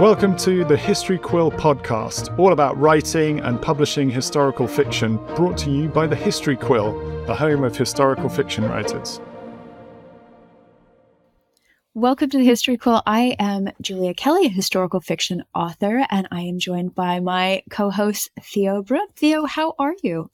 Welcome 0.00 0.34
to 0.38 0.64
the 0.64 0.78
History 0.78 1.18
Quill 1.18 1.50
podcast, 1.50 2.38
all 2.38 2.54
about 2.54 2.74
writing 2.80 3.40
and 3.40 3.60
publishing 3.60 4.08
historical 4.08 4.66
fiction, 4.66 5.18
brought 5.36 5.58
to 5.58 5.70
you 5.70 5.90
by 5.90 6.06
the 6.06 6.16
History 6.16 6.56
Quill, 6.56 6.98
the 7.26 7.34
home 7.34 7.64
of 7.64 7.76
historical 7.76 8.30
fiction 8.30 8.64
writers. 8.64 9.20
Welcome 11.92 12.30
to 12.30 12.38
the 12.38 12.46
History 12.46 12.78
Quill. 12.78 13.02
I 13.04 13.36
am 13.38 13.68
Julia 13.82 14.14
Kelly, 14.14 14.46
a 14.46 14.48
historical 14.48 15.02
fiction 15.02 15.44
author, 15.54 16.06
and 16.08 16.26
I 16.30 16.40
am 16.44 16.58
joined 16.58 16.94
by 16.94 17.20
my 17.20 17.62
co 17.68 17.90
host, 17.90 18.30
Theo 18.40 18.82
Brook. 18.82 19.10
Theo, 19.16 19.44
how 19.44 19.74
are 19.78 19.92
you? 20.02 20.30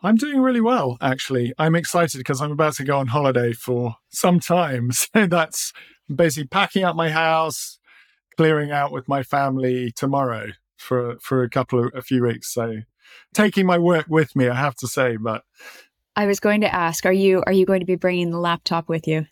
I'm 0.00 0.16
doing 0.16 0.40
really 0.40 0.62
well, 0.62 0.96
actually. 1.02 1.52
I'm 1.58 1.74
excited 1.74 2.16
because 2.16 2.40
I'm 2.40 2.52
about 2.52 2.76
to 2.76 2.84
go 2.84 2.96
on 2.96 3.08
holiday 3.08 3.52
for 3.52 3.96
some 4.08 4.40
time. 4.40 4.92
So 5.12 5.26
that's 5.26 5.74
basically 6.08 6.48
packing 6.48 6.84
up 6.84 6.96
my 6.96 7.10
house, 7.10 7.78
clearing 8.36 8.70
out 8.70 8.92
with 8.92 9.08
my 9.08 9.22
family 9.22 9.92
tomorrow 9.92 10.48
for 10.76 11.18
for 11.20 11.42
a 11.42 11.50
couple 11.50 11.84
of 11.84 11.92
a 11.94 12.02
few 12.02 12.22
weeks. 12.22 12.52
So 12.52 12.80
taking 13.34 13.66
my 13.66 13.78
work 13.78 14.06
with 14.08 14.34
me, 14.36 14.48
I 14.48 14.54
have 14.54 14.76
to 14.76 14.88
say. 14.88 15.16
But 15.16 15.42
I 16.14 16.26
was 16.26 16.40
going 16.40 16.60
to 16.62 16.74
ask, 16.74 17.04
are 17.06 17.12
you 17.12 17.42
are 17.46 17.52
you 17.52 17.66
going 17.66 17.80
to 17.80 17.86
be 17.86 17.96
bringing 17.96 18.30
the 18.30 18.38
laptop 18.38 18.88
with 18.88 19.06
you? 19.06 19.26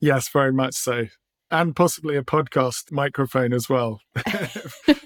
Yes, 0.00 0.28
very 0.28 0.52
much 0.52 0.74
so. 0.74 1.06
And 1.52 1.74
possibly 1.74 2.16
a 2.16 2.22
podcast 2.22 2.92
microphone 2.92 3.52
as 3.52 3.68
well. 3.68 4.00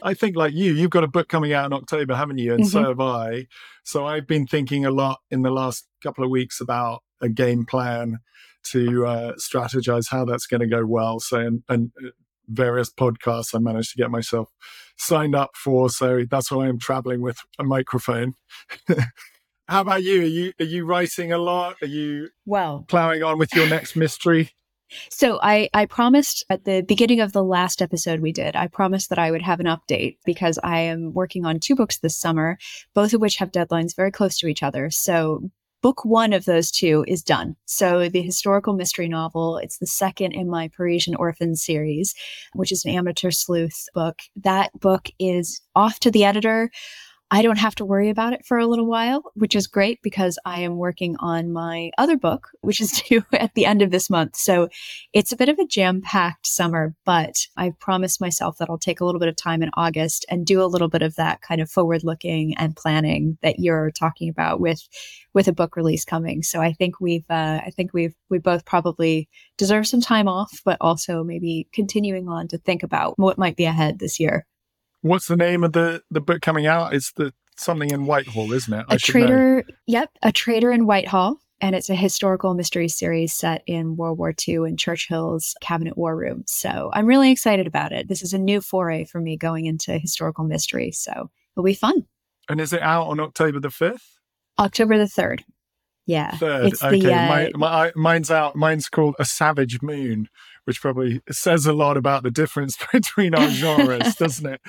I 0.02 0.12
think, 0.12 0.37
like 0.37 0.52
you, 0.52 0.74
you've 0.74 0.91
got 0.91 1.02
a 1.02 1.09
book 1.09 1.29
coming 1.29 1.55
out 1.55 1.65
in 1.65 1.73
October, 1.73 2.15
haven't 2.15 2.37
you? 2.37 2.52
And 2.52 2.65
mm-hmm. 2.65 2.71
so 2.71 2.88
have 2.88 3.01
I. 3.01 3.46
So 3.82 4.07
I've 4.07 4.27
been 4.27 4.46
thinking 4.46 4.85
a 4.85 4.91
lot 4.91 5.21
in 5.30 5.41
the 5.41 5.51
last 5.51 5.88
couple 6.02 6.23
of 6.23 6.30
weeks 6.30 6.60
about 6.60 7.02
a 7.23 7.30
game 7.30 7.65
plan 7.65 8.19
to 8.65 9.07
uh, 9.07 9.32
strategize 9.35 10.10
how 10.10 10.27
that's 10.27 10.46
going 10.46 10.60
to 10.60 10.66
go 10.66 10.85
well. 10.85 11.19
So, 11.19 11.38
and, 11.38 11.62
and 11.69 11.93
various 12.48 12.93
podcasts 12.93 13.55
I 13.55 13.59
managed 13.59 13.93
to 13.93 13.98
get 13.98 14.11
myself 14.11 14.48
signed 14.97 15.35
up 15.35 15.51
for. 15.55 15.91
So 15.91 16.24
that's 16.30 16.51
why 16.51 16.66
I'm 16.66 16.79
traveling 16.79 17.21
with 17.21 17.38
a 17.59 17.65
microphone. 17.65 18.35
How 19.68 19.80
about 19.80 20.02
you? 20.02 20.23
Are 20.23 20.27
you 20.27 20.52
are 20.60 20.65
you 20.65 20.85
writing 20.85 21.33
a 21.33 21.38
lot? 21.38 21.77
Are 21.80 21.87
you 21.87 22.29
well 22.45 22.85
plowing 22.87 23.23
on 23.23 23.38
with 23.38 23.55
your 23.55 23.68
next 23.68 23.96
mystery? 23.96 24.51
So 25.10 25.41
I, 25.43 25.68
I 25.74 25.87
promised 25.87 26.45
at 26.51 26.66
the 26.66 26.83
beginning 26.83 27.21
of 27.21 27.33
the 27.33 27.43
last 27.43 27.83
episode 27.83 28.21
we 28.21 28.33
did, 28.33 28.55
I 28.55 28.68
promised 28.68 29.09
that 29.09 29.18
I 29.18 29.30
would 29.30 29.43
have 29.43 29.59
an 29.59 29.66
update 29.66 30.18
because 30.24 30.59
I 30.63 30.80
am 30.80 31.13
working 31.13 31.45
on 31.45 31.59
two 31.59 31.74
books 31.74 31.99
this 31.99 32.16
summer, 32.16 32.59
both 32.95 33.13
of 33.13 33.21
which 33.21 33.37
have 33.37 33.51
deadlines 33.51 33.96
very 33.96 34.13
close 34.13 34.38
to 34.38 34.46
each 34.46 34.63
other. 34.63 34.90
So 34.90 35.51
book 35.85 36.02
one 36.02 36.32
of 36.32 36.46
those 36.46 36.71
two 36.71 37.04
is 37.07 37.23
done. 37.23 37.54
So 37.66 38.09
the 38.09 38.23
historical 38.23 38.73
mystery 38.73 39.07
novel, 39.07 39.59
it's 39.59 39.77
the 39.77 39.87
second 39.87 40.32
in 40.32 40.49
my 40.49 40.68
Parisian 40.74 41.15
Orphan 41.15 41.57
series, 41.57 42.15
which 42.54 42.73
is 42.73 42.87
an 42.87 42.93
amateur 42.93 43.30
sleuth 43.30 43.85
book. 43.93 44.21
That 44.35 44.73
book 44.80 45.10
is 45.18 45.60
off 45.77 46.01
to 46.01 46.10
the 46.10 46.24
editor. 46.24 46.71
I 47.35 47.43
don't 47.43 47.59
have 47.59 47.74
to 47.77 47.85
worry 47.85 48.10
about 48.10 48.32
it 48.32 48.46
for 48.46 48.59
a 48.59 48.66
little 48.68 48.87
while, 48.87 49.32
which 49.35 49.57
is 49.57 49.66
great 49.66 49.99
because 50.04 50.38
I 50.45 50.60
am 50.60 50.77
working 50.77 51.16
on 51.18 51.52
my 51.52 51.90
other 51.99 52.16
book, 52.16 52.51
which 52.60 52.80
is 52.80 52.93
due 53.09 53.24
at 53.32 53.52
the 53.54 53.66
end 53.66 53.82
of 53.82 53.90
this 53.90 54.09
month. 54.09 54.37
So 54.37 54.68
it's 55.13 55.32
a 55.32 55.37
bit 55.37 55.49
of 55.49 55.59
a 55.59 55.66
jam 55.66 56.01
packed 56.01 56.46
summer, 56.46 56.95
but 57.05 57.35
I've 57.57 57.77
promised 57.80 58.21
myself 58.21 58.59
that 58.59 58.71
I'll 58.71 58.79
take 58.79 59.01
a 59.01 59.05
little 59.05 59.18
bit 59.18 59.29
of 59.29 59.35
time 59.35 59.65
in 59.65 59.71
August 59.74 60.24
and 60.30 60.46
do 60.46 60.62
a 60.62 60.71
little 60.71 60.87
bit 60.87 61.02
of 61.02 61.16
that 61.16 61.40
kind 61.40 61.60
of 61.60 61.68
forward 61.68 62.05
looking 62.05 62.57
and 62.57 62.77
planning 62.77 63.37
that 63.43 63.59
you're 63.59 63.90
talking 63.90 64.28
about 64.28 64.60
with 64.60 64.88
with 65.32 65.49
a 65.49 65.53
book 65.53 65.75
release 65.75 66.05
coming. 66.05 66.44
So 66.44 66.60
I 66.60 66.72
think 66.72 67.00
we've 67.00 67.28
uh, 67.28 67.62
I 67.66 67.72
think 67.75 67.93
we've 67.93 68.15
we 68.31 68.38
both 68.38 68.65
probably 68.65 69.28
deserve 69.59 69.88
some 69.88 70.00
time 70.00 70.28
off, 70.28 70.60
but 70.65 70.78
also 70.81 71.25
maybe 71.25 71.66
continuing 71.72 72.28
on 72.28 72.47
to 72.47 72.59
think 72.59 72.84
about 72.84 73.19
what 73.19 73.38
might 73.38 73.56
be 73.56 73.65
ahead 73.65 73.99
this 73.99 74.21
year. 74.21 74.47
What's 75.05 75.27
the 75.27 75.37
name 75.37 75.65
of 75.65 75.75
the 75.75 76.03
the 76.10 76.22
book 76.22 76.41
coming 76.41 76.66
out? 76.66 76.94
It's 76.94 77.12
the 77.12 77.34
something 77.59 77.91
in 77.91 78.06
Whitehall, 78.06 78.50
isn't 78.55 78.72
it? 78.72 78.87
I 78.88 78.94
a 78.94 78.99
traitor. 78.99 79.56
Know. 79.56 79.75
Yep, 79.87 80.11
a 80.23 80.33
traitor 80.33 80.73
in 80.73 80.87
Whitehall, 80.87 81.37
and 81.61 81.77
it's 81.77 81.91
a 81.91 81.95
historical 81.95 82.55
mystery 82.55 82.89
series 82.89 83.34
set 83.34 83.62
in 83.67 83.97
World 83.97 84.17
War 84.17 84.33
II 84.49 84.55
in 84.67 84.78
Churchill's 84.78 85.55
Cabinet 85.61 85.99
War 85.99 86.17
Room. 86.17 86.45
So 86.47 86.91
I'm 86.95 87.05
really 87.05 87.31
excited 87.31 87.67
about 87.67 87.93
it. 87.93 88.09
This 88.09 88.23
is 88.23 88.33
a 88.33 88.39
new 88.39 88.62
foray 88.62 89.05
for 89.05 89.21
me 89.21 89.37
going 89.37 89.67
into 89.67 89.99
historical 89.99 90.45
mystery, 90.45 90.91
so 90.91 91.31
it'll 91.53 91.65
be 91.65 91.75
fun. 91.75 92.07
And 92.49 92.59
is 92.59 92.73
it 92.73 92.81
out 92.81 93.09
on 93.09 93.21
October 93.21 93.61
the 93.61 93.71
fifth? 93.71 94.19
October 94.59 94.97
the 94.97 95.07
third. 95.07 95.45
Yeah. 96.07 96.34
Third. 96.37 96.67
It's 96.73 96.83
okay. 96.83 96.99
The, 96.99 97.12
uh, 97.12 97.28
my, 97.28 97.51
my, 97.55 97.93
mine's 97.95 98.31
out. 98.31 98.57
Mine's 98.57 98.89
called 98.89 99.17
A 99.19 99.27
Savage 99.27 99.83
Moon, 99.83 100.28
which 100.65 100.81
probably 100.81 101.21
says 101.31 101.67
a 101.67 101.73
lot 101.73 101.97
about 101.97 102.23
the 102.23 102.31
difference 102.31 102.77
between 102.93 103.35
our 103.35 103.49
genres, 103.51 104.15
doesn't 104.19 104.47
it? 104.47 104.61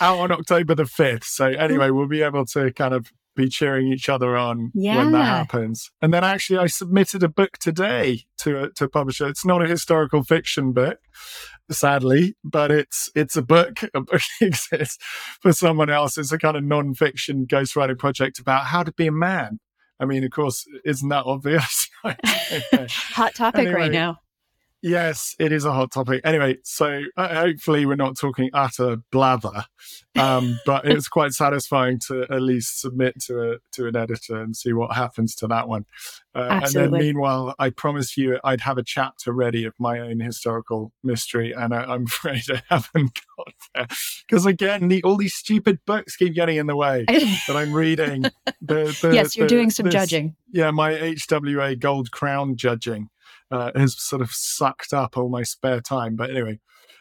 Out 0.00 0.18
on 0.18 0.32
October 0.32 0.74
the 0.74 0.84
5th. 0.84 1.24
So, 1.24 1.46
anyway, 1.46 1.90
we'll 1.90 2.08
be 2.08 2.22
able 2.22 2.46
to 2.46 2.72
kind 2.72 2.94
of 2.94 3.12
be 3.36 3.48
cheering 3.48 3.88
each 3.88 4.08
other 4.08 4.36
on 4.36 4.70
yeah. 4.74 4.96
when 4.96 5.12
that 5.12 5.24
happens. 5.24 5.90
And 6.00 6.14
then 6.14 6.24
actually, 6.24 6.58
I 6.58 6.66
submitted 6.66 7.22
a 7.22 7.28
book 7.28 7.58
today 7.58 8.24
to 8.38 8.64
a, 8.64 8.70
to 8.70 8.84
a 8.84 8.88
publisher. 8.88 9.26
It's 9.28 9.44
not 9.44 9.62
a 9.62 9.66
historical 9.66 10.22
fiction 10.22 10.72
book, 10.72 10.98
sadly, 11.70 12.36
but 12.44 12.70
it's 12.70 13.10
it's 13.14 13.36
a 13.36 13.42
book. 13.42 13.80
A 13.94 14.00
book 14.00 14.20
exists 14.40 14.98
for 15.40 15.52
someone 15.52 15.90
else. 15.90 16.16
It's 16.16 16.32
a 16.32 16.38
kind 16.38 16.56
of 16.56 16.64
non-fiction 16.64 17.46
ghostwriting 17.46 17.98
project 17.98 18.38
about 18.38 18.66
how 18.66 18.82
to 18.82 18.92
be 18.92 19.06
a 19.06 19.12
man. 19.12 19.60
I 20.00 20.06
mean, 20.06 20.24
of 20.24 20.30
course, 20.30 20.64
isn't 20.84 21.08
that 21.08 21.24
obvious? 21.24 21.88
Hot 22.02 23.34
topic 23.34 23.66
anyway, 23.66 23.74
right 23.74 23.92
now. 23.92 24.18
Yes, 24.84 25.34
it 25.38 25.50
is 25.50 25.64
a 25.64 25.72
hot 25.72 25.92
topic. 25.92 26.20
Anyway, 26.24 26.58
so 26.62 27.04
uh, 27.16 27.34
hopefully 27.34 27.86
we're 27.86 27.94
not 27.94 28.18
talking 28.18 28.50
utter 28.52 28.98
blather, 29.10 29.64
um, 30.14 30.60
but 30.66 30.84
it's 30.84 31.08
quite 31.08 31.32
satisfying 31.32 31.98
to 32.08 32.26
at 32.28 32.42
least 32.42 32.82
submit 32.82 33.18
to 33.22 33.52
a 33.52 33.56
to 33.72 33.86
an 33.86 33.96
editor 33.96 34.36
and 34.36 34.54
see 34.54 34.74
what 34.74 34.94
happens 34.94 35.34
to 35.36 35.46
that 35.46 35.68
one. 35.68 35.86
Uh, 36.34 36.60
and 36.62 36.74
then 36.74 36.90
meanwhile, 36.90 37.54
I 37.58 37.70
promised 37.70 38.18
you 38.18 38.38
I'd 38.44 38.60
have 38.60 38.76
a 38.76 38.82
chapter 38.82 39.32
ready 39.32 39.64
of 39.64 39.72
my 39.78 40.00
own 40.00 40.20
historical 40.20 40.92
mystery, 41.02 41.52
and 41.52 41.74
I, 41.74 41.94
am 41.94 42.02
afraid 42.06 42.42
I 42.50 42.60
haven't 42.68 43.18
got 43.38 43.54
there 43.74 43.86
because 44.28 44.44
again, 44.44 44.88
the, 44.88 45.02
all 45.02 45.16
these 45.16 45.34
stupid 45.34 45.78
books 45.86 46.14
keep 46.14 46.34
getting 46.34 46.58
in 46.58 46.66
the 46.66 46.76
way 46.76 47.06
that 47.08 47.56
I'm 47.56 47.72
reading. 47.72 48.24
The, 48.60 48.94
the, 49.00 49.12
yes, 49.14 49.34
you're 49.34 49.46
doing 49.46 49.70
some 49.70 49.84
this, 49.84 49.94
judging. 49.94 50.36
Yeah, 50.52 50.72
my 50.72 50.92
HWA 50.92 51.78
Gold 51.80 52.10
Crown 52.10 52.56
judging 52.56 53.08
uh, 53.50 53.70
has 53.74 54.00
sort 54.00 54.22
of 54.22 54.30
sucked 54.30 54.92
up 54.92 55.16
all 55.16 55.28
my 55.28 55.42
spare 55.42 55.80
time. 55.80 56.16
But 56.16 56.30
anyway, 56.30 56.60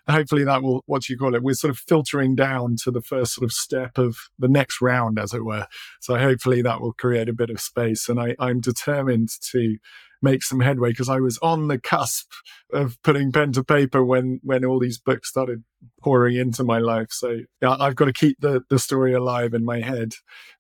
hopefully 0.09 0.44
that 0.44 0.64
will, 0.64 0.84
what 0.86 1.04
do 1.04 1.14
you 1.14 1.18
call 1.18 1.36
it, 1.36 1.44
we're 1.44 1.54
sort 1.54 1.72
of 1.72 1.78
filtering 1.78 2.36
down 2.36 2.76
to 2.84 2.92
the 2.92 3.02
first 3.02 3.36
sort 3.36 3.46
of 3.46 3.52
step 3.52 3.98
of 3.98 4.18
the 4.38 4.48
next 4.48 4.81
round, 4.81 5.20
as 5.20 5.34
it 5.34 5.46
were. 5.46 5.68
So 6.02 6.18
hopefully 6.18 6.62
that 6.62 6.81
will 6.81 6.94
create 6.94 7.30
a 7.30 7.34
bit 7.34 7.50
of 7.50 7.59
space. 7.59 8.09
And 8.09 8.20
I, 8.20 8.36
I'm 8.40 8.59
determined 8.59 9.30
to 9.52 9.78
make 10.22 10.42
some 10.42 10.62
headway 10.62 10.90
because 10.90 11.09
I 11.09 11.20
was 11.20 11.38
on 11.40 11.68
the 11.68 11.78
cusp 11.78 12.31
of 12.72 12.98
putting 13.04 13.31
pen 13.31 13.52
to 13.52 13.64
paper 13.64 14.04
when 14.04 14.40
when 14.42 14.64
all 14.64 14.80
these 14.80 14.98
books 14.98 15.30
started 15.30 15.64
pouring 16.02 16.38
into 16.38 16.64
my 16.64 16.80
life. 16.80 17.10
So 17.12 17.42
yeah, 17.62 17.75
I've 17.78 17.96
got 17.96 18.06
to 18.06 18.14
keep 18.14 18.38
the 18.40 18.62
the 18.70 18.80
story 18.80 19.14
alive 19.14 19.54
in 19.54 19.66
my 19.66 19.81
head 19.81 20.14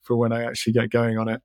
for 0.03 0.17
when 0.17 0.33
I 0.33 0.43
actually 0.43 0.73
get 0.73 0.91
going 0.91 1.17
on 1.17 1.29
it. 1.29 1.41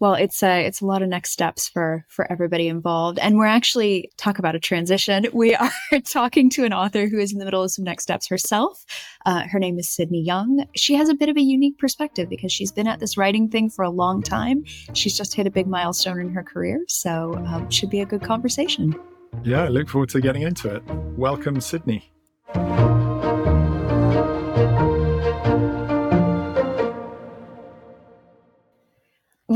Well, 0.00 0.14
it's 0.14 0.42
a 0.42 0.64
it's 0.64 0.80
a 0.80 0.86
lot 0.86 1.02
of 1.02 1.08
next 1.08 1.30
steps 1.30 1.68
for 1.68 2.04
for 2.08 2.30
everybody 2.30 2.68
involved, 2.68 3.18
and 3.18 3.38
we're 3.38 3.46
actually 3.46 4.10
talk 4.16 4.38
about 4.38 4.54
a 4.54 4.60
transition. 4.60 5.26
We 5.36 5.54
are 5.54 5.70
talking 6.04 6.48
to 6.50 6.64
an 6.64 6.72
author 6.72 7.06
who 7.06 7.18
is 7.18 7.30
in 7.30 7.38
the 7.38 7.44
middle 7.44 7.62
of 7.62 7.70
some 7.70 7.84
next 7.84 8.04
steps 8.04 8.26
herself. 8.26 8.84
Uh, 9.26 9.42
her 9.42 9.58
name 9.58 9.78
is 9.78 9.88
Sydney 9.88 10.22
Young. 10.22 10.64
She 10.74 10.94
has 10.94 11.08
a 11.08 11.14
bit 11.14 11.28
of 11.28 11.36
a 11.36 11.42
unique 11.42 11.78
perspective 11.78 12.28
because 12.30 12.50
she's 12.50 12.72
been 12.72 12.88
at 12.88 12.98
this 12.98 13.16
writing 13.16 13.48
thing 13.48 13.68
for 13.68 13.84
a 13.84 13.90
long 13.90 14.22
time. 14.22 14.64
She's 14.94 15.16
just 15.16 15.34
hit 15.34 15.46
a 15.46 15.50
big 15.50 15.66
milestone 15.66 16.18
in 16.20 16.30
her 16.30 16.42
career, 16.42 16.82
so 16.88 17.34
um, 17.46 17.70
should 17.70 17.90
be 17.90 18.00
a 18.00 18.06
good 18.06 18.22
conversation. 18.22 18.98
Yeah, 19.44 19.64
I 19.64 19.68
look 19.68 19.88
forward 19.88 20.08
to 20.10 20.20
getting 20.20 20.42
into 20.42 20.74
it. 20.74 20.82
Welcome, 21.16 21.60
Sydney. 21.60 22.10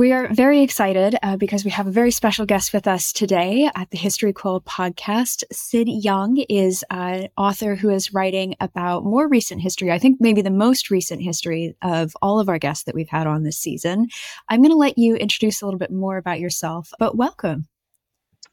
We 0.00 0.12
are 0.12 0.32
very 0.32 0.62
excited 0.62 1.14
uh, 1.23 1.37
because 1.37 1.62
we 1.62 1.70
have 1.73 1.87
a 1.87 1.91
very 1.91 2.11
special 2.11 2.47
guest 2.47 2.73
with 2.73 2.87
us 2.87 3.12
today 3.12 3.70
at 3.75 3.91
the 3.91 3.99
History 3.99 4.32
Quill 4.32 4.62
podcast. 4.62 5.44
Syd 5.52 5.91
Young 5.91 6.38
is 6.49 6.82
an 6.88 7.29
author 7.37 7.75
who 7.75 7.91
is 7.91 8.14
writing 8.14 8.56
about 8.61 9.05
more 9.05 9.29
recent 9.29 9.61
history. 9.61 9.93
I 9.93 9.99
think 9.99 10.19
maybe 10.19 10.41
the 10.41 10.50
most 10.50 10.91
recent 10.91 11.20
history 11.20 11.76
of 11.82 12.17
all 12.23 12.41
of 12.41 12.49
our 12.49 12.58
guests 12.58 12.85
that 12.85 12.94
we've 12.94 13.11
had 13.11 13.26
on 13.26 13.43
this 13.43 13.58
season. 13.58 14.08
I'm 14.49 14.62
going 14.62 14.70
to 14.70 14.76
let 14.79 14.97
you 14.97 15.17
introduce 15.17 15.61
a 15.61 15.67
little 15.67 15.76
bit 15.76 15.93
more 15.93 16.17
about 16.17 16.41
yourself, 16.41 16.94
but 16.99 17.19
welcome. 17.19 17.69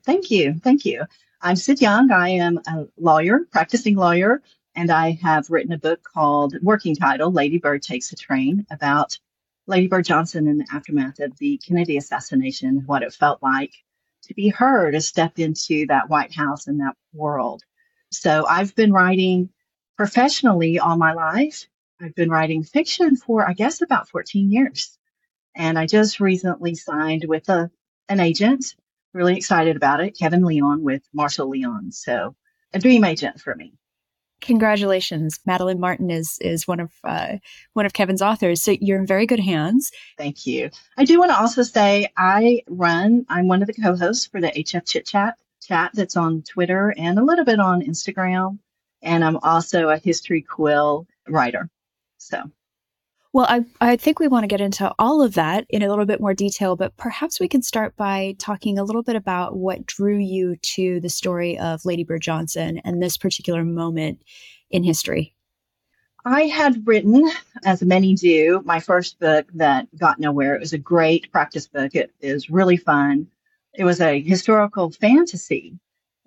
Thank 0.03 0.29
you. 0.29 0.55
Thank 0.61 0.83
you. 0.83 1.05
I'm 1.41 1.55
Syd 1.55 1.79
Young. 1.79 2.11
I 2.11 2.27
am 2.27 2.59
a 2.67 2.87
lawyer, 2.97 3.47
practicing 3.53 3.95
lawyer, 3.95 4.41
and 4.75 4.91
I 4.91 5.17
have 5.23 5.49
written 5.49 5.71
a 5.71 5.77
book 5.77 6.03
called 6.03 6.55
Working 6.61 6.93
Title 6.93 7.31
Lady 7.31 7.57
Bird 7.57 7.83
Takes 7.83 8.11
a 8.11 8.17
Train 8.17 8.65
about 8.69 9.17
Lady 9.67 9.87
Bird 9.87 10.05
Johnson 10.05 10.47
in 10.47 10.57
the 10.57 10.67
aftermath 10.71 11.19
of 11.19 11.37
the 11.37 11.57
Kennedy 11.57 11.97
assassination, 11.97 12.83
what 12.85 13.03
it 13.03 13.13
felt 13.13 13.43
like 13.43 13.73
to 14.23 14.33
be 14.33 14.49
her 14.49 14.91
to 14.91 15.01
step 15.01 15.39
into 15.39 15.85
that 15.87 16.09
White 16.09 16.33
House 16.33 16.67
and 16.67 16.79
that 16.79 16.95
world. 17.13 17.63
So 18.11 18.45
I've 18.47 18.75
been 18.75 18.93
writing 18.93 19.49
professionally 19.97 20.79
all 20.79 20.97
my 20.97 21.13
life, 21.13 21.65
I've 22.01 22.15
been 22.15 22.29
writing 22.29 22.63
fiction 22.63 23.15
for, 23.15 23.47
I 23.47 23.53
guess, 23.53 23.81
about 23.81 24.09
14 24.09 24.51
years. 24.51 24.97
And 25.55 25.77
I 25.77 25.87
just 25.87 26.19
recently 26.19 26.75
signed 26.75 27.25
with 27.27 27.49
a, 27.49 27.71
an 28.07 28.19
agent, 28.19 28.75
really 29.13 29.35
excited 29.35 29.75
about 29.75 29.99
it, 29.99 30.17
Kevan 30.17 30.43
Lyon 30.43 30.83
with 30.83 31.01
Marsal 31.13 31.49
Lyon. 31.49 31.91
So 31.91 32.35
a 32.73 32.79
dream 32.79 33.03
agent 33.03 33.41
for 33.41 33.55
me. 33.55 33.73
Congratulations, 34.41 35.39
Madeline 35.45 35.79
Martin 35.79 36.11
is 36.11 36.37
is 36.41 36.67
one 36.67 36.79
of 36.79 36.91
uh, 37.03 37.37
one 37.73 37.85
of 37.85 37.93
Kevan's 37.93 38.21
authors. 38.21 38.61
So 38.61 38.75
you're 38.79 38.99
in 38.99 39.07
very 39.07 39.25
good 39.25 39.39
hands. 39.39 39.91
Thank 40.17 40.45
you. 40.45 40.69
I 40.97 41.05
do 41.05 41.19
want 41.19 41.31
to 41.31 41.39
also 41.39 41.63
say 41.63 42.11
I 42.15 42.61
run. 42.67 43.25
I'm 43.29 43.47
one 43.47 43.61
of 43.61 43.67
the 43.67 43.73
co-hosts 43.73 44.27
for 44.27 44.39
the 44.39 44.49
HF 44.49 44.87
Chit 44.87 45.05
Chat 45.05 45.35
chat 45.61 45.91
that's 45.93 46.15
on 46.15 46.43
Twitter 46.43 46.93
and 46.97 47.17
a 47.17 47.23
little 47.23 47.45
bit 47.45 47.59
on 47.59 47.81
Instagram, 47.81 48.59
and 49.01 49.23
I'm 49.23 49.37
also 49.37 49.89
a 49.89 49.97
history 49.97 50.41
quill 50.43 51.07
writer. 51.27 51.69
So 52.17 52.43
well, 53.33 53.45
I, 53.49 53.65
I 53.81 53.95
think 53.97 54.19
we 54.19 54.27
want 54.27 54.43
to 54.43 54.47
get 54.47 54.61
into 54.61 54.93
all 54.97 55.21
of 55.21 55.33
that 55.35 55.65
in 55.69 55.81
a 55.81 55.89
little 55.89 56.05
bit 56.05 56.21
more 56.21 56.33
detail, 56.33 56.75
but 56.75 56.95
perhaps 56.97 57.39
we 57.39 57.47
can 57.47 57.61
start 57.61 57.95
by 57.95 58.35
talking 58.39 58.79
a 58.79 58.83
little 58.83 59.03
bit 59.03 59.15
about 59.15 59.57
what 59.57 59.85
drew 59.85 60.17
you 60.17 60.55
to 60.55 60.99
the 60.99 61.09
story 61.09 61.57
of 61.59 61.85
Lady 61.85 62.03
Bird 62.03 62.21
Johnson 62.21 62.79
and 62.83 63.01
this 63.01 63.17
particular 63.17 63.63
moment 63.63 64.21
in 64.69 64.83
history. 64.83 65.33
I 66.25 66.43
had 66.43 66.85
written, 66.85 67.29
as 67.63 67.81
many 67.81 68.13
do, 68.13 68.61
my 68.65 68.79
first 68.79 69.19
book 69.19 69.47
that 69.53 69.87
got 69.97 70.19
nowhere. 70.19 70.55
It 70.55 70.59
was 70.59 70.73
a 70.73 70.77
great 70.77 71.31
practice 71.31 71.67
book. 71.67 71.95
It 71.95 72.11
is 72.19 72.49
really 72.49 72.75
fun. 72.75 73.27
It 73.73 73.85
was 73.85 74.01
a 74.01 74.19
historical 74.21 74.91
fantasy. 74.91 75.79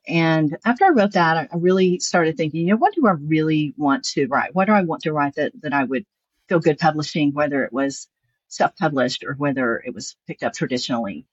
And 0.06 0.56
after 0.64 0.86
I 0.86 0.90
wrote 0.90 1.12
that, 1.12 1.48
I 1.52 1.56
really 1.56 1.98
started 1.98 2.36
thinking, 2.36 2.62
you 2.62 2.68
know, 2.68 2.76
what 2.76 2.94
do 2.94 3.06
I 3.06 3.12
really 3.12 3.74
want 3.76 4.04
to 4.10 4.26
write? 4.26 4.54
What 4.54 4.66
do 4.66 4.72
I 4.72 4.82
want 4.82 5.02
to 5.02 5.12
write 5.12 5.34
that, 5.34 5.52
that 5.62 5.74
I 5.74 5.84
would 5.84 6.06
Feel 6.50 6.58
Good 6.58 6.80
Publishing, 6.80 7.32
whether 7.32 7.62
it 7.62 7.72
was 7.72 8.08
self 8.48 8.76
published 8.76 9.22
or 9.22 9.34
whether 9.34 9.78
it 9.78 9.94
was 9.94 10.16
picked 10.26 10.42
up 10.42 10.52
traditionally. 10.52 11.24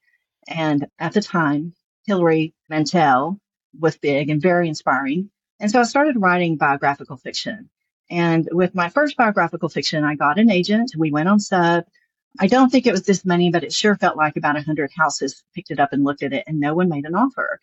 And 0.46 0.86
at 1.00 1.12
the 1.12 1.20
time, 1.20 1.74
Hilary 2.06 2.54
Mantel 2.68 3.40
was 3.78 3.98
big 3.98 4.30
and 4.30 4.40
very 4.40 4.68
inspiring. 4.68 5.28
And 5.58 5.72
so 5.72 5.80
I 5.80 5.82
started 5.82 6.22
writing 6.22 6.56
biographical 6.56 7.16
fiction. 7.16 7.68
And 8.08 8.48
with 8.52 8.76
my 8.76 8.90
first 8.90 9.16
biographical 9.16 9.68
fiction, 9.68 10.04
I 10.04 10.14
got 10.14 10.38
an 10.38 10.52
agent. 10.52 10.92
We 10.96 11.10
went 11.10 11.28
on 11.28 11.40
sub. 11.40 11.84
I 12.38 12.46
don't 12.46 12.70
think 12.70 12.86
it 12.86 12.92
was 12.92 13.02
this 13.02 13.24
many, 13.24 13.50
but 13.50 13.64
it 13.64 13.72
sure 13.72 13.96
felt 13.96 14.16
like 14.16 14.36
about 14.36 14.56
a 14.56 14.62
hundred 14.62 14.92
houses 14.96 15.42
picked 15.52 15.72
it 15.72 15.80
up 15.80 15.92
and 15.92 16.04
looked 16.04 16.22
at 16.22 16.32
it 16.32 16.44
and 16.46 16.60
no 16.60 16.74
one 16.74 16.88
made 16.88 17.06
an 17.06 17.16
offer. 17.16 17.58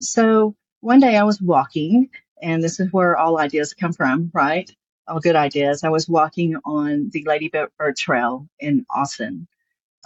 So 0.00 0.56
one 0.80 1.00
day 1.00 1.18
I 1.18 1.24
was 1.24 1.42
walking 1.42 2.08
and 2.40 2.64
this 2.64 2.80
is 2.80 2.90
where 2.90 3.18
all 3.18 3.38
ideas 3.38 3.74
come 3.74 3.92
from, 3.92 4.30
right? 4.32 4.74
All 5.08 5.20
good 5.20 5.36
ideas. 5.36 5.84
I 5.84 5.88
was 5.88 6.08
walking 6.08 6.56
on 6.64 7.10
the 7.12 7.24
Lady 7.24 7.48
Bird 7.48 7.96
Trail 7.96 8.48
in 8.58 8.84
Austin, 8.94 9.46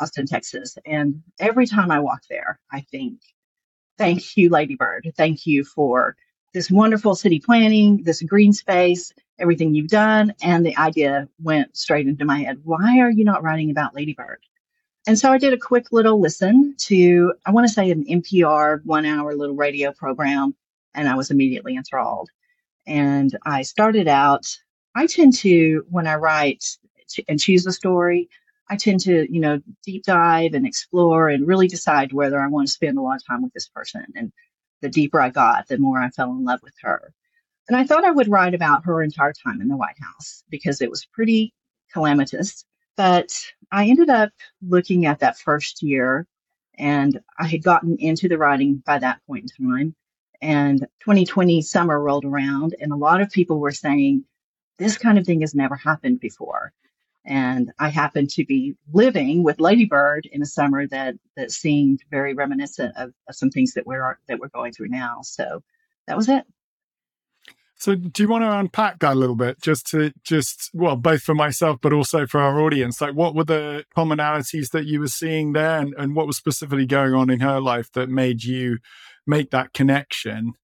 Austin, 0.00 0.26
Texas. 0.26 0.76
And 0.87 1.23
every 1.38 1.67
time 1.67 1.91
I 1.91 2.00
walk 2.00 2.23
there, 2.29 2.58
I 2.70 2.81
think, 2.81 3.20
thank 3.99 4.37
you, 4.37 4.49
Lady 4.50 4.76
Bird. 4.76 5.12
Thank 5.17 5.47
you 5.47 5.64
for 5.64 6.17
this 6.52 6.70
wonderful 6.70 7.14
city 7.14 7.41
planning, 7.41 8.02
this 8.02 8.23
green 8.23 8.52
space, 8.52 9.12
everything 9.38 9.75
you've 9.75 9.88
done. 9.88 10.35
And 10.43 10.67
the 10.67 10.76
idea 10.76 11.29
went 11.43 11.76
straight 11.76 12.06
into 12.06 12.25
my 12.25 12.41
head. 12.41 12.61
Why 12.64 13.00
are 13.00 13.11
you 13.11 13.25
not 13.25 13.43
writing 13.43 13.70
about 13.70 13.94
Lady 13.94 14.14
Bird? 14.14 14.41
And 15.06 15.19
so 15.19 15.32
I 15.32 15.38
did 15.38 15.55
a 15.55 15.58
quick 15.58 15.93
little 15.93 16.20
listen 16.20 16.75
to, 16.79 17.32
I 17.47 17.52
want 17.52 17.67
to 17.67 17.73
say 17.73 17.91
an 17.91 18.05
NPR 18.05 18.85
one 18.85 19.06
hour 19.06 19.35
little 19.35 19.56
radio 19.56 19.93
program, 19.93 20.55
and 20.94 21.08
I 21.08 21.14
was 21.14 21.31
immediately 21.31 21.76
enthralled. 21.76 22.29
And 22.87 23.37
I 23.47 23.62
started 23.62 24.08
out 24.08 24.47
I 24.94 25.06
tend 25.06 25.34
to, 25.38 25.84
when 25.88 26.06
I 26.06 26.16
write 26.16 26.64
and 27.28 27.38
choose 27.38 27.66
a 27.66 27.72
story, 27.72 28.28
I 28.69 28.76
tend 28.76 29.00
to, 29.00 29.32
you 29.32 29.40
know, 29.40 29.60
deep 29.84 30.04
dive 30.04 30.54
and 30.54 30.66
explore 30.66 31.28
and 31.28 31.46
really 31.46 31.69
decide 31.69 32.12
whether 32.12 32.40
I 32.40 32.46
want 32.46 32.69
to 32.69 32.72
spend 32.72 32.98
a 32.98 33.02
lot 33.02 33.16
of 33.16 33.26
time 33.26 33.42
with 33.42 33.52
this 33.52 33.69
person. 33.69 34.04
And 34.14 34.32
the 34.81 34.88
deeper 34.88 35.20
I 35.20 35.31
got, 35.31 35.69
the 35.69 35.78
more 35.78 35.98
I 36.00 36.10
fell 36.10 36.31
in 36.31 36.44
love 36.44 36.60
with 36.62 36.75
her. 36.82 37.12
And 37.69 37.76
I 37.76 37.84
thought 37.84 38.04
I 38.04 38.10
would 38.10 38.28
write 38.28 38.54
about 38.54 38.84
her 38.84 39.02
entire 39.02 39.32
time 39.32 39.60
in 39.60 39.69
the 39.69 39.76
White 39.76 39.98
House 40.00 40.42
because 40.50 40.81
it 40.81 40.90
was 40.90 41.06
pretty 41.06 41.52
calamitous. 41.92 42.64
But 42.96 43.31
I 43.72 43.87
ended 43.87 44.10
up 44.10 44.31
looking 44.66 45.06
at 45.06 45.20
that 45.20 45.38
first 45.38 45.82
year 45.82 46.26
and 46.78 47.20
I 47.38 47.46
had 47.46 47.62
gotten 47.62 47.96
into 47.98 48.28
the 48.28 48.38
writing 48.38 48.82
by 48.87 48.98
that 48.98 49.20
point 49.26 49.50
in 49.58 49.66
time. 49.66 49.94
And 50.42 50.81
2020 51.00 51.60
summer 51.62 52.00
rolled 52.00 52.25
around 52.25 52.75
and 52.81 52.92
a 52.92 52.96
lot 52.96 53.20
of 53.20 53.31
people 53.31 53.58
were 53.58 53.72
saying, 53.72 54.25
this 54.81 54.99
kind 54.99 55.19
of 55.19 55.27
thing 55.27 55.43
has 55.43 55.55
never 55.55 55.77
happened 55.77 56.19
before. 56.19 56.73
And 57.25 57.71
I 57.79 57.91
happened 57.91 58.31
to 58.31 58.47
be 58.47 58.75
living 58.93 59.44
with 59.44 59.61
Lady 59.61 59.85
Bird 59.85 60.27
in 60.32 60.41
a 60.41 60.47
summer 60.47 60.87
that 60.88 61.15
that 61.37 61.50
seemed 61.53 62.03
very 62.11 62.32
reminiscent 62.32 62.97
of, 62.97 63.12
of 63.29 63.37
some 63.37 63.50
things 63.50 63.75
that 63.75 63.87
we're 63.87 64.19
that 64.27 64.41
we're 64.41 64.49
going 64.49 64.73
through 64.73 64.88
now. 64.88 65.19
So 65.23 65.62
that 66.06 66.17
was 66.17 66.31
it. 66.31 66.44
So, 67.77 67.94
do 67.94 68.23
you 68.23 68.29
want 68.29 68.44
to 68.44 68.59
unpack 68.59 68.99
that 69.00 69.15
a 69.15 69.19
little 69.19 69.37
bit, 69.37 69.61
just 69.62 69.87
to 69.88 70.12
just 70.23 70.71
well, 70.73 70.97
both 70.97 71.23
for 71.23 71.35
myself, 71.35 71.79
but 71.81 71.93
also 71.93 72.26
for 72.26 72.41
our 72.41 72.61
audience? 72.61 73.00
Like, 73.00 73.15
what 73.15 73.35
were 73.35 73.44
the 73.44 73.85
commonalities 73.97 74.71
that 74.71 74.87
you 74.87 75.00
were 75.00 75.09
seeing 75.09 75.53
there, 75.53 75.79
and, 75.79 75.94
and 75.97 76.17
what 76.17 76.26
was 76.26 76.38
specifically 76.38 76.87
going 76.87 77.15
on 77.15 77.31
in 77.31 77.41
her 77.41 77.61
life 77.61 77.93
that 77.93 78.09
made 78.09 78.44
you 78.44 78.79
make 79.26 79.50
that 79.50 79.73
connection? 79.75 80.55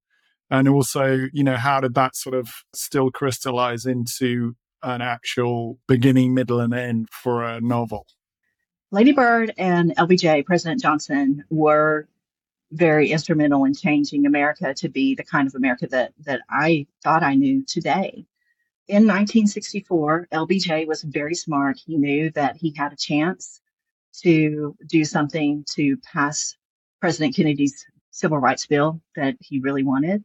And 0.51 0.69
also 0.69 1.29
you 1.33 1.43
know 1.43 1.57
how 1.57 1.81
did 1.81 1.95
that 1.95 2.17
sort 2.17 2.35
of 2.35 2.49
still 2.75 3.11
crystallize 3.11 3.87
into 3.87 4.55
an 4.83 5.01
actual 5.01 5.79
beginning 5.89 6.35
middle 6.35 6.61
and 6.61 6.75
end 6.75 7.09
for 7.11 7.43
a 7.43 7.61
novel? 7.61 8.07
Lady 8.93 9.13
bird 9.13 9.53
and 9.59 9.95
lbj 9.97 10.45
president 10.47 10.81
johnson 10.81 11.45
were 11.51 12.09
very 12.73 13.11
instrumental 13.11 13.65
in 13.65 13.75
changing 13.75 14.27
america 14.27 14.75
to 14.75 14.89
be 14.89 15.15
the 15.15 15.25
kind 15.25 15.49
of 15.49 15.55
america 15.55 15.87
that 15.89 16.13
that 16.25 16.41
i 16.51 16.87
thought 17.03 17.23
i 17.23 17.35
knew 17.35 17.65
today. 17.65 18.27
In 18.89 19.03
1964 19.03 20.29
lbj 20.33 20.87
was 20.87 21.03
very 21.03 21.35
smart. 21.35 21.81
He 21.85 21.97
knew 21.97 22.31
that 22.31 22.57
he 22.57 22.73
had 22.77 22.93
a 22.93 22.97
chance 22.97 23.61
to 24.23 24.77
do 24.87 25.05
something 25.05 25.65
to 25.75 25.97
pass 25.99 26.57
president 27.01 27.35
kennedy's 27.35 27.85
civil 28.13 28.39
rights 28.39 28.67
bill 28.67 29.01
that 29.17 29.37
he 29.41 29.59
really 29.59 29.83
wanted 29.83 30.25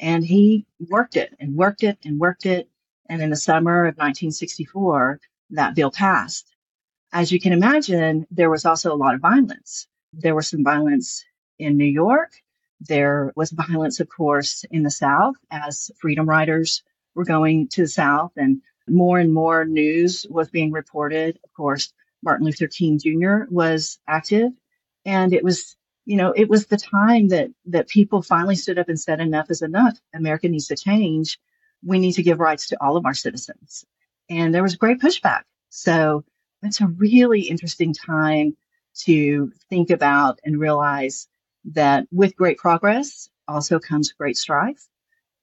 and 0.00 0.24
he 0.24 0.66
worked 0.88 1.16
it 1.16 1.34
and 1.38 1.54
worked 1.54 1.84
it 1.84 1.98
and 2.04 2.18
worked 2.18 2.46
it. 2.46 2.68
And 3.08 3.22
in 3.22 3.30
the 3.30 3.36
summer 3.36 3.80
of 3.80 3.96
1964, 3.96 5.20
that 5.50 5.74
bill 5.74 5.90
passed. 5.90 6.46
As 7.12 7.30
you 7.30 7.40
can 7.40 7.52
imagine, 7.52 8.26
there 8.30 8.50
was 8.50 8.64
also 8.64 8.92
a 8.92 8.96
lot 8.96 9.14
of 9.14 9.20
violence. 9.20 9.86
There 10.12 10.34
was 10.34 10.48
some 10.48 10.64
violence 10.64 11.24
in 11.58 11.76
New 11.76 11.84
York. 11.84 12.32
There 12.80 13.32
was 13.36 13.50
violence, 13.50 14.00
of 14.00 14.08
course, 14.08 14.64
in 14.70 14.84
the 14.84 14.90
South 14.90 15.34
as 15.50 15.90
freedom 16.00 16.28
riders 16.28 16.82
were 17.14 17.24
going 17.24 17.68
to 17.68 17.82
the 17.82 17.88
South 17.88 18.32
and 18.36 18.62
more 18.88 19.18
and 19.18 19.34
more 19.34 19.64
news 19.64 20.26
was 20.30 20.48
being 20.48 20.72
reported. 20.72 21.38
Of 21.44 21.52
course, 21.52 21.92
Martin 22.22 22.46
Luther 22.46 22.68
King 22.68 22.98
Jr. 22.98 23.44
was 23.50 23.98
active 24.06 24.52
and 25.04 25.32
it 25.32 25.44
was 25.44 25.76
you 26.06 26.16
know, 26.16 26.32
it 26.32 26.48
was 26.48 26.66
the 26.66 26.76
time 26.76 27.28
that 27.28 27.50
that 27.66 27.88
people 27.88 28.22
finally 28.22 28.56
stood 28.56 28.78
up 28.78 28.88
and 28.88 28.98
said 28.98 29.20
enough 29.20 29.50
is 29.50 29.62
enough. 29.62 29.98
America 30.14 30.48
needs 30.48 30.66
to 30.68 30.76
change. 30.76 31.38
We 31.84 31.98
need 31.98 32.12
to 32.12 32.22
give 32.22 32.40
rights 32.40 32.68
to 32.68 32.82
all 32.82 32.96
of 32.96 33.06
our 33.06 33.14
citizens. 33.14 33.84
And 34.28 34.54
there 34.54 34.62
was 34.62 34.76
great 34.76 35.00
pushback. 35.00 35.42
So 35.70 36.24
it's 36.62 36.80
a 36.80 36.86
really 36.86 37.42
interesting 37.42 37.94
time 37.94 38.56
to 39.04 39.52
think 39.68 39.90
about 39.90 40.40
and 40.44 40.60
realize 40.60 41.28
that 41.64 42.06
with 42.10 42.36
great 42.36 42.58
progress 42.58 43.28
also 43.48 43.78
comes 43.78 44.12
great 44.12 44.36
strife. 44.36 44.86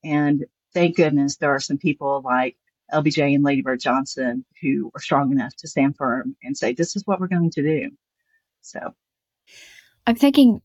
And 0.03 0.45
thank 0.73 0.95
goodness 0.95 1.37
there 1.37 1.53
are 1.53 1.59
some 1.59 1.77
people 1.77 2.21
like 2.23 2.57
LBJ 2.93 3.35
and 3.35 3.43
Lady 3.43 3.61
Bird 3.61 3.79
Johnson 3.79 4.45
who 4.61 4.91
are 4.95 5.01
strong 5.01 5.31
enough 5.31 5.55
to 5.57 5.67
stand 5.67 5.97
firm 5.97 6.35
and 6.43 6.57
say, 6.57 6.73
this 6.73 6.95
is 6.95 7.05
what 7.05 7.19
we're 7.19 7.27
going 7.27 7.51
to 7.51 7.63
do. 7.63 7.91
So 8.61 8.93
I'm 10.07 10.15
thinking 10.15 10.61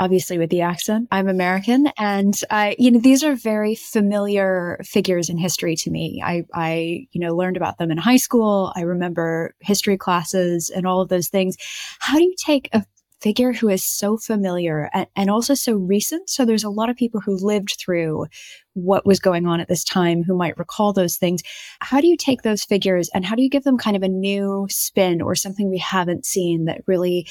obviously 0.00 0.38
with 0.38 0.50
the 0.50 0.60
accent 0.60 1.06
i'm 1.12 1.28
american 1.28 1.86
and 1.98 2.40
i 2.50 2.74
you 2.80 2.90
know 2.90 2.98
these 2.98 3.22
are 3.22 3.36
very 3.36 3.76
familiar 3.76 4.80
figures 4.82 5.28
in 5.28 5.38
history 5.38 5.76
to 5.76 5.90
me. 5.90 6.20
I 6.24 6.44
i 6.52 7.06
you 7.12 7.20
know 7.20 7.34
learned 7.34 7.56
about 7.56 7.78
them 7.78 7.90
in 7.90 7.98
high 7.98 8.16
school. 8.16 8.72
I 8.74 8.80
remember 8.80 9.54
history 9.60 9.96
classes 9.96 10.68
and 10.68 10.86
all 10.86 11.00
of 11.00 11.10
those 11.10 11.28
things. 11.28 11.56
How 12.00 12.18
do 12.18 12.24
you 12.24 12.34
take 12.36 12.68
a 12.72 12.84
figure 13.20 13.54
who 13.54 13.70
is 13.70 13.82
so 13.82 14.18
familiar 14.18 14.90
and, 14.92 15.06
and 15.16 15.30
also 15.30 15.54
so 15.54 15.74
recent? 15.74 16.28
So 16.28 16.44
there's 16.44 16.64
a 16.64 16.68
lot 16.68 16.90
of 16.90 16.96
people 16.96 17.20
who 17.20 17.38
lived 17.40 17.76
through 17.78 18.26
what 18.74 19.06
was 19.06 19.18
going 19.18 19.46
on 19.46 19.60
at 19.60 19.68
this 19.68 19.82
time 19.82 20.22
who 20.22 20.36
might 20.36 20.58
recall 20.58 20.92
those 20.92 21.16
things. 21.16 21.42
How 21.80 22.02
do 22.02 22.06
you 22.06 22.18
take 22.18 22.42
those 22.42 22.64
figures 22.64 23.08
and 23.14 23.24
how 23.24 23.34
do 23.34 23.42
you 23.42 23.48
give 23.48 23.64
them 23.64 23.78
kind 23.78 23.96
of 23.96 24.02
a 24.02 24.08
new 24.08 24.66
spin 24.68 25.22
or 25.22 25.34
something 25.34 25.70
we 25.70 25.78
haven't 25.78 26.26
seen 26.26 26.66
that 26.66 26.82
really 26.86 27.26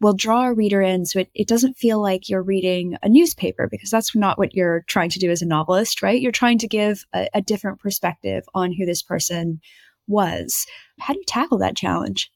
will 0.00 0.14
draw 0.14 0.46
a 0.46 0.54
reader 0.54 0.80
in 0.80 1.04
so 1.04 1.20
it, 1.20 1.30
it 1.34 1.48
doesn't 1.48 1.76
feel 1.76 2.00
like 2.00 2.28
you're 2.28 2.42
reading 2.42 2.96
a 3.02 3.08
newspaper 3.08 3.68
because 3.68 3.90
that's 3.90 4.14
not 4.14 4.38
what 4.38 4.54
you're 4.54 4.84
trying 4.86 5.10
to 5.10 5.18
do 5.18 5.30
as 5.30 5.42
a 5.42 5.46
novelist, 5.46 6.02
right? 6.02 6.20
You're 6.20 6.32
trying 6.32 6.58
to 6.58 6.68
give 6.68 7.04
a, 7.14 7.28
a 7.34 7.42
different 7.42 7.80
perspective 7.80 8.44
on 8.54 8.72
who 8.72 8.86
this 8.86 9.02
person 9.02 9.60
was. 10.06 10.66
How 11.00 11.14
do 11.14 11.18
you 11.18 11.24
tackle 11.26 11.58
that 11.58 11.76
challenge? 11.76 12.30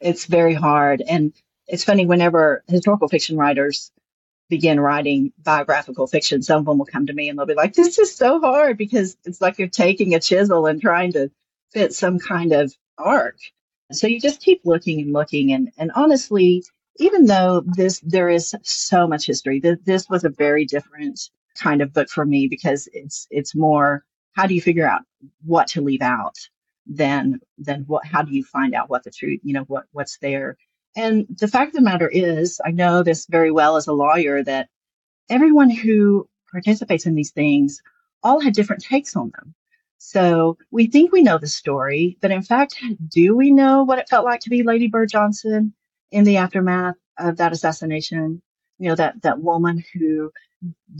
It's 0.00 0.26
very 0.26 0.54
hard. 0.54 1.02
And 1.02 1.32
it's 1.66 1.84
funny, 1.84 2.06
whenever 2.06 2.62
historical 2.68 3.08
fiction 3.08 3.36
writers 3.36 3.90
begin 4.48 4.80
writing 4.80 5.32
biographical 5.38 6.06
fiction, 6.06 6.42
some 6.42 6.60
of 6.60 6.66
them 6.66 6.78
will 6.78 6.86
come 6.86 7.06
to 7.06 7.12
me 7.12 7.28
and 7.28 7.38
they'll 7.38 7.46
be 7.46 7.54
like, 7.54 7.74
this 7.74 7.98
is 7.98 8.14
so 8.14 8.40
hard 8.40 8.78
because 8.78 9.16
it's 9.24 9.40
like 9.40 9.58
you're 9.58 9.68
taking 9.68 10.14
a 10.14 10.20
chisel 10.20 10.66
and 10.66 10.80
trying 10.80 11.12
to 11.12 11.30
fit 11.72 11.92
some 11.92 12.18
kind 12.18 12.52
of 12.52 12.72
arc. 12.96 13.36
So 13.92 14.06
you 14.06 14.20
just 14.20 14.40
keep 14.40 14.62
looking 14.64 15.00
and 15.00 15.12
looking. 15.12 15.52
And, 15.52 15.70
and 15.76 15.90
honestly, 15.94 16.64
even 16.98 17.26
though 17.26 17.62
this, 17.66 18.00
there 18.00 18.28
is 18.28 18.54
so 18.62 19.06
much 19.06 19.26
history, 19.26 19.60
th- 19.60 19.78
this 19.84 20.08
was 20.08 20.24
a 20.24 20.30
very 20.30 20.64
different 20.64 21.20
kind 21.56 21.80
of 21.80 21.92
book 21.92 22.08
for 22.08 22.24
me 22.24 22.48
because 22.48 22.88
it's, 22.92 23.26
it's 23.30 23.54
more, 23.54 24.04
how 24.32 24.46
do 24.46 24.54
you 24.54 24.60
figure 24.60 24.88
out 24.88 25.02
what 25.44 25.66
to 25.68 25.80
leave 25.80 26.02
out 26.02 26.36
than, 26.86 27.40
than 27.58 27.84
what, 27.86 28.04
how 28.06 28.22
do 28.22 28.32
you 28.32 28.44
find 28.44 28.74
out 28.74 28.90
what 28.90 29.04
the 29.04 29.10
truth, 29.10 29.40
you 29.42 29.52
know, 29.52 29.64
what, 29.64 29.84
what's 29.92 30.18
there 30.18 30.56
and 30.96 31.26
the 31.38 31.46
fact 31.48 31.68
of 31.68 31.74
the 31.74 31.80
matter 31.80 32.08
is, 32.08 32.60
I 32.64 32.72
know 32.72 33.02
this 33.02 33.26
very 33.26 33.52
well 33.52 33.76
as 33.76 33.86
a 33.86 33.92
lawyer 33.92 34.42
that 34.42 34.68
everyone 35.28 35.70
who 35.70 36.28
participates 36.50 37.06
in 37.06 37.14
these 37.14 37.30
things 37.30 37.80
all 38.24 38.40
had 38.40 38.54
different 38.54 38.82
takes 38.82 39.14
on 39.14 39.30
them. 39.36 39.54
So 39.98 40.56
we 40.72 40.86
think 40.86 41.12
we 41.12 41.22
know 41.22 41.38
the 41.38 41.46
story, 41.46 42.16
but 42.20 42.30
in 42.30 42.42
fact, 42.42 42.82
do 43.08 43.36
we 43.36 43.52
know 43.52 43.84
what 43.84 44.00
it 44.00 44.08
felt 44.08 44.24
like 44.24 44.40
to 44.40 44.50
be 44.50 44.62
Lady 44.62 44.88
Bird 44.88 45.08
Johnson 45.08 45.72
in 46.10 46.24
the 46.24 46.36
aftermath 46.36 46.96
of 47.18 47.36
that 47.36 47.52
assassination? 47.52 48.42
You 48.78 48.90
know, 48.90 48.94
that, 48.94 49.22
that 49.22 49.40
woman 49.40 49.84
who 49.92 50.30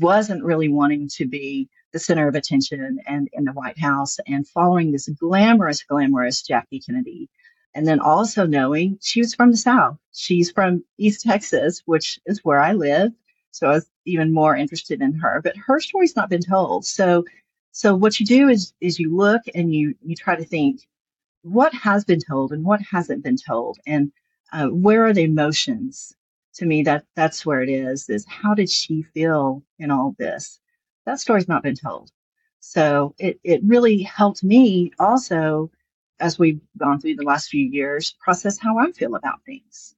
wasn't 0.01 0.45
really 0.45 0.69
wanting 0.69 1.09
to 1.17 1.27
be 1.27 1.69
the 1.93 1.99
center 1.99 2.29
of 2.29 2.35
attention 2.35 2.99
and 3.07 3.29
in 3.33 3.45
the 3.45 3.53
White 3.53 3.79
House 3.79 4.19
and 4.27 4.47
following 4.47 4.93
this 4.93 5.09
glamorous, 5.09 5.83
glamorous 5.83 6.43
Jackie 6.43 6.81
Kennedy 6.81 7.29
and 7.75 7.87
then 7.87 8.01
also 8.01 8.47
knowing 8.47 8.99
she 9.01 9.21
was 9.21 9.35
from 9.35 9.51
the 9.51 9.57
South. 9.57 9.97
She's 10.13 10.51
from 10.51 10.85
East 10.99 11.23
Texas, 11.23 11.83
which 11.87 12.19
is 12.27 12.45
where 12.45 12.59
I 12.59 12.73
live. 12.73 13.13
So 13.53 13.69
I 13.69 13.75
was 13.75 13.89
even 14.05 14.33
more 14.33 14.57
interested 14.57 15.01
in 15.01 15.13
her, 15.15 15.41
but 15.43 15.57
her 15.57 15.81
story's 15.81 16.17
not 16.17 16.31
been 16.31 16.43
told. 16.43 16.85
So, 16.87 17.25
so 17.73 17.95
what 17.95 18.19
you 18.19 18.27
do 18.27 18.49
is, 18.49 18.73
is 18.81 18.99
you 18.99 19.17
look 19.17 19.43
and 19.55 19.73
you, 19.73 19.95
you 20.03 20.17
try 20.17 20.37
to 20.37 20.45
think 20.45 20.89
what 21.43 21.73
has 21.73 22.05
been 22.05 22.21
told 22.21 22.53
and 22.53 22.65
what 22.65 22.81
hasn't 22.81 23.23
been 23.23 23.37
told 23.37 23.79
and 23.87 24.11
uh, 24.53 24.69
where 24.69 25.07
are 25.07 25.13
the 25.13 25.23
emotions 25.23 26.15
to 26.55 26.67
me 26.67 26.83
that 26.83 27.05
that's 27.15 27.47
where 27.47 27.63
it 27.63 27.69
is 27.69 28.09
is 28.09 28.27
how 28.27 28.55
did 28.55 28.71
she 28.71 29.03
feel 29.03 29.63
in 29.79 29.91
all 29.91 30.15
this 30.19 30.61
that 31.07 31.21
story's 31.21 31.49
not 31.49 31.63
been 31.63 31.77
told 31.77 32.11
so 32.61 33.15
it, 33.19 33.39
it 33.45 33.61
really 33.65 34.03
helped 34.03 34.43
me 34.43 34.91
also 34.99 35.71
as 36.21 36.39
we've 36.39 36.61
gone 36.77 37.01
through 37.01 37.17
the 37.17 37.25
last 37.25 37.49
few 37.49 37.65
years, 37.65 38.15
process 38.21 38.59
how 38.59 38.79
I 38.79 38.91
feel 38.93 39.15
about 39.15 39.45
things. 39.45 39.95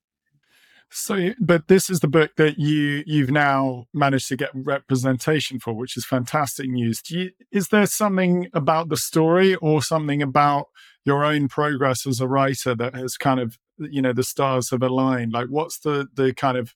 So, 0.93 1.31
but 1.39 1.69
this 1.69 1.89
is 1.89 2.01
the 2.01 2.09
book 2.09 2.33
that 2.37 2.59
you 2.59 3.05
you've 3.07 3.31
now 3.31 3.87
managed 3.95 4.27
to 4.29 4.37
get 4.37 4.51
representation 4.53 5.61
for, 5.61 5.73
which 5.73 5.97
is 5.97 6.05
fantastic 6.05 6.69
news. 6.69 7.01
You, 7.09 7.31
is 7.53 7.69
there 7.69 7.87
something 7.87 8.49
about 8.53 8.89
the 8.89 8.97
story 8.97 9.55
or 9.57 9.83
something 9.83 10.21
about 10.21 10.67
your 11.05 11.25
own 11.25 11.47
progress 11.47 12.07
as 12.09 12.21
a 12.21 12.27
writer 12.27 12.75
that 12.75 12.95
has 12.97 13.17
kind 13.17 13.39
of 13.39 13.57
you 13.91 14.03
know 14.03 14.13
the 14.13 14.25
stars 14.25 14.71
have 14.71 14.83
aligned? 14.83 15.33
Like, 15.33 15.49
what's 15.49 15.79
the 15.81 16.09
the 16.15 16.35
kind 16.35 16.57
of 16.57 16.75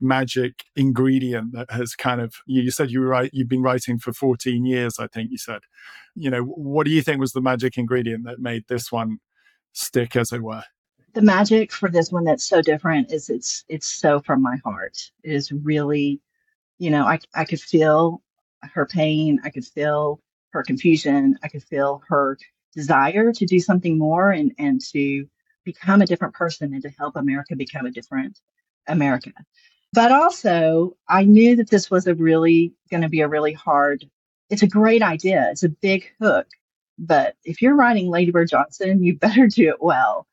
magic 0.00 0.64
ingredient 0.76 1.52
that 1.52 1.70
has 1.70 1.94
kind 1.94 2.20
of 2.20 2.34
you, 2.46 2.70
said 2.70 2.90
you 2.90 3.00
write 3.02 3.30
you've 3.32 3.48
been 3.48 3.62
writing 3.62 3.98
for 3.98 4.12
14 4.12 4.66
years 4.66 4.98
i 4.98 5.06
think 5.06 5.30
you 5.30 5.38
said 5.38 5.60
you 6.14 6.28
know 6.28 6.42
what 6.42 6.84
do 6.84 6.90
you 6.90 7.00
think 7.00 7.20
was 7.20 7.32
the 7.32 7.40
magic 7.40 7.78
ingredient 7.78 8.24
that 8.24 8.40
made 8.40 8.64
this 8.68 8.90
one 8.90 9.18
stick 9.72 10.16
as 10.16 10.32
it 10.32 10.42
were 10.42 10.64
the 11.14 11.22
magic 11.22 11.72
for 11.72 11.88
this 11.88 12.10
one 12.10 12.24
that's 12.24 12.44
so 12.44 12.60
different 12.60 13.10
is 13.12 13.30
it's 13.30 13.64
it's 13.68 13.86
so 13.86 14.20
from 14.20 14.42
my 14.42 14.56
heart 14.64 14.98
it 15.22 15.32
is 15.32 15.52
really 15.52 16.20
you 16.78 16.90
know 16.90 17.04
i 17.04 17.18
i 17.34 17.44
could 17.44 17.60
feel 17.60 18.20
her 18.62 18.86
pain 18.86 19.40
i 19.44 19.50
could 19.50 19.64
feel 19.64 20.20
her 20.50 20.62
confusion 20.62 21.38
i 21.42 21.48
could 21.48 21.62
feel 21.62 22.02
her 22.08 22.36
desire 22.74 23.32
to 23.32 23.46
do 23.46 23.60
something 23.60 23.96
more 23.96 24.32
and 24.32 24.52
and 24.58 24.80
to 24.80 25.26
become 25.64 26.02
a 26.02 26.06
different 26.06 26.34
person 26.34 26.72
and 26.72 26.82
to 26.82 26.90
help 26.90 27.16
america 27.16 27.56
become 27.56 27.86
a 27.86 27.90
different 27.90 28.38
america 28.88 29.32
but 29.94 30.10
also, 30.10 30.96
I 31.08 31.22
knew 31.22 31.54
that 31.54 31.70
this 31.70 31.88
was 31.88 32.08
a 32.08 32.16
really 32.16 32.74
going 32.90 33.04
to 33.04 33.08
be 33.08 33.20
a 33.20 33.28
really 33.28 33.52
hard, 33.52 34.04
it's 34.50 34.64
a 34.64 34.66
great 34.66 35.02
idea. 35.02 35.46
It's 35.52 35.62
a 35.62 35.68
big 35.68 36.10
hook. 36.20 36.48
But 36.98 37.36
if 37.44 37.62
you're 37.62 37.76
writing 37.76 38.08
Lady 38.08 38.32
Bird 38.32 38.48
Johnson, 38.48 39.04
you 39.04 39.16
better 39.16 39.46
do 39.46 39.68
it 39.68 39.80
well. 39.80 40.26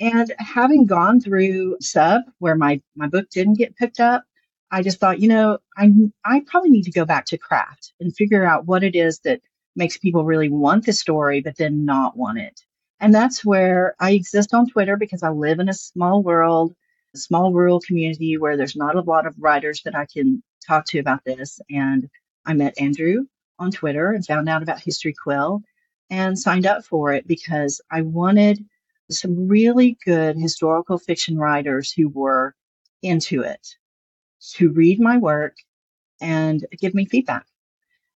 And 0.00 0.32
having 0.38 0.86
gone 0.86 1.20
through 1.20 1.76
sub 1.80 2.22
where 2.38 2.54
my, 2.56 2.80
my 2.96 3.06
book 3.06 3.28
didn't 3.28 3.58
get 3.58 3.76
picked 3.76 4.00
up, 4.00 4.24
I 4.70 4.82
just 4.82 4.98
thought, 4.98 5.20
you 5.20 5.28
know, 5.28 5.58
I, 5.76 5.90
I 6.24 6.40
probably 6.46 6.70
need 6.70 6.84
to 6.84 6.90
go 6.90 7.04
back 7.04 7.26
to 7.26 7.36
craft 7.36 7.92
and 8.00 8.16
figure 8.16 8.46
out 8.46 8.64
what 8.64 8.82
it 8.82 8.96
is 8.96 9.18
that 9.24 9.42
makes 9.76 9.98
people 9.98 10.24
really 10.24 10.48
want 10.48 10.86
the 10.86 10.94
story, 10.94 11.42
but 11.42 11.58
then 11.58 11.84
not 11.84 12.16
want 12.16 12.38
it. 12.38 12.62
And 13.02 13.14
that's 13.14 13.44
where 13.44 13.94
I 14.00 14.12
exist 14.12 14.54
on 14.54 14.70
Twitter 14.70 14.96
because 14.96 15.22
I 15.22 15.28
live 15.28 15.58
in 15.58 15.68
a 15.68 15.74
small 15.74 16.22
world 16.22 16.74
a 17.14 17.18
small 17.18 17.52
rural 17.52 17.80
community 17.80 18.38
where 18.38 18.56
there's 18.56 18.76
not 18.76 18.96
a 18.96 19.02
lot 19.02 19.26
of 19.26 19.34
writers 19.38 19.82
that 19.84 19.94
I 19.94 20.06
can 20.06 20.42
talk 20.66 20.86
to 20.86 20.98
about 20.98 21.24
this. 21.24 21.60
And 21.70 22.08
I 22.46 22.54
met 22.54 22.80
Andrew 22.80 23.26
on 23.58 23.70
Twitter 23.70 24.12
and 24.12 24.24
found 24.24 24.48
out 24.48 24.62
about 24.62 24.80
History 24.80 25.14
Quill 25.22 25.62
and 26.10 26.38
signed 26.38 26.66
up 26.66 26.84
for 26.84 27.12
it 27.12 27.26
because 27.26 27.80
I 27.90 28.02
wanted 28.02 28.64
some 29.10 29.46
really 29.46 29.98
good 30.04 30.36
historical 30.36 30.98
fiction 30.98 31.36
writers 31.36 31.92
who 31.92 32.08
were 32.08 32.54
into 33.02 33.42
it 33.42 33.76
to 34.54 34.70
read 34.70 35.00
my 35.00 35.18
work 35.18 35.56
and 36.20 36.64
give 36.80 36.94
me 36.94 37.04
feedback. 37.04 37.44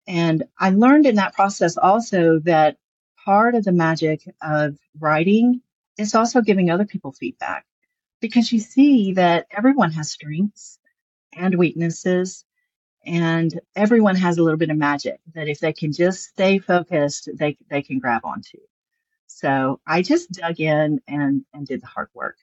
And 0.08 0.44
I 0.60 0.70
learned 0.70 1.06
in 1.06 1.16
that 1.16 1.34
process 1.34 1.78
also 1.78 2.40
that 2.40 2.78
part 3.26 3.56
of 3.56 3.64
the 3.64 3.72
magic 3.72 4.22
of 4.42 4.78
writing 5.00 5.62
is 5.98 6.16
also 6.16 6.42
giving 6.42 6.70
other 6.70 6.86
people 6.86 7.12
feedback 7.12 7.66
because 8.22 8.52
you 8.52 8.60
see 8.60 9.14
that 9.14 9.48
everyone 9.52 9.92
has 9.92 10.12
strengths 10.12 10.80
and 11.34 11.56
weaknesses 11.56 12.46
and 13.06 13.60
everyone 13.76 14.16
has 14.16 14.38
a 14.38 14.44
little 14.44 14.58
bit 14.58 14.70
of 14.70 14.78
magic 14.78 15.20
that 15.34 15.48
if 15.48 15.60
they 15.60 15.74
can 15.74 15.92
just 15.92 16.24
stay 16.24 16.60
focused 16.60 17.30
they 17.36 17.58
they 17.70 17.82
can 17.82 18.00
grab 18.00 18.22
onto. 18.24 18.60
So 19.28 19.80
i 19.88 20.02
just 20.02 20.32
dug 20.32 20.60
in 20.60 21.02
and 21.08 21.46
and 21.54 21.68
did 21.68 21.82
the 21.82 21.88
hard 21.88 22.10
work 22.14 22.38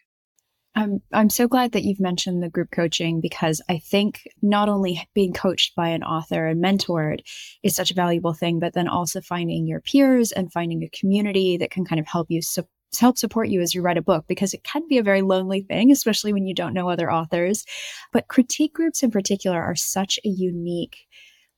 I'm 0.75 1.03
I'm 1.12 1.31
so 1.31 1.49
glad 1.49 1.73
that 1.73 1.83
you've 1.83 2.00
mentioned 2.00 2.43
the 2.43 2.49
group 2.49 2.71
coaching 2.71 3.21
because 3.21 3.61
I 3.69 3.79
think 3.79 4.23
not 4.41 4.69
only 4.69 5.09
being 5.15 5.33
coached 5.33 5.75
by 5.75 5.89
an 5.89 6.05
author 6.05 6.47
and 6.47 6.62
mentored 6.62 7.21
is 7.62 7.75
such 7.75 7.91
a 7.91 7.95
valuable 7.95 8.35
thing, 8.35 8.61
but 8.61 8.73
then 8.75 8.87
also 8.87 9.21
finding 9.21 9.67
your 9.67 9.81
peers 9.81 10.31
and 10.31 10.53
finding 10.53 10.83
a 10.83 10.89
community 10.91 11.57
that 11.57 11.73
can 11.73 11.85
kind 11.85 11.99
of 11.99 12.07
help 12.07 12.31
you 12.31 12.41
su- 12.41 12.69
help 12.99 13.19
support 13.19 13.49
you 13.49 13.61
as 13.61 13.75
you 13.75 13.83
write 13.83 13.99
a 13.99 14.03
book 14.03 14.25
because 14.29 14.55
it 14.55 14.65
can 14.65 14.87
be 14.89 14.99
a 14.99 15.03
very 15.03 15.23
lonely 15.23 15.62
thing, 15.62 15.91
especially 15.91 16.33
when 16.33 16.47
you 16.47 16.55
don't 16.55 16.75
know 16.75 16.89
other 16.89 17.11
authors. 17.11 17.65
But 18.12 18.29
critique 18.29 18.73
groups 18.73 19.03
in 19.03 19.11
particular 19.11 19.61
are 19.61 19.77
such 19.77 20.19
a 20.25 20.29
unique 20.29 20.97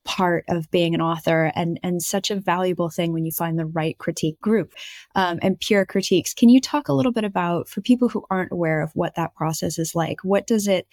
part 0.04 0.44
of 0.48 0.70
being 0.70 0.94
an 0.94 1.00
author 1.00 1.52
and 1.54 1.78
and 1.82 2.02
such 2.02 2.30
a 2.30 2.36
valuable 2.36 2.90
thing 2.90 3.12
when 3.12 3.24
you 3.24 3.32
find 3.32 3.58
the 3.58 3.66
right 3.66 3.98
critique 3.98 4.40
group 4.40 4.72
um, 5.14 5.38
and 5.42 5.60
peer 5.60 5.86
critiques 5.86 6.34
can 6.34 6.48
you 6.48 6.60
talk 6.60 6.88
a 6.88 6.92
little 6.92 7.12
bit 7.12 7.24
about 7.24 7.68
for 7.68 7.80
people 7.80 8.08
who 8.08 8.24
aren't 8.28 8.52
aware 8.52 8.80
of 8.80 8.90
what 8.94 9.14
that 9.14 9.34
process 9.34 9.78
is 9.78 9.94
like 9.94 10.18
what 10.24 10.46
does 10.46 10.66
it 10.66 10.86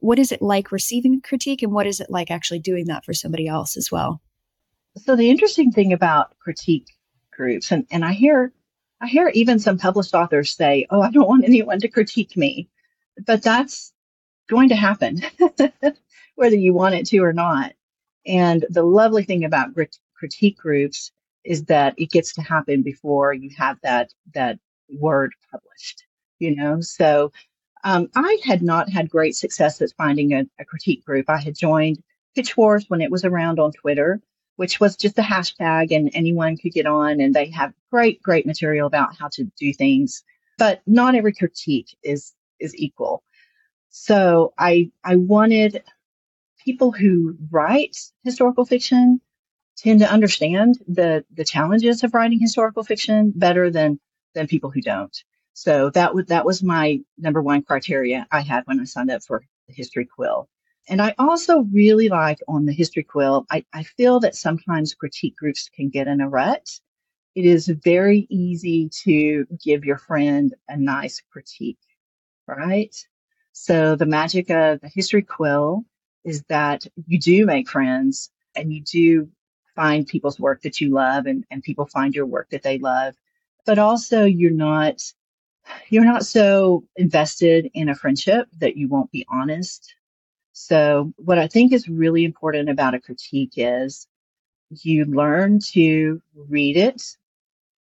what 0.00 0.18
is 0.18 0.32
it 0.32 0.42
like 0.42 0.72
receiving 0.72 1.20
critique 1.20 1.62
and 1.62 1.72
what 1.72 1.86
is 1.86 2.00
it 2.00 2.10
like 2.10 2.30
actually 2.30 2.58
doing 2.58 2.86
that 2.86 3.04
for 3.04 3.14
somebody 3.14 3.46
else 3.46 3.76
as 3.76 3.90
well 3.90 4.20
so 4.96 5.14
the 5.14 5.30
interesting 5.30 5.70
thing 5.70 5.92
about 5.92 6.36
critique 6.40 6.88
groups 7.32 7.70
and, 7.70 7.86
and 7.90 8.04
i 8.04 8.12
hear 8.12 8.52
I 9.00 9.06
hear 9.06 9.30
even 9.32 9.58
some 9.58 9.78
published 9.78 10.14
authors 10.14 10.54
say, 10.54 10.86
Oh, 10.90 11.00
I 11.00 11.10
don't 11.10 11.28
want 11.28 11.44
anyone 11.44 11.80
to 11.80 11.88
critique 11.88 12.36
me. 12.36 12.68
But 13.26 13.42
that's 13.42 13.92
going 14.48 14.68
to 14.70 14.76
happen, 14.76 15.22
whether 16.34 16.56
you 16.56 16.74
want 16.74 16.94
it 16.94 17.06
to 17.06 17.18
or 17.18 17.32
not. 17.32 17.72
And 18.26 18.64
the 18.68 18.82
lovely 18.82 19.24
thing 19.24 19.44
about 19.44 19.74
critique 20.14 20.58
groups 20.58 21.12
is 21.44 21.64
that 21.64 21.94
it 21.96 22.10
gets 22.10 22.34
to 22.34 22.42
happen 22.42 22.82
before 22.82 23.32
you 23.32 23.50
have 23.56 23.78
that, 23.82 24.12
that 24.34 24.58
word 24.90 25.32
published, 25.50 26.04
you 26.38 26.54
know? 26.54 26.80
So, 26.80 27.32
um, 27.82 28.10
I 28.14 28.38
had 28.44 28.62
not 28.62 28.90
had 28.90 29.08
great 29.08 29.34
success 29.34 29.80
at 29.80 29.90
finding 29.96 30.34
a, 30.34 30.44
a 30.58 30.66
critique 30.66 31.02
group. 31.02 31.30
I 31.30 31.38
had 31.38 31.56
joined 31.56 32.02
Pitch 32.34 32.54
Wars 32.54 32.84
when 32.88 33.00
it 33.00 33.10
was 33.10 33.24
around 33.24 33.58
on 33.58 33.72
Twitter 33.72 34.20
which 34.60 34.78
was 34.78 34.94
just 34.94 35.18
a 35.18 35.22
hashtag 35.22 35.90
and 35.90 36.10
anyone 36.12 36.54
could 36.54 36.74
get 36.74 36.84
on 36.84 37.18
and 37.18 37.32
they 37.32 37.48
have 37.48 37.72
great, 37.90 38.22
great 38.22 38.44
material 38.44 38.86
about 38.86 39.16
how 39.18 39.26
to 39.26 39.44
do 39.58 39.72
things. 39.72 40.22
But 40.58 40.82
not 40.86 41.14
every 41.14 41.32
critique 41.32 41.96
is, 42.02 42.34
is 42.58 42.76
equal. 42.76 43.22
So 43.88 44.52
I, 44.58 44.90
I 45.02 45.16
wanted 45.16 45.82
people 46.64 46.92
who 46.92 47.36
write 47.50 47.96
historical 48.24 48.64
fiction 48.64 49.20
tend 49.76 50.00
to 50.00 50.10
understand 50.10 50.78
the, 50.86 51.24
the 51.32 51.44
challenges 51.44 52.04
of 52.04 52.14
writing 52.14 52.38
historical 52.38 52.84
fiction 52.84 53.32
better 53.34 53.70
than, 53.70 53.98
than 54.34 54.46
people 54.46 54.70
who 54.70 54.80
don't. 54.80 55.16
So 55.54 55.90
that 55.90 56.14
was, 56.14 56.26
that 56.26 56.44
was 56.44 56.62
my 56.62 57.00
number 57.18 57.42
one 57.42 57.62
criteria 57.62 58.26
I 58.30 58.40
had 58.40 58.62
when 58.66 58.80
I 58.80 58.84
signed 58.84 59.10
up 59.10 59.22
for 59.22 59.42
the 59.68 59.74
History 59.74 60.06
Quill. 60.06 60.48
And 60.88 61.00
I 61.00 61.14
also 61.18 61.60
really 61.72 62.08
like 62.08 62.38
on 62.48 62.66
the 62.66 62.72
History 62.72 63.02
Quill, 63.02 63.46
I, 63.50 63.64
I 63.72 63.82
feel 63.82 64.20
that 64.20 64.34
sometimes 64.34 64.94
critique 64.94 65.36
groups 65.36 65.70
can 65.74 65.88
get 65.88 66.08
in 66.08 66.20
a 66.20 66.28
rut. 66.28 66.66
It 67.34 67.44
is 67.44 67.68
very 67.68 68.26
easy 68.28 68.90
to 69.04 69.46
give 69.62 69.84
your 69.84 69.98
friend 69.98 70.54
a 70.68 70.76
nice 70.76 71.22
critique, 71.30 71.78
right? 72.46 72.94
So 73.52 73.94
the 73.94 74.06
magic 74.06 74.50
of 74.50 74.80
the 74.80 74.88
History 74.88 75.22
Quill 75.22 75.84
is 76.24 76.42
that 76.48 76.86
you 77.06 77.18
do 77.18 77.46
make 77.46 77.68
friends 77.68 78.30
and 78.54 78.72
you 78.72 78.82
do 78.82 79.28
find 79.74 80.06
people's 80.06 80.40
work 80.40 80.62
that 80.62 80.80
you 80.80 80.90
love 80.90 81.26
and, 81.26 81.44
and 81.50 81.62
people 81.62 81.86
find 81.86 82.14
your 82.14 82.26
work 82.26 82.50
that 82.50 82.62
they 82.62 82.78
love. 82.78 83.14
But 83.66 83.78
also 83.78 84.24
you're 84.24 84.50
not 84.50 85.00
you're 85.88 86.04
not 86.04 86.26
so 86.26 86.84
invested 86.96 87.70
in 87.74 87.88
a 87.88 87.94
friendship 87.94 88.48
that 88.58 88.76
you 88.76 88.88
won't 88.88 89.10
be 89.12 89.26
honest. 89.30 89.94
So 90.52 91.12
what 91.16 91.38
I 91.38 91.46
think 91.46 91.72
is 91.72 91.88
really 91.88 92.24
important 92.24 92.68
about 92.68 92.94
a 92.94 93.00
critique 93.00 93.54
is 93.56 94.08
you 94.70 95.04
learn 95.04 95.60
to 95.72 96.20
read 96.34 96.76
it, 96.76 97.02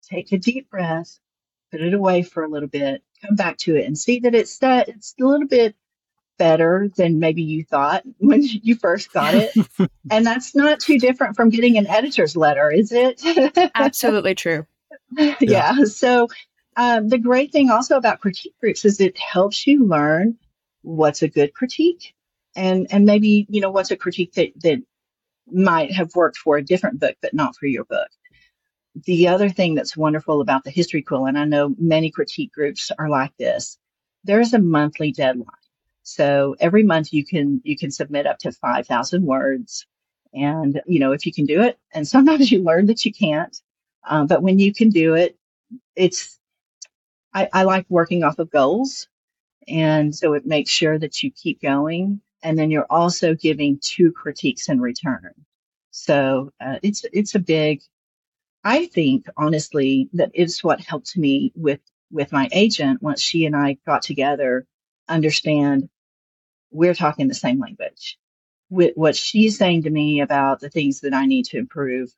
take 0.03 0.33
a 0.33 0.39
deep 0.39 0.71
breath, 0.71 1.19
put 1.71 1.81
it 1.81 1.95
away 1.95 2.23
for 2.23 2.45
a 2.45 2.49
little 2.49 2.69
bit, 2.69 3.03
come 3.25 3.37
back 3.37 3.59
to 3.59 3.77
it 3.77 3.87
and 3.87 3.99
see 3.99 4.21
that 4.21 4.35
it's 4.35 4.59
that 4.59 4.89
it's 4.89 5.15
a 5.21 5.25
little 5.25 5.47
bit 5.47 5.75
better 6.39 6.89
than 6.97 7.19
maybe 7.19 7.43
you 7.43 7.65
thought 7.65 8.03
when 8.19 8.43
you 8.43 8.75
first 8.77 9.13
got 9.13 9.35
it. 9.35 9.53
and 10.11 10.27
that's 10.27 10.55
not 10.55 10.81
too 10.81 10.99
different 10.99 11.37
from 11.37 11.51
getting 11.51 11.79
an 11.79 11.87
editor's 11.87 12.37
letter, 12.37 12.71
is 12.71 12.93
it? 12.93 13.23
Absolutely 13.75 14.35
true. 14.35 14.67
Yeah. 15.17 15.37
yeah. 15.41 15.85
So, 15.85 16.29
um, 16.77 17.09
the 17.09 17.19
great 17.19 17.53
thing 17.53 17.71
also 17.71 17.97
about 17.97 18.21
critique 18.21 18.55
groups 18.61 18.85
is 18.85 19.01
it 19.01 19.17
helps 19.19 19.67
you 19.67 19.87
learn 19.87 20.37
what's 20.83 21.23
a 21.23 21.29
good 21.29 21.55
critique 21.55 22.15
and, 22.57 22.87
and 22.91 23.05
maybe, 23.05 23.47
you 23.49 23.61
know, 23.61 23.71
what's 23.71 23.91
a 23.91 23.97
critique 23.97 24.33
that, 24.35 24.51
that 24.63 24.83
might 25.51 25.93
have 25.93 26.15
worked 26.15 26.37
for 26.37 26.57
a 26.57 26.65
different 26.65 26.99
book, 26.99 27.17
but 27.23 27.35
not 27.35 27.55
for 27.57 27.67
your 27.67 27.85
book. 27.85 28.09
The 29.05 29.29
other 29.29 29.49
thing 29.49 29.75
that's 29.75 29.97
wonderful 29.97 30.41
about 30.41 30.65
the 30.65 30.71
History 30.71 31.03
Quill, 31.03 31.27
and 31.27 31.39
I 31.39 31.45
know 31.45 31.75
many 31.79 32.11
critique 32.11 32.53
groups 32.53 32.91
are 32.99 33.09
like 33.09 33.37
this, 33.39 33.79
there's 34.25 34.55
a 34.55 34.59
monthly 34.59 35.13
deadline. 35.13 35.47
So 36.05 36.55
every 36.61 36.83
month 36.83 37.13
you 37.13 37.25
can 37.25 37.61
you 37.65 37.77
can 37.77 37.91
submit 37.91 38.27
up 38.27 38.39
to 38.41 38.53
5,000 38.53 39.25
words. 39.25 39.87
And, 40.35 40.81
you 40.87 40.99
know, 41.01 41.13
if 41.13 41.27
you 41.27 41.33
can 41.33 41.47
do 41.47 41.63
it, 41.63 41.79
and 41.93 42.07
sometimes 42.07 42.51
you 42.53 42.63
learn 42.63 42.87
that 42.87 43.05
you 43.05 43.13
can't, 43.13 43.57
um, 44.07 44.27
but 44.27 44.43
when 44.43 44.59
you 44.59 44.73
can 44.73 44.91
do 44.91 45.15
it, 45.15 45.37
it's, 45.97 46.39
I, 47.33 47.49
I 47.53 47.63
like 47.65 47.87
working 47.89 48.23
off 48.23 48.39
of 48.39 48.51
goals. 48.51 49.09
And 49.67 50.15
so 50.15 50.35
it 50.35 50.47
makes 50.47 50.71
sure 50.71 50.99
that 50.99 51.23
you 51.23 51.31
keep 51.31 51.63
going. 51.63 52.21
And 52.43 52.59
then 52.59 52.71
you're 52.71 52.87
also 52.91 53.35
giving 53.35 53.81
two 53.83 54.13
critiques 54.13 54.69
in 54.69 54.81
return. 54.81 55.33
So 55.91 56.53
uh, 56.61 56.79
it's, 56.83 57.07
it's 57.13 57.35
a 57.35 57.39
big, 57.39 57.81
I 58.63 58.87
think 58.87 59.27
honestly 59.39 60.11
that 60.13 60.33
is 60.35 60.63
what 60.63 60.81
helped 60.81 61.17
me 61.17 61.53
with, 61.55 61.81
with 62.11 62.31
my 62.33 62.49
agent 62.53 63.03
once 63.03 63.23
she 63.23 63.47
and 63.47 63.57
I 63.57 63.79
got 63.87 64.03
together, 64.03 64.67
understand 65.09 65.89
we're 66.75 66.95
talking 66.95 67.29
the 67.29 67.35
same 67.35 67.61
language. 67.61 68.19
With 68.69 68.93
what 68.97 69.15
she's 69.17 69.57
saying 69.57 69.85
to 69.85 69.91
me 69.91 70.21
about 70.21 70.61
the 70.61 70.69
things 70.69 71.01
that 71.01 71.15
I 71.15 71.27
need 71.27 71.45
to 71.47 71.59
improve, 71.59 72.11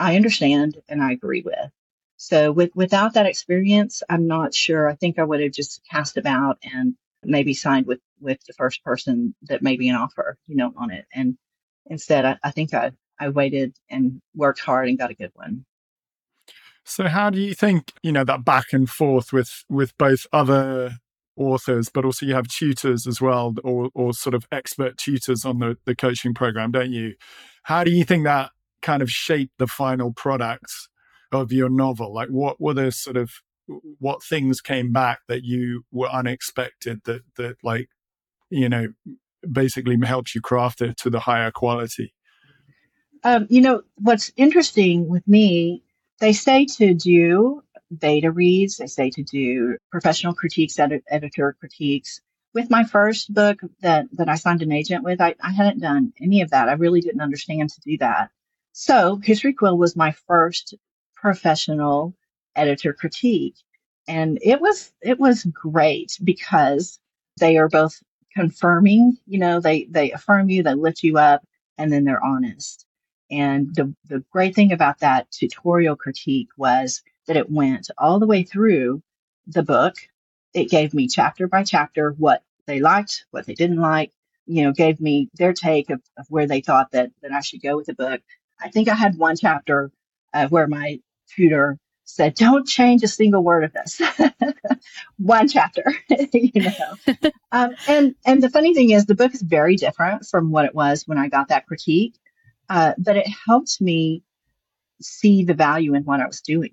I 0.00 0.16
understand 0.16 0.82
and 0.88 1.02
I 1.02 1.12
agree 1.12 1.42
with. 1.42 1.70
So 2.16 2.50
with, 2.50 2.70
without 2.74 3.14
that 3.14 3.26
experience, 3.26 4.02
I'm 4.08 4.26
not 4.26 4.54
sure. 4.54 4.88
I 4.88 4.94
think 4.96 5.18
I 5.18 5.24
would 5.24 5.40
have 5.40 5.52
just 5.52 5.80
cast 5.88 6.16
about 6.16 6.58
and 6.64 6.94
maybe 7.22 7.54
signed 7.54 7.86
with, 7.86 8.00
with 8.20 8.38
the 8.46 8.52
first 8.54 8.82
person 8.82 9.34
that 9.42 9.62
made 9.62 9.78
me 9.78 9.88
an 9.88 9.96
offer, 9.96 10.36
you 10.46 10.56
know, 10.56 10.72
on 10.76 10.90
it. 10.90 11.06
And 11.14 11.38
instead, 11.86 12.24
I, 12.24 12.38
I 12.42 12.50
think 12.50 12.74
I, 12.74 12.92
I 13.20 13.28
waited 13.28 13.76
and 13.88 14.20
worked 14.34 14.60
hard 14.60 14.88
and 14.88 14.98
got 14.98 15.10
a 15.10 15.14
good 15.14 15.32
one. 15.34 15.64
So 16.84 17.08
how 17.08 17.30
do 17.30 17.40
you 17.40 17.54
think, 17.54 17.92
you 18.02 18.12
know, 18.12 18.24
that 18.24 18.44
back 18.44 18.72
and 18.72 18.90
forth 18.90 19.32
with, 19.32 19.64
with 19.68 19.96
both 19.96 20.26
other 20.32 20.98
authors, 21.36 21.88
but 21.88 22.04
also 22.04 22.26
you 22.26 22.34
have 22.34 22.48
tutors 22.48 23.06
as 23.06 23.20
well, 23.20 23.54
or, 23.64 23.90
or 23.94 24.12
sort 24.12 24.34
of 24.34 24.46
expert 24.52 24.96
tutors 24.96 25.44
on 25.44 25.58
the, 25.58 25.76
the 25.84 25.94
coaching 25.94 26.34
program, 26.34 26.70
don't 26.70 26.92
you? 26.92 27.14
How 27.64 27.84
do 27.84 27.90
you 27.90 28.04
think 28.04 28.24
that 28.24 28.50
kind 28.82 29.02
of 29.02 29.10
shaped 29.10 29.54
the 29.58 29.66
final 29.66 30.12
product 30.12 30.70
of 31.32 31.52
your 31.52 31.68
novel? 31.68 32.14
Like, 32.14 32.28
what 32.28 32.60
were 32.60 32.74
the 32.74 32.92
sort 32.92 33.16
of 33.16 33.32
what 33.98 34.22
things 34.22 34.60
came 34.60 34.92
back 34.92 35.20
that 35.28 35.42
you 35.42 35.84
were 35.90 36.08
unexpected 36.08 37.00
that 37.04 37.22
that 37.36 37.56
like 37.62 37.88
you 38.50 38.68
know 38.68 38.88
basically 39.50 39.98
helps 40.04 40.34
you 40.34 40.40
craft 40.42 40.82
it 40.82 40.96
to 40.98 41.10
the 41.10 41.20
higher 41.20 41.50
quality? 41.50 42.14
Um, 43.24 43.46
you 43.48 43.62
know 43.62 43.82
what's 43.96 44.30
interesting 44.36 45.08
with 45.08 45.26
me, 45.26 45.82
they 46.20 46.32
say 46.32 46.66
to 46.76 46.94
do 46.94 47.63
beta 47.96 48.30
reads. 48.30 48.76
They 48.76 48.86
say 48.86 49.10
to 49.10 49.22
do 49.22 49.76
professional 49.90 50.34
critiques, 50.34 50.78
edit, 50.78 51.04
editor 51.08 51.56
critiques. 51.58 52.20
With 52.52 52.70
my 52.70 52.84
first 52.84 53.32
book 53.32 53.58
that, 53.80 54.06
that 54.12 54.28
I 54.28 54.36
signed 54.36 54.62
an 54.62 54.72
agent 54.72 55.02
with, 55.02 55.20
I, 55.20 55.34
I 55.40 55.50
hadn't 55.50 55.80
done 55.80 56.12
any 56.20 56.40
of 56.40 56.50
that. 56.50 56.68
I 56.68 56.74
really 56.74 57.00
didn't 57.00 57.20
understand 57.20 57.70
to 57.70 57.80
do 57.80 57.98
that. 57.98 58.30
So 58.72 59.16
History 59.22 59.52
Quill 59.52 59.76
was 59.76 59.96
my 59.96 60.12
first 60.28 60.74
professional 61.14 62.14
editor 62.54 62.92
critique. 62.92 63.56
And 64.06 64.38
it 64.42 64.60
was, 64.60 64.92
it 65.02 65.18
was 65.18 65.44
great 65.44 66.18
because 66.22 67.00
they 67.40 67.56
are 67.56 67.68
both 67.68 68.00
confirming, 68.34 69.16
you 69.26 69.38
know, 69.38 69.60
they, 69.60 69.84
they 69.84 70.12
affirm 70.12 70.50
you, 70.50 70.62
they 70.62 70.74
lift 70.74 71.02
you 71.02 71.18
up, 71.18 71.42
and 71.78 71.92
then 71.92 72.04
they're 72.04 72.22
honest. 72.22 72.86
And 73.30 73.74
the, 73.74 73.94
the 74.08 74.24
great 74.30 74.54
thing 74.54 74.72
about 74.72 75.00
that 75.00 75.30
tutorial 75.30 75.96
critique 75.96 76.50
was 76.56 77.02
that 77.26 77.36
it 77.36 77.50
went 77.50 77.90
all 77.98 78.18
the 78.18 78.26
way 78.26 78.42
through 78.42 79.02
the 79.46 79.62
book. 79.62 79.94
It 80.52 80.70
gave 80.70 80.94
me 80.94 81.08
chapter 81.08 81.48
by 81.48 81.64
chapter 81.64 82.14
what 82.18 82.42
they 82.66 82.80
liked, 82.80 83.26
what 83.30 83.46
they 83.46 83.54
didn't 83.54 83.80
like, 83.80 84.12
you 84.46 84.64
know, 84.64 84.72
gave 84.72 85.00
me 85.00 85.30
their 85.34 85.52
take 85.52 85.90
of, 85.90 86.00
of 86.16 86.26
where 86.28 86.46
they 86.46 86.60
thought 86.60 86.92
that, 86.92 87.10
that 87.22 87.32
I 87.32 87.40
should 87.40 87.62
go 87.62 87.76
with 87.76 87.86
the 87.86 87.94
book. 87.94 88.20
I 88.60 88.68
think 88.68 88.88
I 88.88 88.94
had 88.94 89.16
one 89.16 89.36
chapter 89.36 89.90
uh, 90.32 90.48
where 90.48 90.66
my 90.66 91.00
tutor 91.34 91.78
said, 92.04 92.34
don't 92.34 92.66
change 92.66 93.02
a 93.02 93.08
single 93.08 93.42
word 93.42 93.64
of 93.64 93.72
this. 93.72 94.00
one 95.18 95.48
chapter, 95.48 95.94
you 96.32 96.62
know. 96.62 97.30
um, 97.52 97.74
and, 97.88 98.14
and 98.26 98.42
the 98.42 98.50
funny 98.50 98.74
thing 98.74 98.90
is 98.90 99.06
the 99.06 99.14
book 99.14 99.34
is 99.34 99.42
very 99.42 99.76
different 99.76 100.26
from 100.26 100.50
what 100.50 100.66
it 100.66 100.74
was 100.74 101.04
when 101.06 101.18
I 101.18 101.28
got 101.28 101.48
that 101.48 101.66
critique. 101.66 102.14
Uh, 102.68 102.92
but 102.98 103.16
it 103.16 103.26
helped 103.46 103.80
me 103.80 104.22
see 105.02 105.44
the 105.44 105.54
value 105.54 105.94
in 105.94 106.04
what 106.04 106.20
I 106.20 106.26
was 106.26 106.40
doing 106.40 106.72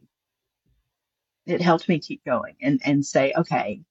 it 1.45 1.61
helped 1.61 1.89
me 1.89 1.99
keep 1.99 2.23
going 2.23 2.55
and, 2.61 2.81
and 2.83 3.05
say, 3.05 3.33
okay, 3.35 3.81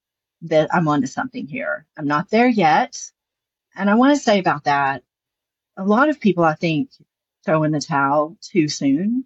that 0.42 0.74
I'm 0.74 0.88
onto 0.88 1.06
something 1.06 1.46
here. 1.46 1.86
I'm 1.96 2.06
not 2.06 2.30
there 2.30 2.48
yet. 2.48 3.00
And 3.76 3.90
I 3.90 3.94
want 3.94 4.16
to 4.16 4.22
say 4.22 4.38
about 4.38 4.64
that, 4.64 5.02
a 5.76 5.84
lot 5.84 6.08
of 6.08 6.20
people, 6.20 6.44
I 6.44 6.54
think, 6.54 6.90
throw 7.44 7.62
in 7.62 7.72
the 7.72 7.80
towel 7.80 8.36
too 8.40 8.68
soon. 8.68 9.24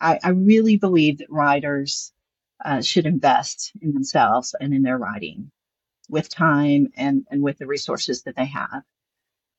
I, 0.00 0.18
I 0.22 0.30
really 0.30 0.76
believe 0.76 1.18
that 1.18 1.30
writers 1.30 2.12
uh, 2.64 2.80
should 2.82 3.06
invest 3.06 3.72
in 3.80 3.92
themselves 3.92 4.54
and 4.58 4.74
in 4.74 4.82
their 4.82 4.98
writing 4.98 5.50
with 6.08 6.28
time 6.28 6.88
and, 6.96 7.26
and 7.30 7.42
with 7.42 7.58
the 7.58 7.66
resources 7.66 8.22
that 8.22 8.36
they 8.36 8.46
have. 8.46 8.82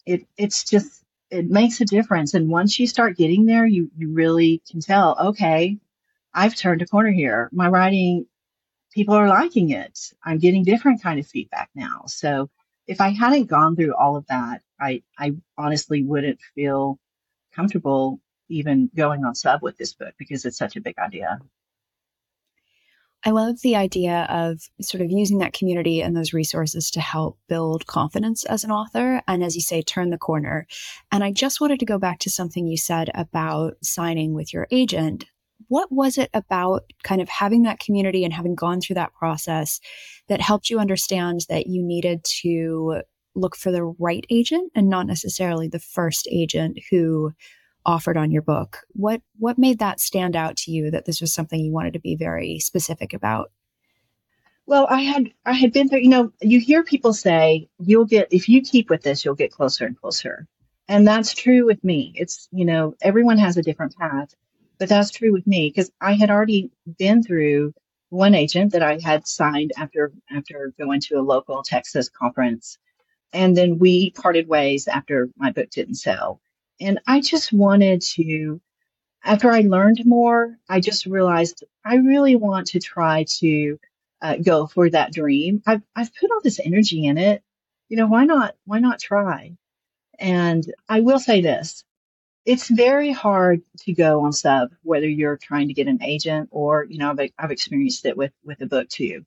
It, 0.06 0.28
it's 0.38 0.64
just, 0.64 1.04
it 1.30 1.50
makes 1.50 1.80
a 1.80 1.86
difference. 1.86 2.34
And 2.34 2.50
once 2.50 2.80
you 2.80 2.88
start 2.88 3.18
getting 3.18 3.46
there, 3.46 3.66
you, 3.66 3.90
you 3.96 4.14
really 4.14 4.62
can 4.70 4.82
tell, 4.82 5.18
okay, 5.30 5.78
I've 6.34 6.56
turned 6.56 6.82
a 6.82 6.88
corner 6.88 7.12
here. 7.12 7.50
My 7.52 7.67
writing, 7.67 8.26
people 8.94 9.15
are 9.15 9.28
liking 9.28 9.72
it. 9.72 10.00
I'm 10.24 10.38
getting 10.38 10.63
different 10.63 11.02
kind 11.02 11.20
of 11.20 11.28
feedback 11.28 11.70
now. 11.76 12.04
So 12.08 12.50
if 12.88 13.02
I 13.02 13.10
hadn't 13.10 13.46
gone 13.46 13.76
through 13.76 13.96
all 13.96 14.15
of 14.15 14.26
that, 14.28 14.62
I, 14.80 15.04
I 15.17 15.34
honestly 15.58 16.04
wouldn't 16.04 16.39
feel 16.56 17.00
comfortable 17.54 18.20
even 18.50 18.89
going 18.96 19.24
on 19.24 19.36
sub 19.36 19.62
with 19.62 19.78
this 19.78 19.94
book 19.94 20.13
because 20.17 20.46
it's 20.46 20.58
such 20.58 20.76
a 20.76 20.82
big 20.82 20.98
idea. 20.98 21.39
I 23.24 23.30
love 23.30 23.62
the 23.62 23.76
idea 23.76 24.26
of 24.30 24.62
sort 24.82 25.02
of 25.02 25.12
using 25.12 25.38
that 25.39 25.54
community 25.54 26.02
and 26.02 26.17
those 26.17 26.34
resources 26.34 26.89
to 26.91 27.02
help 27.02 27.38
build 27.48 27.86
confidence 27.86 28.44
as 28.46 28.63
an 28.63 28.72
author. 28.72 29.22
And 29.28 29.44
as 29.44 29.56
you 29.56 29.62
say, 29.62 29.84
turn 29.84 30.10
the 30.10 30.17
corner. 30.17 30.65
And 31.12 31.24
I 31.24 31.32
just 31.32 31.62
wanted 31.62 31.80
to 31.82 31.86
go 31.86 32.00
back 32.00 32.17
to 32.20 32.32
something 32.32 32.65
you 32.65 32.78
said 32.78 33.12
about 33.13 33.76
signing 33.84 34.34
with 34.34 34.52
your 34.52 34.67
agent 34.72 35.26
what 35.72 35.90
was 35.90 36.18
it 36.18 36.30
about 36.34 36.84
kind 37.02 37.22
of 37.22 37.30
having 37.30 37.64
that 37.64 37.80
community 37.80 38.26
and 38.26 38.34
having 38.34 38.56
gone 38.56 38.82
through 38.82 38.96
that 38.96 39.14
process 39.14 39.80
that 40.28 40.42
helped 40.42 40.70
you 40.70 40.80
understand 40.80 41.46
that 41.48 41.68
you 41.68 41.82
needed 41.82 42.22
to 42.26 43.02
look 43.36 43.56
for 43.56 43.72
the 43.72 43.86
right 43.98 44.26
agent 44.30 44.70
and 44.76 44.90
not 44.90 45.08
necessarily 45.08 45.70
the 45.70 45.80
first 45.80 46.28
agent 46.30 46.78
who 46.90 47.32
offered 47.86 48.18
on 48.18 48.32
your 48.32 48.42
book. 48.42 48.80
What 48.90 49.22
what 49.40 49.58
made 49.58 49.80
that 49.80 50.02
stand 50.02 50.36
out 50.36 50.58
to 50.58 50.72
you 50.72 50.92
that 50.92 51.06
this 51.06 51.22
was 51.22 51.34
something 51.34 51.62
you 51.62 51.72
wanted 51.72 51.94
to 51.94 52.00
be 52.00 52.18
very 52.18 52.60
specific 52.60 53.14
about? 53.14 53.50
Well, 54.66 54.88
I 54.90 55.04
had 55.04 55.32
I 55.46 55.54
had 55.54 55.72
been 55.72 55.88
there, 55.88 56.00
you 56.00 56.10
know, 56.10 56.34
you 56.42 56.60
hear 56.60 56.84
people 56.84 57.14
say 57.14 57.70
you'll 57.80 58.04
get 58.04 58.28
if 58.30 58.50
you 58.50 58.62
keep 58.62 58.90
with 58.90 59.04
this, 59.04 59.24
you'll 59.24 59.36
get 59.36 59.54
closer 59.54 59.86
and 59.86 59.98
closer. 59.98 60.50
And 60.90 61.08
that's 61.08 61.34
true 61.34 61.66
with 61.66 61.82
me. 61.82 62.12
It's, 62.16 62.50
you 62.52 62.66
know, 62.66 62.94
everyone 63.02 63.38
has 63.38 63.56
a 63.56 63.62
different 63.62 63.96
path, 63.96 64.36
but 64.82 64.89
that's 64.89 65.12
true 65.12 65.32
with 65.32 65.46
me 65.46 65.70
because 65.70 65.91
I 66.02 66.13
had 66.13 66.32
already 66.32 66.72
been 66.98 67.22
through 67.22 67.76
one 68.10 68.34
agent 68.34 68.72
that 68.72 68.82
I 68.82 68.98
had 68.98 69.28
signed 69.28 69.74
after 69.78 70.12
after 70.36 70.74
going 70.80 71.02
to 71.02 71.20
a 71.20 71.22
local 71.22 71.62
Texas 71.62 72.10
conference. 72.10 72.80
And 73.32 73.56
then 73.56 73.78
we 73.78 74.10
parted 74.10 74.48
ways 74.48 74.88
after 74.88 75.30
my 75.38 75.52
book 75.52 75.70
didn't 75.70 75.96
sell. 75.96 76.41
And 76.80 77.00
I 77.06 77.22
just 77.22 77.54
wanted 77.54 78.02
to, 78.15 78.60
after 79.24 79.52
I 79.52 79.60
learned 79.62 80.04
more, 80.04 80.58
I 80.67 80.80
just 80.80 81.06
realized 81.06 81.63
I 81.86 81.98
really 81.98 82.36
want 82.36 82.65
to 82.70 82.80
try 82.80 83.28
to 83.38 83.80
uh, 84.20 84.38
go 84.38 84.65
for 84.65 84.89
that 84.89 85.13
dream. 85.13 85.62
I've, 85.67 85.84
I've 85.96 86.15
put 86.15 86.32
all 86.32 86.41
this 86.41 86.60
energy 86.60 87.06
in 87.06 87.20
it. 87.20 87.44
You 87.88 87.98
know, 87.98 88.08
why 88.08 88.26
not, 88.26 88.56
why 88.65 88.80
not 88.80 89.00
try? 89.00 89.56
And 90.17 90.65
I 90.89 91.02
will 91.02 91.20
say 91.20 91.41
this. 91.41 91.84
It's 92.45 92.69
very 92.69 93.12
hard 93.12 93.62
to 93.82 93.93
go 93.93 94.21
on 94.21 94.34
sub, 94.34 94.71
whether 94.82 95.08
you're 95.08 95.38
trying 95.38 95.67
to 95.67 95.73
get 95.73 95.88
an 95.88 96.01
agent 96.01 96.49
or, 96.51 96.86
you 96.89 96.97
know, 96.97 97.12
I've, 97.12 97.30
I've 97.38 97.51
experienced 97.51 98.06
it 98.06 98.17
with, 98.17 98.32
with 98.43 98.62
a 98.62 98.65
book 98.65 98.89
too. 98.89 99.25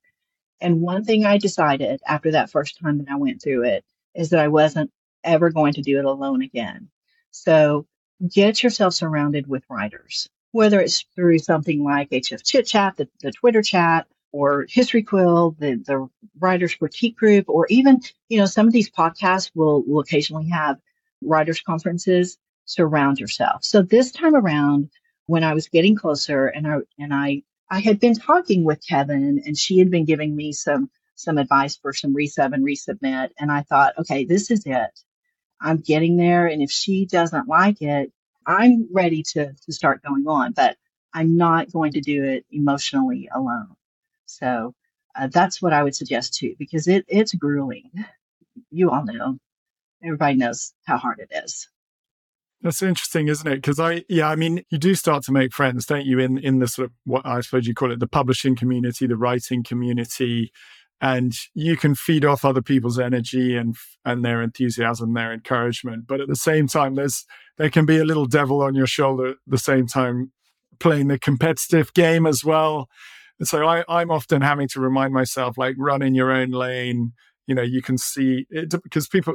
And 0.61 0.81
one 0.81 1.05
thing 1.05 1.25
I 1.25 1.39
decided 1.39 2.01
after 2.07 2.33
that 2.33 2.51
first 2.51 2.79
time 2.81 2.99
that 2.99 3.09
I 3.11 3.17
went 3.17 3.43
through 3.43 3.65
it 3.65 3.85
is 4.15 4.31
that 4.31 4.41
I 4.41 4.49
wasn't 4.49 4.91
ever 5.23 5.51
going 5.51 5.75
to 5.75 5.83
do 5.83 5.99
it 5.99 6.05
alone 6.05 6.43
again. 6.43 6.89
So 7.31 7.87
get 8.33 8.63
yourself 8.63 8.95
surrounded 8.95 9.47
with 9.47 9.65
writers, 9.69 10.29
whether 10.53 10.81
it's 10.81 11.05
through 11.15 11.39
something 11.39 11.83
like 11.83 12.11
HF 12.11 12.45
Chit 12.45 12.67
Chat, 12.67 12.97
the, 12.97 13.09
the 13.21 13.33
Twitter 13.33 13.63
chat, 13.63 14.07
or 14.33 14.67
History 14.69 15.03
Quill, 15.03 15.57
the, 15.59 15.77
the 15.87 16.09
writers 16.41 16.75
critique 16.75 17.17
group, 17.17 17.49
or 17.49 17.67
even, 17.69 18.01
you 18.29 18.39
know, 18.39 18.47
some 18.47 18.67
of 18.67 18.73
these 18.73 18.91
podcasts 18.91 19.51
will, 19.55 19.85
will 19.85 20.01
occasionally 20.01 20.49
have 20.49 20.79
writers 21.23 21.61
conferences. 21.61 22.37
Surround 22.67 23.19
yourself. 23.19 23.65
So 23.65 23.83
this 23.83 24.11
time 24.11 24.35
around, 24.35 24.91
when 25.27 25.45
I 25.45 25.55
was 25.55 25.69
getting 25.69 25.97
closer 25.97 26.47
and 26.47 26.67
I, 26.67 26.77
and 26.99 27.15
I, 27.15 27.43
I 27.71 27.81
had 27.81 27.99
been 27.99 28.15
talking 28.15 28.65
with 28.65 28.87
Kevan 28.87 29.43
and 29.45 29.57
she 29.57 29.79
had 29.79 29.91
been 29.91 30.05
giving 30.05 30.37
me 30.37 30.53
some, 30.53 30.91
some 31.15 31.39
advice 31.39 31.77
for 31.77 31.93
some 31.93 32.15
resub 32.15 32.53
and 32.53 32.65
resubmit. 32.65 33.31
And 33.39 33.51
I 33.51 33.63
thought, 33.63 33.95
okay, 33.99 34.25
this 34.25 34.51
is 34.51 34.65
it. 34.67 35.01
I'm 35.61 35.79
getting 35.79 36.17
there. 36.17 36.47
And 36.47 36.63
if 36.63 36.71
she 36.71 37.07
doesn't 37.07 37.49
like 37.49 37.81
it, 37.81 38.13
I'm 38.47 38.89
ready 38.93 39.23
to, 39.33 39.53
to 39.53 39.73
start 39.73 40.03
going 40.03 40.27
on, 40.27 40.53
but 40.53 40.77
I'm 41.15 41.37
not 41.37 41.73
going 41.73 41.93
to 41.93 42.01
do 42.01 42.25
it 42.25 42.45
emotionally 42.51 43.29
alone. 43.35 43.75
So 44.27 44.75
uh, 45.17 45.29
that's 45.29 45.63
what 45.63 45.73
I 45.73 45.83
would 45.83 45.95
suggest 45.95 46.35
too, 46.35 46.55
because 46.59 46.89
it, 46.89 47.05
it's 47.09 47.35
grueling. 47.35 47.91
You 48.71 48.91
all 48.91 49.05
know, 49.05 49.39
everybody 50.05 50.37
knows 50.37 50.75
how 50.85 50.99
hard 50.99 51.21
it 51.21 51.31
is. 51.45 51.69
That's 52.65 52.83
interesting, 52.83 53.29
isn't 53.29 53.47
it? 53.47 53.57
Because 53.57 53.79
I, 53.79 54.05
yeah, 54.09 54.29
I 54.29 54.37
mean, 54.37 54.65
you 54.71 54.79
do 54.79 54.95
start 54.95 55.23
to 55.25 55.33
make 55.33 55.53
friends, 55.53 55.87
don't 55.87 56.07
you? 56.07 56.19
In 56.19 56.39
in 56.39 56.59
the 56.59 56.67
sort 56.67 56.87
of 56.87 56.93
what 57.05 57.25
I 57.25 57.41
suppose 57.43 57.67
you 57.67 57.75
call 57.75 57.93
it, 57.93 58.01
the 58.01 58.09
publishing 58.09 58.57
community, 58.57 59.07
the 59.07 59.17
writing 59.17 59.63
community, 59.63 60.51
and 61.01 61.35
you 61.55 61.77
can 61.77 61.95
feed 61.95 62.25
off 62.25 62.45
other 62.45 62.63
people's 62.63 62.99
energy 62.99 63.57
and 63.57 63.77
and 64.05 64.25
their 64.25 64.43
enthusiasm 64.43 65.13
their 65.15 65.33
encouragement 65.33 66.07
but 66.07 66.21
at 66.21 66.29
the 66.29 66.37
same 66.37 66.67
time 66.67 66.95
there's 66.95 67.27
there 67.59 67.71
can 67.71 67.85
be 67.85 67.99
a 67.99 68.05
little 68.05 68.27
devil 68.27 68.63
on 68.63 68.75
your 68.75 68.87
shoulder 68.87 69.29
at 69.29 69.37
the 69.47 69.59
same 69.59 69.87
time 69.87 70.33
playing 70.81 71.09
the 71.09 71.19
competitive 71.19 71.93
game 71.95 72.27
as 72.27 72.45
well 72.45 72.89
and 73.39 73.47
so 73.47 73.67
I, 73.67 73.85
i'm 73.89 74.11
often 74.11 74.43
having 74.43 74.69
to 74.69 74.81
remind 74.81 75.13
myself 75.13 75.59
like 75.59 75.77
run 75.79 76.03
in 76.03 76.15
your 76.15 76.33
own 76.33 76.51
lane 76.51 77.13
you 77.47 77.55
know 77.55 77.63
you 77.63 77.83
can 77.83 77.99
see 77.99 78.47
it 78.51 78.71
because 78.83 79.07
people 79.07 79.35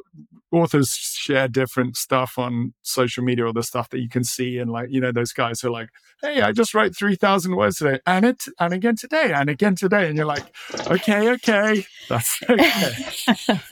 authors 0.52 0.92
share 0.94 1.48
different 1.48 1.96
stuff 1.96 2.38
on 2.38 2.74
social 2.82 3.24
media 3.24 3.46
or 3.46 3.54
the 3.54 3.64
stuff 3.64 3.90
that 3.90 4.00
you 4.00 4.10
can 4.10 4.24
see 4.24 4.58
and 4.58 4.72
like 4.72 4.90
you 4.90 5.00
know 5.00 5.12
those 5.12 5.32
guys 5.32 5.64
are 5.64 5.70
like 5.70 5.90
hey 6.22 6.42
i 6.42 6.52
just 6.52 6.74
wrote 6.74 6.96
3000 6.96 7.56
words 7.56 7.78
today 7.78 8.00
and 8.06 8.26
it 8.26 8.46
and 8.60 8.74
again 8.74 8.96
today 8.96 9.32
and 9.34 9.50
again 9.50 9.76
today 9.76 10.08
and 10.08 10.18
you're 10.18 10.26
like 10.26 10.56
okay 10.88 11.30
okay 11.30 11.86
that's 12.08 12.42
okay. 12.50 13.04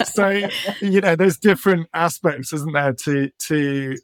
So 0.05 0.47
you 0.81 1.01
know 1.01 1.15
there's 1.15 1.37
different 1.37 1.87
aspects 1.93 2.53
isn't 2.53 2.73
there 2.73 2.93
to 2.93 3.29
to 3.39 3.95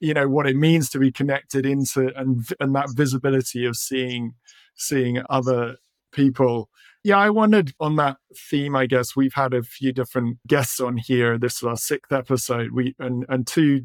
you 0.00 0.12
know 0.12 0.28
what 0.28 0.46
it 0.46 0.56
means 0.56 0.90
to 0.90 0.98
be 0.98 1.10
connected 1.10 1.64
into 1.64 2.12
and 2.16 2.46
and 2.60 2.74
that 2.74 2.90
visibility 2.94 3.64
of 3.64 3.76
seeing 3.76 4.34
seeing 4.76 5.22
other 5.30 5.76
people 6.12 6.68
yeah, 7.04 7.18
I 7.18 7.28
wondered 7.28 7.74
on 7.78 7.96
that 7.96 8.16
theme. 8.34 8.74
I 8.74 8.86
guess 8.86 9.14
we've 9.14 9.34
had 9.34 9.52
a 9.52 9.62
few 9.62 9.92
different 9.92 10.38
guests 10.46 10.80
on 10.80 10.96
here. 10.96 11.38
This 11.38 11.56
is 11.56 11.62
our 11.62 11.76
sixth 11.76 12.10
episode. 12.10 12.72
We 12.72 12.96
and 12.98 13.26
and 13.28 13.46
two 13.46 13.82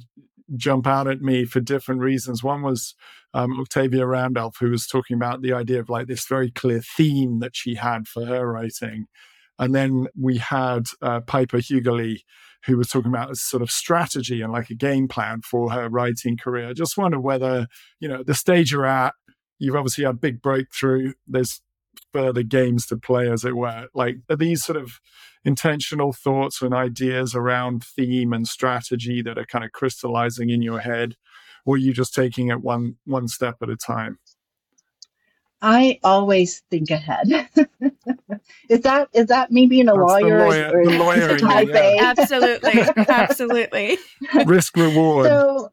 jump 0.55 0.87
out 0.87 1.07
at 1.07 1.21
me 1.21 1.43
for 1.43 1.59
different 1.59 2.01
reasons. 2.01 2.43
One 2.43 2.61
was 2.61 2.95
um, 3.33 3.59
Octavia 3.59 4.07
Randolph, 4.07 4.55
who 4.59 4.71
was 4.71 4.87
talking 4.87 5.15
about 5.15 5.41
the 5.41 5.53
idea 5.53 5.81
of 5.81 5.89
like 5.89 6.07
this 6.07 6.25
very 6.25 6.49
clear 6.49 6.81
theme 6.81 7.39
that 7.39 7.57
she 7.57 7.75
had 7.75 8.07
for 8.07 8.25
her 8.25 8.49
writing, 8.49 9.07
and 9.59 9.75
then 9.75 10.07
we 10.17 10.37
had 10.37 10.85
uh, 11.01 11.19
Piper 11.19 11.57
Huguley, 11.57 12.19
who 12.65 12.77
was 12.77 12.87
talking 12.87 13.11
about 13.11 13.31
a 13.31 13.35
sort 13.35 13.61
of 13.61 13.69
strategy 13.69 14.41
and 14.41 14.53
like 14.53 14.69
a 14.69 14.75
game 14.75 15.09
plan 15.09 15.41
for 15.41 15.71
her 15.71 15.89
writing 15.89 16.37
career. 16.37 16.69
I 16.69 16.73
just 16.73 16.97
wonder 16.97 17.19
whether 17.19 17.67
you 17.99 18.07
know 18.07 18.23
the 18.23 18.33
stage 18.33 18.71
you're 18.71 18.85
at. 18.85 19.13
You've 19.59 19.75
obviously 19.75 20.05
had 20.05 20.21
big 20.21 20.41
breakthrough. 20.41 21.11
There's 21.27 21.61
further 22.11 22.43
games 22.43 22.85
to 22.87 22.97
play, 22.97 23.29
as 23.29 23.45
it 23.45 23.55
were. 23.55 23.87
Like, 23.93 24.17
are 24.29 24.35
these 24.35 24.63
sort 24.63 24.77
of 24.77 24.99
intentional 25.45 26.13
thoughts 26.13 26.61
and 26.61 26.73
ideas 26.73 27.35
around 27.35 27.83
theme 27.83 28.33
and 28.33 28.47
strategy 28.47 29.21
that 29.21 29.37
are 29.37 29.45
kind 29.45 29.63
of 29.63 29.71
crystallizing 29.71 30.49
in 30.49 30.61
your 30.61 30.79
head, 30.79 31.15
or 31.65 31.75
are 31.75 31.77
you 31.77 31.93
just 31.93 32.13
taking 32.13 32.49
it 32.49 32.61
one 32.61 32.97
one 33.05 33.27
step 33.27 33.57
at 33.61 33.69
a 33.69 33.75
time? 33.75 34.19
I 35.61 35.99
always 36.03 36.61
think 36.71 36.89
ahead. 36.89 37.27
is 38.69 38.81
that 38.81 39.09
is 39.13 39.27
that 39.27 39.51
me 39.51 39.65
being 39.65 39.89
a 39.89 39.93
That's 39.93 39.97
lawyer? 39.97 40.37
The 40.37 40.45
lawyer, 40.45 40.79
or, 40.79 40.85
the 40.85 40.97
lawyer 40.97 41.37
yeah. 41.37 42.13
Absolutely, 42.17 42.81
absolutely. 43.07 43.97
Risk 44.45 44.77
reward. 44.77 45.27
So 45.27 45.71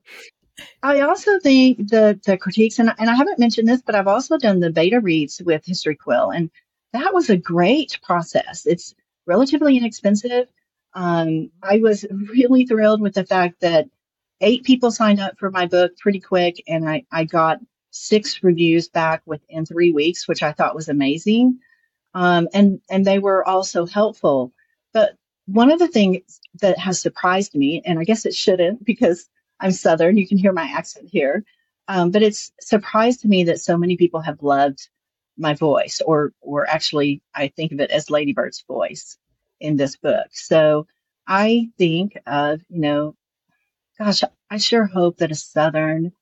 I 0.82 1.00
also 1.00 1.38
think 1.40 1.88
the 1.88 2.18
the 2.24 2.38
critiques, 2.38 2.78
and, 2.78 2.92
and 2.98 3.10
I 3.10 3.14
haven't 3.14 3.38
mentioned 3.38 3.68
this, 3.68 3.82
but 3.82 3.94
I've 3.94 4.08
also 4.08 4.38
done 4.38 4.60
the 4.60 4.70
beta 4.70 5.00
reads 5.00 5.42
with 5.44 5.64
History 5.66 5.96
Quill, 5.96 6.30
and 6.30 6.50
that 6.92 7.12
was 7.12 7.30
a 7.30 7.36
great 7.36 7.98
process. 8.02 8.66
It's 8.66 8.94
relatively 9.26 9.76
inexpensive. 9.76 10.48
Um, 10.94 11.50
I 11.62 11.78
was 11.78 12.06
really 12.10 12.64
thrilled 12.64 13.02
with 13.02 13.14
the 13.14 13.26
fact 13.26 13.60
that 13.60 13.88
eight 14.40 14.64
people 14.64 14.90
signed 14.90 15.20
up 15.20 15.38
for 15.38 15.50
my 15.50 15.66
book 15.66 15.96
pretty 15.98 16.20
quick, 16.20 16.62
and 16.66 16.88
I, 16.88 17.04
I 17.12 17.24
got 17.24 17.58
six 17.90 18.42
reviews 18.42 18.88
back 18.88 19.22
within 19.26 19.66
three 19.66 19.92
weeks, 19.92 20.28
which 20.28 20.42
I 20.42 20.52
thought 20.52 20.74
was 20.74 20.88
amazing. 20.88 21.58
Um, 22.14 22.48
and 22.54 22.80
and 22.90 23.04
they 23.04 23.18
were 23.18 23.46
also 23.46 23.86
helpful. 23.86 24.52
But 24.92 25.16
one 25.46 25.70
of 25.70 25.78
the 25.78 25.88
things 25.88 26.40
that 26.60 26.78
has 26.78 27.00
surprised 27.00 27.54
me, 27.54 27.82
and 27.84 27.98
I 27.98 28.04
guess 28.04 28.24
it 28.24 28.34
shouldn't 28.34 28.84
because 28.84 29.28
I'm 29.60 29.72
Southern. 29.72 30.16
You 30.16 30.26
can 30.26 30.38
hear 30.38 30.52
my 30.52 30.64
accent 30.64 31.08
here. 31.10 31.44
Um, 31.88 32.10
but 32.10 32.22
it's 32.22 32.52
surprised 32.60 33.20
to 33.20 33.28
me 33.28 33.44
that 33.44 33.60
so 33.60 33.76
many 33.76 33.96
people 33.96 34.20
have 34.20 34.42
loved 34.42 34.88
my 35.38 35.54
voice, 35.54 36.00
or 36.04 36.32
or 36.40 36.68
actually, 36.68 37.22
I 37.34 37.48
think 37.48 37.72
of 37.72 37.80
it 37.80 37.90
as 37.90 38.10
Lady 38.10 38.32
Bird's 38.32 38.64
voice 38.66 39.18
in 39.60 39.76
this 39.76 39.96
book. 39.96 40.28
So 40.32 40.86
I 41.26 41.70
think 41.78 42.18
of 42.26 42.60
you 42.68 42.80
know, 42.80 43.16
gosh, 43.98 44.22
I 44.50 44.58
sure 44.58 44.86
hope 44.86 45.18
that 45.18 45.30
a 45.30 45.36
Southern 45.36 46.12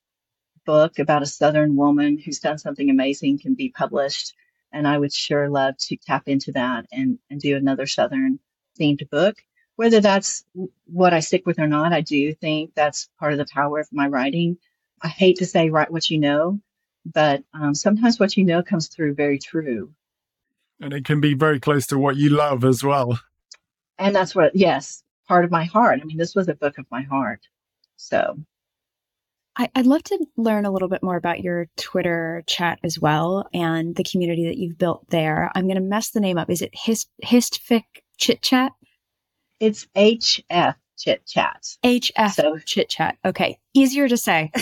book 0.67 0.99
about 0.99 1.23
a 1.23 1.27
Southern 1.27 1.77
woman 1.77 2.19
who's 2.19 2.41
done 2.41 2.59
something 2.59 2.91
amazing 2.91 3.39
can 3.39 3.55
be 3.55 3.71
published. 3.71 4.35
And 4.73 4.89
I 4.89 4.99
would 4.99 5.13
sure 5.13 5.49
love 5.49 5.77
to 5.79 5.97
tap 5.97 6.25
into 6.27 6.53
that 6.53 6.87
and, 6.93 7.19
and 7.31 7.41
do 7.41 7.57
another 7.57 7.87
Southern 7.87 8.41
themed 8.79 9.09
book 9.11 9.37
whether 9.77 10.01
that's 10.01 10.45
what 10.87 11.13
I 11.13 11.21
stick 11.21 11.47
with 11.47 11.59
or 11.59 11.67
not, 11.67 11.93
I 11.93 12.01
do 12.01 12.33
think 12.35 12.75
that's 12.75 13.09
part 13.19 13.33
of 13.33 13.39
the 13.39 13.47
power 13.53 13.81
of 13.81 13.89
my 13.93 14.07
writing. 14.07 14.59
I 15.03 15.09
hate 15.09 15.39
to 15.39 15.47
say 15.47 15.71
write 15.71 15.91
what 15.91 16.09
you 16.11 16.19
know, 16.19 16.61
but 17.05 17.43
um, 17.53 17.75
sometimes 17.75 18.19
what 18.19 18.37
you 18.37 18.45
know 18.45 18.63
comes 18.63 18.89
through 18.89 19.15
very 19.15 19.39
true. 19.39 19.93
And 20.81 20.93
it 20.93 21.05
can 21.05 21.21
be 21.21 21.35
very 21.35 21.61
close 21.61 21.87
to 21.89 21.99
what 21.99 22.17
you 22.17 22.31
love 22.31 22.65
as 22.65 22.83
well. 22.83 23.19
And 23.99 24.15
that's 24.15 24.35
what, 24.35 24.57
yes, 24.57 25.03
part 25.29 25.45
of 25.45 25.51
my 25.51 25.65
heart. 25.65 26.01
I 26.01 26.05
mean, 26.05 26.19
this 26.19 26.35
was 26.35 26.49
a 26.49 26.55
book 26.55 26.79
of 26.79 26.87
my 26.91 27.03
heart. 27.03 27.41
So. 27.97 28.39
I, 29.57 29.69
would 29.77 29.87
love 29.87 30.03
to 30.05 30.27
learn 30.37 30.67
a 30.67 30.73
little 30.73 30.89
bit 30.89 31.03
more 31.03 31.17
about 31.17 31.41
your 31.41 31.69
Twitter 31.77 32.43
chat 32.49 32.81
as 32.83 32.99
well 32.99 33.49
and 33.55 33.95
the 33.95 34.03
community 34.03 34.47
that 34.47 34.59
you've 34.59 34.79
built 34.79 35.09
there. 35.11 35.53
I'm 35.55 35.67
going 35.67 35.77
to 35.77 35.81
mess 35.81 36.11
the 36.11 36.19
name 36.19 36.39
up. 36.39 36.51
Is 36.51 36.61
it 36.61 36.75
Hist 36.75 37.09
Histfic 37.25 37.85
Chit 38.19 38.43
Chat? 38.43 38.73
It's 39.61 39.87
HF 39.97 40.75
Chit 40.99 41.27
Chat. 41.27 41.77
HF 41.85 42.35
so, 42.35 42.59
Chit 42.65 42.89
Chat. 42.89 43.19
Okay, 43.25 43.59
easier 43.73 44.09
to 44.09 44.17
say. 44.17 44.53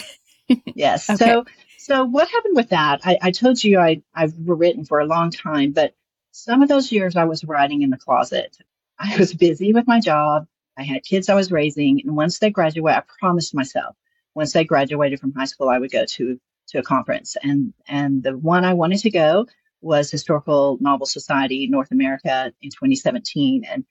yes. 0.74 1.09
Okay. 1.09 1.24
So, 1.24 1.44
so 1.78 2.05
what 2.05 2.28
happened 2.28 2.57
with 2.57 2.70
that? 2.70 3.00
I, 3.05 3.18
I 3.22 3.31
told 3.31 3.62
you 3.62 3.78
I 3.78 4.02
I've 4.14 4.35
written 4.38 4.85
for 4.85 5.00
a 5.00 5.07
long 5.07 5.31
time, 5.31 5.72
but 5.72 5.94
some 6.31 6.62
of 6.62 6.68
those 6.68 6.92
years 6.92 7.16
I 7.16 7.24
was 7.24 7.44
writing 7.44 7.83
in 7.83 7.90
the 7.90 7.98
closet. 7.98 8.57
I 8.98 9.16
was 9.18 9.35
busy 9.35 9.72
with 9.72 9.87
my 9.87 10.00
job. 10.00 10.46
I 10.78 10.85
had 10.85 11.02
kids 11.02 11.28
I 11.28 11.35
was 11.35 11.52
raising, 11.52 12.00
and 12.00 12.16
once 12.16 12.38
they 12.38 12.50
graduate, 12.50 12.94
I 12.94 13.02
promised 13.20 13.55
myself 13.55 13.96
once 14.35 14.52
they 14.52 14.64
graduated 14.64 15.20
from 15.20 15.33
high 15.33 15.44
school, 15.44 15.68
I 15.68 15.78
would 15.78 15.90
go 15.90 16.05
to 16.05 16.40
to 16.68 16.78
a 16.78 16.83
conference, 16.83 17.37
and 17.42 17.74
and 17.87 18.22
the 18.22 18.37
one 18.37 18.64
I 18.64 18.74
wanted 18.74 19.00
to 19.00 19.11
go 19.11 19.46
was 19.81 20.11
Historical 20.11 20.78
Novel 20.81 21.07
Society 21.07 21.66
North 21.66 21.90
America 21.90 22.52
in 22.62 22.70
2017, 22.70 23.64
and 23.68 23.85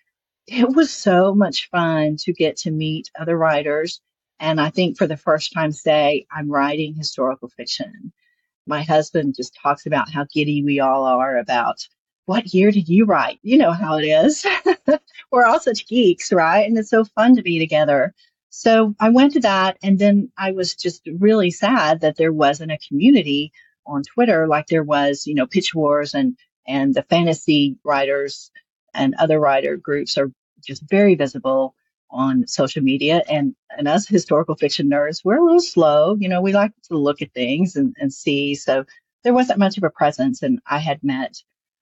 it 0.48 0.76
was 0.76 0.94
so 0.94 1.34
much 1.34 1.70
fun 1.70 2.18
to 2.22 2.34
get 2.34 2.58
to 2.58 2.72
meet 2.72 3.10
other 3.20 3.38
writers, 3.38 4.02
and 4.40 4.60
I 4.60 4.70
think 4.70 4.98
for 4.98 5.08
the 5.08 5.18
first 5.18 5.54
time 5.54 5.72
say 5.72 6.26
I'm 6.32 6.50
writing 6.50 6.96
historical 6.96 7.50
fiction. 7.50 8.12
My 8.68 8.84
husband 8.84 9.36
just 9.36 9.58
talks 9.62 9.86
about 9.86 10.12
how 10.12 10.26
giddy 10.34 10.64
we 10.64 10.80
all 10.80 11.04
are 11.06 11.38
about 11.38 11.88
what 12.26 12.54
year 12.54 12.72
did 12.72 12.88
you 12.88 13.06
write? 13.06 13.40
You 13.42 13.58
know 13.58 13.72
how 13.72 13.98
it 13.98 14.06
is. 14.06 14.46
We're 15.32 15.46
all 15.46 15.60
such 15.60 15.88
geeks, 15.88 16.32
right? 16.32 16.68
And 16.68 16.78
it's 16.78 16.90
so 16.90 17.04
fun 17.04 17.36
to 17.36 17.42
be 17.42 17.60
together. 17.60 18.14
So 18.50 18.96
I 19.00 19.10
went 19.10 19.34
to 19.34 19.40
that 19.42 19.78
and 19.82 19.98
then 19.98 20.32
I 20.38 20.52
was 20.52 20.76
just 20.76 21.02
really 21.20 21.52
sad 21.52 22.02
that 22.02 22.18
there 22.18 22.34
wasn't 22.34 22.72
a 22.72 22.80
community 22.88 23.52
on 23.86 24.04
Twitter 24.04 24.48
like 24.48 24.68
there 24.68 24.84
was, 24.84 25.26
you 25.26 25.34
know, 25.34 25.48
Pitch 25.48 25.74
Wars 25.74 26.14
and 26.14 26.38
and 26.68 26.94
the 26.94 27.04
fantasy 27.04 27.78
writers 27.84 28.52
and 28.94 29.16
other 29.16 29.40
writer 29.40 29.78
groups 29.78 30.18
are 30.18 30.32
just 30.66 30.84
very 30.90 31.16
visible 31.16 31.76
on 32.10 32.46
social 32.48 32.82
media. 32.82 33.24
And 33.30 33.56
and 33.78 33.88
us 33.88 34.08
historical 34.08 34.56
fiction 34.56 34.90
nerds 34.90 35.24
we're 35.24 35.38
a 35.38 35.44
little 35.44 35.62
slow 35.62 36.16
you 36.20 36.28
know 36.28 36.42
we 36.42 36.54
like 36.54 36.74
to 36.90 36.98
look 36.98 37.22
at 37.22 37.34
things 37.34 37.76
and, 37.76 37.96
and 38.00 38.14
see. 38.14 38.56
So 38.56 38.86
there 39.24 39.34
wasn't 39.34 39.60
much 39.60 39.78
of 39.78 39.84
a 39.84 39.90
presence 39.90 40.42
and 40.42 40.60
i 40.66 40.80
had 40.80 41.04
met 41.04 41.36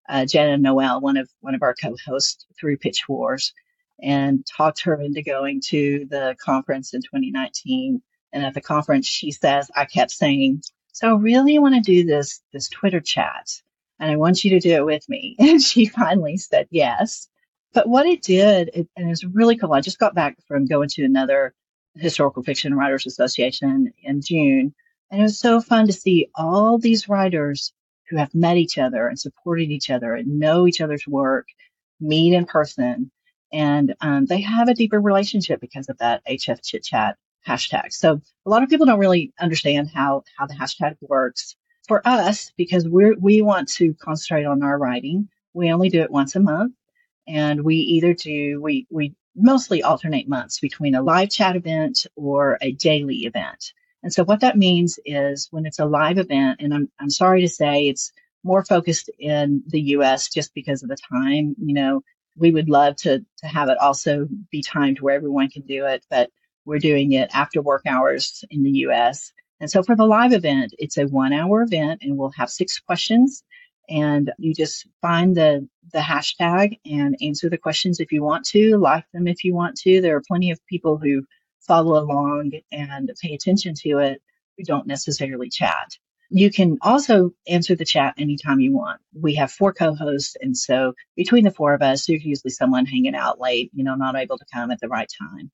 uh, 0.10 0.26
jenna 0.26 0.58
noel 0.58 1.00
one 1.00 1.18
of 1.18 1.30
one 1.40 1.56
of 1.56 1.64
our 1.64 1.74
co-hosts 1.74 2.46
through 2.60 2.78
pitch 2.78 3.08
wars 3.08 3.54
and 4.02 4.46
talked 4.46 4.82
her 4.84 5.00
into 5.00 5.22
going 5.22 5.62
to 5.68 6.06
the 6.10 6.36
conference 6.44 6.94
in 6.94 7.02
2019. 7.02 8.02
And 8.32 8.46
at 8.46 8.54
the 8.54 8.62
conference, 8.62 9.08
she 9.08 9.32
says, 9.32 9.70
I 9.76 9.86
kept 9.86 10.12
saying, 10.12 10.62
so 10.92 11.16
I 11.16 11.20
really 11.20 11.60
want 11.60 11.76
to 11.76 11.82
do 11.82 12.06
this, 12.06 12.42
this 12.54 12.70
Twitter 12.70 13.00
chat 13.00 13.48
and 14.00 14.12
I 14.12 14.16
want 14.16 14.44
you 14.44 14.52
to 14.52 14.60
do 14.60 14.76
it 14.76 14.86
with 14.86 15.08
me. 15.10 15.36
And 15.40 15.62
she 15.62 15.86
finally 15.86 16.38
said 16.38 16.68
yes. 16.72 17.28
But 17.74 17.88
what 17.88 18.06
it 18.06 18.22
did, 18.22 18.70
it, 18.74 18.88
and 18.96 19.08
it 19.08 19.10
was 19.10 19.26
really 19.26 19.58
cool. 19.58 19.74
I 19.74 19.82
just 19.82 20.00
got 20.00 20.16
back 20.16 20.38
from 20.48 20.66
going 20.66 20.90
to 20.90 21.04
another 21.04 21.54
historical 21.96 22.44
fiction 22.44 22.74
writers 22.74 23.06
association 23.06 23.94
in 24.04 24.22
June. 24.22 24.74
And 25.12 25.22
it 25.22 25.24
was 25.24 25.40
so 25.40 25.62
fun 25.62 25.88
to 25.88 25.94
see 25.94 26.30
all 26.36 26.78
these 26.78 27.10
writers 27.10 27.74
who 28.10 28.18
have 28.18 28.34
met 28.34 28.58
each 28.58 28.78
other 28.78 29.08
and 29.08 29.20
supported 29.20 29.70
each 29.70 29.90
other 29.90 30.16
and 30.16 30.40
know 30.40 30.68
each 30.68 30.82
other's 30.82 31.06
work 31.08 31.48
meet 32.00 32.34
in 32.34 32.46
person 32.46 33.12
and 33.52 33.96
um, 34.02 34.26
they 34.26 34.42
have 34.42 34.68
a 34.68 34.74
deeper 34.74 35.00
relationship 35.00 35.60
because 35.60 35.90
of 35.90 35.98
that 35.98 36.26
HF 36.26 36.64
chit 36.64 36.84
chat 36.84 37.18
hashtag. 37.48 37.92
So 37.92 38.22
a 38.46 38.50
lot 38.50 38.64
of 38.64 38.70
people 38.70 38.86
don't 38.86 39.00
really 39.00 39.34
understand 39.40 39.90
how 39.94 40.24
how 40.38 40.46
the 40.46 40.54
hashtag 40.54 40.98
works. 41.02 41.56
For 41.90 42.08
us, 42.08 42.52
because 42.56 42.88
we 42.88 43.16
we 43.20 43.42
want 43.42 43.68
to 43.74 43.96
concentrate 43.96 44.46
on 44.46 44.62
our 44.62 44.78
writing, 44.78 45.28
we 45.54 45.72
only 45.72 45.90
do 45.90 46.04
it 46.04 46.12
once 46.12 46.36
a 46.36 46.40
month, 46.40 46.76
and 47.28 47.64
we 47.66 47.78
either 47.78 48.14
do 48.14 48.62
we 48.62 48.86
we 48.92 49.16
mostly 49.36 49.82
alternate 49.82 50.30
months 50.30 50.60
between 50.60 50.94
a 50.94 51.02
live 51.02 51.32
chat 51.32 51.56
event 51.56 52.06
or 52.16 52.60
a 52.62 52.74
daily 52.74 53.26
event. 53.26 53.74
And 54.04 54.14
so 54.14 54.24
what 54.24 54.42
that 54.42 54.56
means 54.56 55.00
is 55.04 55.48
when 55.50 55.66
it's 55.66 55.80
a 55.80 55.86
live 55.86 56.20
event, 56.20 56.62
and 56.62 56.76
I'm 56.76 56.92
I'm 57.00 57.10
sorry 57.10 57.42
to 57.42 57.50
say 57.50 57.88
it's 57.88 58.12
more 58.44 58.64
focused 58.64 59.10
in 59.18 59.64
the 59.66 59.82
US 59.98 60.30
just 60.30 60.54
because 60.54 60.84
of 60.84 60.90
the 60.90 60.98
time, 61.12 61.56
you 61.58 61.74
know, 61.74 62.04
we 62.38 62.52
would 62.52 62.70
love 62.70 62.98
to 62.98 63.26
to 63.40 63.48
have 63.48 63.68
it 63.70 63.80
also 63.80 64.28
be 64.52 64.62
timed 64.62 65.02
where 65.02 65.16
everyone 65.16 65.50
can 65.50 65.64
do 65.64 65.88
it, 65.88 66.06
but 66.12 66.30
we're 66.66 66.78
doing 66.78 67.14
it 67.14 67.32
after 67.34 67.64
work 67.64 67.82
hours 67.88 68.46
in 68.52 68.62
the 68.62 68.86
US. 68.86 69.34
And 69.60 69.70
so 69.70 69.84
for 69.84 69.96
the 69.96 70.06
live 70.06 70.34
event, 70.34 70.74
it's 70.78 70.98
a 70.98 71.06
one 71.06 71.34
hour 71.34 71.62
event 71.62 72.02
and 72.04 72.18
we'll 72.18 72.32
have 72.32 72.50
six 72.50 72.80
questions 72.80 73.44
and 73.90 74.32
you 74.38 74.54
just 74.54 74.88
find 75.02 75.36
the 75.36 75.68
the 75.92 76.00
hashtag 76.00 76.80
and 76.86 77.18
answer 77.22 77.50
the 77.50 77.58
questions 77.58 78.00
if 78.00 78.12
you 78.12 78.22
want 78.22 78.46
to, 78.46 78.78
like 78.78 79.06
them 79.12 79.28
if 79.28 79.44
you 79.44 79.56
want 79.56 79.76
to. 79.78 80.02
There 80.02 80.16
are 80.16 80.24
plenty 80.28 80.52
of 80.52 80.64
people 80.68 81.00
who 81.00 81.24
follow 81.68 82.00
along 82.00 82.52
and 82.72 83.12
pay 83.22 83.34
attention 83.34 83.74
to 83.76 83.98
it 83.98 84.22
who 84.58 84.64
don't 84.64 84.86
necessarily 84.86 85.50
chat. 85.50 85.88
You 86.30 86.52
can 86.52 86.78
also 86.84 87.32
answer 87.48 87.76
the 87.76 87.86
chat 87.86 88.14
anytime 88.20 88.60
you 88.60 88.76
want. 88.76 89.02
We 89.20 89.34
have 89.36 89.52
four 89.52 89.74
co-hosts, 89.74 90.36
and 90.40 90.56
so 90.56 90.94
between 91.16 91.44
the 91.44 91.52
four 91.52 91.74
of 91.74 91.82
us, 91.82 92.06
there's 92.06 92.24
usually 92.24 92.52
someone 92.52 92.86
hanging 92.86 93.16
out 93.16 93.42
late, 93.42 93.72
you 93.74 93.84
know, 93.84 93.96
not 93.96 94.16
able 94.16 94.38
to 94.38 94.46
come 94.54 94.70
at 94.70 94.80
the 94.80 94.90
right 94.90 95.10
time. 95.20 95.50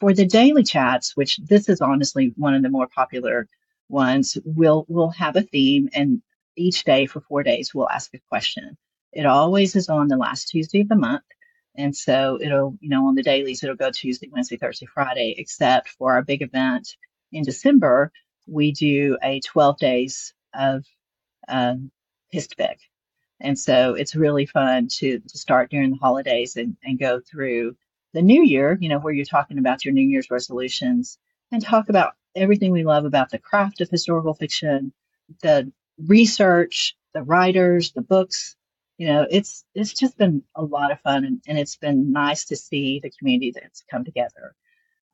For 0.00 0.14
the 0.14 0.26
daily 0.26 0.62
chats, 0.62 1.16
which 1.16 1.36
this 1.38 1.68
is 1.68 1.80
honestly 1.80 2.32
one 2.36 2.54
of 2.54 2.62
the 2.62 2.70
more 2.70 2.88
popular 2.88 3.48
ones, 3.88 4.38
we'll 4.44 4.86
we'll 4.88 5.10
have 5.10 5.36
a 5.36 5.42
theme, 5.42 5.88
and 5.92 6.22
each 6.56 6.84
day 6.84 7.06
for 7.06 7.20
four 7.20 7.42
days 7.42 7.74
we'll 7.74 7.88
ask 7.88 8.12
a 8.14 8.20
question. 8.28 8.76
It 9.12 9.26
always 9.26 9.76
is 9.76 9.88
on 9.88 10.08
the 10.08 10.16
last 10.16 10.48
Tuesday 10.48 10.80
of 10.80 10.88
the 10.88 10.96
month. 10.96 11.24
And 11.76 11.94
so 11.96 12.38
it'll, 12.40 12.76
you 12.80 12.88
know, 12.88 13.06
on 13.06 13.14
the 13.14 13.22
dailies, 13.22 13.62
it'll 13.62 13.76
go 13.76 13.90
Tuesday, 13.90 14.28
Wednesday, 14.30 14.56
Thursday, 14.56 14.86
Friday, 14.86 15.34
except 15.38 15.88
for 15.90 16.14
our 16.14 16.22
big 16.22 16.42
event 16.42 16.96
in 17.32 17.42
December, 17.42 18.12
we 18.46 18.72
do 18.72 19.16
a 19.22 19.40
12 19.40 19.78
days 19.78 20.34
of 20.54 20.84
um, 21.48 21.90
HistFic. 22.34 22.76
And 23.40 23.58
so 23.58 23.94
it's 23.94 24.14
really 24.14 24.46
fun 24.46 24.88
to, 24.98 25.20
to 25.20 25.38
start 25.38 25.70
during 25.70 25.92
the 25.92 25.96
holidays 25.96 26.56
and, 26.56 26.76
and 26.84 26.98
go 26.98 27.20
through 27.20 27.76
the 28.12 28.22
new 28.22 28.44
year, 28.44 28.76
you 28.80 28.88
know, 28.88 28.98
where 28.98 29.12
you're 29.12 29.24
talking 29.24 29.58
about 29.58 29.84
your 29.84 29.94
New 29.94 30.06
Year's 30.06 30.30
resolutions 30.30 31.18
and 31.52 31.62
talk 31.62 31.88
about 31.88 32.14
everything 32.34 32.72
we 32.72 32.84
love 32.84 33.04
about 33.04 33.30
the 33.30 33.38
craft 33.38 33.80
of 33.80 33.90
historical 33.90 34.34
fiction, 34.34 34.92
the 35.42 35.70
research, 36.06 36.96
the 37.14 37.22
writers, 37.22 37.92
the 37.92 38.02
books. 38.02 38.56
You 38.98 39.06
know, 39.06 39.26
it's 39.30 39.64
it's 39.74 39.92
just 39.92 40.18
been 40.18 40.42
a 40.54 40.62
lot 40.62 40.92
of 40.92 41.00
fun 41.00 41.24
and, 41.24 41.42
and 41.46 41.58
it's 41.58 41.76
been 41.76 42.12
nice 42.12 42.44
to 42.46 42.56
see 42.56 43.00
the 43.02 43.10
community 43.18 43.52
that's 43.52 43.82
come 43.90 44.04
together. 44.04 44.54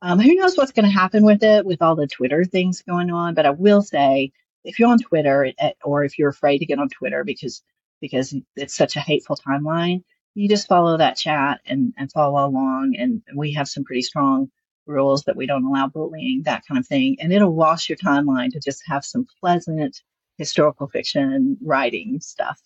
Um, 0.01 0.19
who 0.19 0.35
knows 0.35 0.57
what's 0.57 0.73
going 0.73 0.85
to 0.85 0.91
happen 0.91 1.23
with 1.23 1.43
it 1.43 1.65
with 1.65 1.81
all 1.81 1.95
the 1.95 2.07
Twitter 2.07 2.43
things 2.43 2.83
going 2.83 3.09
on? 3.09 3.33
But 3.33 3.45
I 3.45 3.51
will 3.51 3.81
say, 3.81 4.31
if 4.63 4.77
you're 4.77 4.89
on 4.89 4.99
Twitter 4.99 5.51
or 5.83 6.03
if 6.03 6.19
you're 6.19 6.29
afraid 6.29 6.59
to 6.59 6.65
get 6.65 6.79
on 6.79 6.89
Twitter 6.89 7.23
because 7.23 7.63
because 8.01 8.35
it's 8.55 8.75
such 8.75 8.95
a 8.95 8.99
hateful 8.99 9.37
timeline, 9.37 10.03
you 10.37 10.47
just 10.47 10.67
follow 10.67 10.97
that 10.97 11.17
chat 11.17 11.61
and, 11.65 11.93
and 11.97 12.11
follow 12.11 12.45
along. 12.45 12.95
And 12.95 13.23
we 13.35 13.53
have 13.53 13.67
some 13.67 13.83
pretty 13.83 14.03
strong 14.03 14.51
rules 14.85 15.23
that 15.23 15.35
we 15.35 15.47
don't 15.47 15.65
allow 15.65 15.87
bullying, 15.87 16.43
that 16.43 16.61
kind 16.67 16.77
of 16.77 16.85
thing. 16.85 17.17
And 17.19 17.33
it'll 17.33 17.55
wash 17.55 17.89
your 17.89 17.97
timeline 17.97 18.51
to 18.51 18.59
just 18.59 18.83
have 18.85 19.03
some 19.03 19.25
pleasant 19.41 20.03
historical 20.37 20.87
fiction 20.87 21.57
writing 21.59 22.19
stuff. 22.21 22.61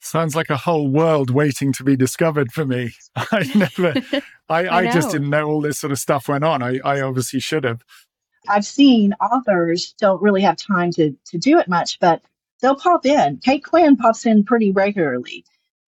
Sounds 0.00 0.36
like 0.36 0.50
a 0.50 0.56
whole 0.58 0.88
world 0.88 1.30
waiting 1.30 1.72
to 1.72 1.82
be 1.82 1.96
discovered 1.96 2.52
for 2.52 2.66
me. 2.66 2.92
I 3.16 3.50
never, 3.54 3.94
I, 4.50 4.66
I, 4.66 4.78
I 4.80 4.92
just 4.92 5.10
didn't 5.10 5.30
know 5.30 5.48
all 5.48 5.62
this 5.62 5.78
sort 5.78 5.92
of 5.92 5.98
stuff 5.98 6.28
went 6.28 6.44
on. 6.44 6.62
I, 6.62 6.78
I 6.84 7.00
obviously 7.00 7.40
should 7.40 7.64
have. 7.64 7.82
I've 8.48 8.66
seen 8.66 9.14
authors 9.14 9.94
don't 9.98 10.20
really 10.20 10.42
have 10.42 10.58
time 10.58 10.90
to, 10.92 11.16
to 11.24 11.38
do 11.38 11.58
it 11.58 11.68
much, 11.68 11.98
but 12.00 12.20
they'll 12.60 12.76
pop 12.76 13.06
in. 13.06 13.38
Kate 13.42 13.64
Quinn 13.64 13.96
pops 13.96 14.26
in 14.26 14.44
pretty 14.44 14.72
regularly. 14.72 15.46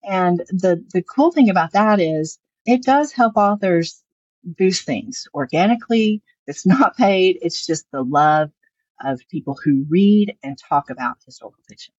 And 0.08 0.40
the, 0.50 0.84
the 0.94 1.04
cool 1.04 1.32
thing 1.32 1.50
about 1.50 1.74
that 1.74 2.00
is 2.00 2.40
it 2.66 2.84
does 2.84 3.12
help 3.12 3.36
authors 3.36 4.02
boost 4.44 4.86
things 4.86 5.28
organically. 5.34 6.22
It's 6.48 6.66
not 6.66 6.96
paid. 6.96 7.38
It's 7.42 7.66
just 7.66 7.86
the 7.92 8.04
love 8.04 8.52
of 9.04 9.22
people 9.30 9.58
who 9.64 9.86
read 9.90 10.36
and 10.44 10.58
talk 10.58 10.90
about 10.90 11.18
historical 11.26 11.64
fiction. 11.68 11.94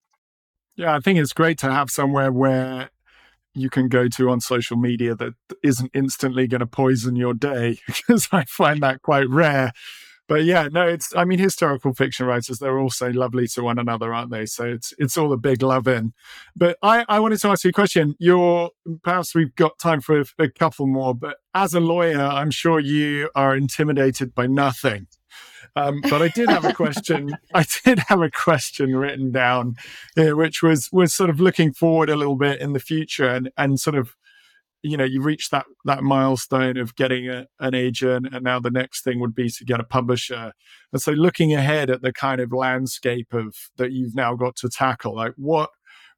Yeah, 0.75 0.95
I 0.95 0.99
think 0.99 1.19
it's 1.19 1.33
great 1.33 1.57
to 1.59 1.71
have 1.71 1.89
somewhere 1.89 2.31
where 2.31 2.89
you 3.53 3.69
can 3.69 3.89
go 3.89 4.07
to 4.07 4.29
on 4.29 4.39
social 4.39 4.77
media 4.77 5.15
that 5.15 5.33
isn't 5.63 5.91
instantly 5.93 6.47
going 6.47 6.59
to 6.59 6.67
poison 6.67 7.15
your 7.15 7.33
day 7.33 7.79
because 7.87 8.29
I 8.31 8.45
find 8.45 8.81
that 8.81 9.01
quite 9.01 9.29
rare. 9.29 9.71
But 10.29 10.45
yeah, 10.45 10.69
no, 10.71 10.87
it's 10.87 11.13
I 11.15 11.25
mean 11.25 11.39
historical 11.39 11.93
fiction 11.93 12.27
writers 12.27 12.59
they're 12.59 12.77
all 12.77 12.91
so 12.91 13.07
lovely 13.07 13.47
to 13.49 13.63
one 13.63 13.79
another, 13.79 14.13
aren't 14.13 14.29
they? 14.29 14.45
So 14.45 14.65
it's 14.65 14.93
it's 14.99 15.17
all 15.17 15.33
a 15.33 15.37
big 15.37 15.63
love 15.63 15.87
in. 15.87 16.13
But 16.55 16.77
I 16.83 17.03
I 17.09 17.19
wanted 17.19 17.41
to 17.41 17.47
ask 17.49 17.63
you 17.63 17.71
a 17.71 17.73
question. 17.73 18.15
You're 18.19 18.69
perhaps 19.03 19.33
we've 19.33 19.55
got 19.55 19.79
time 19.79 20.01
for 20.01 20.21
a, 20.21 20.25
a 20.37 20.47
couple 20.47 20.85
more, 20.85 21.15
but 21.15 21.37
as 21.55 21.73
a 21.73 21.79
lawyer, 21.79 22.21
I'm 22.21 22.51
sure 22.51 22.79
you 22.79 23.31
are 23.33 23.55
intimidated 23.57 24.35
by 24.35 24.45
nothing. 24.45 25.07
Um, 25.75 26.01
but 26.01 26.21
I 26.21 26.27
did 26.27 26.49
have 26.49 26.65
a 26.65 26.73
question. 26.73 27.35
I 27.53 27.65
did 27.83 27.99
have 28.07 28.21
a 28.21 28.29
question 28.29 28.95
written 28.95 29.31
down, 29.31 29.77
here, 30.15 30.35
which 30.35 30.61
was 30.61 30.91
was 30.91 31.13
sort 31.13 31.31
of 31.31 31.39
looking 31.39 31.73
forward 31.73 32.09
a 32.09 32.15
little 32.15 32.35
bit 32.35 32.61
in 32.61 32.73
the 32.73 32.79
future 32.79 33.27
and 33.27 33.51
and 33.57 33.79
sort 33.79 33.95
of 33.95 34.15
you 34.81 34.97
know 34.97 35.03
you 35.03 35.21
reached 35.21 35.51
that 35.51 35.65
that 35.85 36.03
milestone 36.03 36.77
of 36.77 36.95
getting 36.95 37.29
a, 37.29 37.47
an 37.59 37.75
agent 37.75 38.27
and 38.31 38.43
now 38.43 38.59
the 38.59 38.71
next 38.71 39.03
thing 39.03 39.19
would 39.19 39.35
be 39.35 39.49
to 39.49 39.65
get 39.65 39.79
a 39.79 39.83
publisher. 39.83 40.53
And 40.93 41.01
so 41.01 41.11
looking 41.11 41.53
ahead 41.53 41.89
at 41.89 42.01
the 42.01 42.13
kind 42.13 42.39
of 42.41 42.53
landscape 42.53 43.33
of 43.33 43.55
that 43.77 43.91
you've 43.91 44.15
now 44.15 44.35
got 44.35 44.55
to 44.57 44.69
tackle 44.69 45.15
like 45.15 45.33
what 45.35 45.69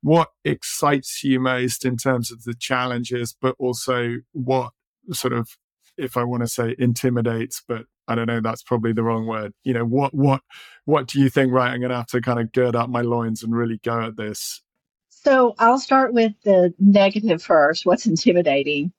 what 0.02 0.30
excites 0.44 1.24
you 1.24 1.40
most 1.40 1.86
in 1.86 1.96
terms 1.98 2.32
of 2.32 2.44
the 2.44 2.56
challenges 2.56 3.36
but 3.40 3.56
also 3.60 4.16
what 4.32 4.72
sort 5.12 5.34
of 5.34 5.58
if 5.98 6.18
i 6.18 6.24
want 6.24 6.42
to 6.42 6.48
say 6.48 6.76
intimidates 6.80 7.62
but 7.68 7.86
i 8.08 8.16
don't 8.16 8.26
know 8.26 8.42
that's 8.42 8.64
probably 8.64 8.94
the 8.94 9.04
wrong 9.04 9.28
word. 9.28 9.54
You 9.64 9.74
know 9.74 9.86
what 9.86 10.14
what 10.14 10.42
what 10.86 11.08
do 11.08 11.20
you 11.20 11.30
think 11.30 11.52
right 11.52 11.72
i'm 11.72 11.80
going 11.80 11.92
to 11.92 11.98
have 11.98 12.08
to 12.08 12.22
kind 12.22 12.40
of 12.40 12.52
gird 12.52 12.76
up 12.76 12.90
my 12.90 13.02
loins 13.02 13.44
and 13.44 13.56
really 13.56 13.80
go 13.84 14.02
at 14.02 14.18
this 14.18 14.62
so 15.24 15.54
I'll 15.60 15.80
start 15.80 16.14
with 16.14 16.34
the 16.44 16.74
negative 16.80 17.44
first. 17.44 17.86
What's 17.86 18.08
intimidating? 18.08 18.92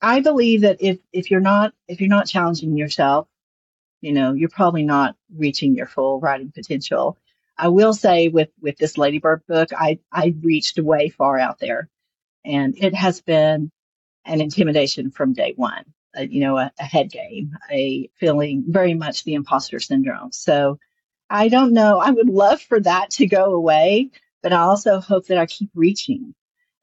I 0.00 0.20
believe 0.20 0.62
that 0.62 0.78
if 0.80 0.98
if 1.12 1.30
you're 1.30 1.40
not 1.40 1.74
if 1.88 2.00
you're 2.00 2.08
not 2.08 2.26
challenging 2.26 2.76
yourself, 2.76 3.28
you 4.00 4.12
know, 4.12 4.32
you're 4.32 4.48
probably 4.48 4.84
not 4.84 5.16
reaching 5.34 5.74
your 5.74 5.86
full 5.86 6.20
writing 6.20 6.52
potential. 6.54 7.18
I 7.58 7.68
will 7.68 7.92
say 7.92 8.28
with 8.28 8.50
with 8.60 8.78
this 8.78 8.98
Lady 8.98 9.18
Bird 9.18 9.42
book, 9.46 9.70
I 9.76 9.98
I 10.12 10.34
reached 10.42 10.78
way 10.78 11.10
far 11.10 11.38
out 11.38 11.58
there, 11.58 11.88
and 12.44 12.74
it 12.78 12.94
has 12.94 13.20
been 13.20 13.70
an 14.24 14.40
intimidation 14.40 15.10
from 15.10 15.34
day 15.34 15.52
one. 15.56 15.84
Uh, 16.16 16.22
you 16.22 16.40
know, 16.40 16.56
a, 16.56 16.72
a 16.78 16.84
head 16.84 17.10
game, 17.10 17.54
a 17.70 18.08
feeling 18.14 18.64
very 18.66 18.94
much 18.94 19.24
the 19.24 19.34
imposter 19.34 19.78
syndrome. 19.80 20.32
So 20.32 20.78
I 21.28 21.48
don't 21.48 21.72
know. 21.72 21.98
I 21.98 22.10
would 22.10 22.28
love 22.30 22.62
for 22.62 22.80
that 22.80 23.10
to 23.12 23.26
go 23.26 23.52
away 23.52 24.10
but 24.42 24.52
I 24.52 24.58
also 24.58 25.00
hope 25.00 25.26
that 25.26 25.38
I 25.38 25.46
keep 25.46 25.70
reaching 25.74 26.34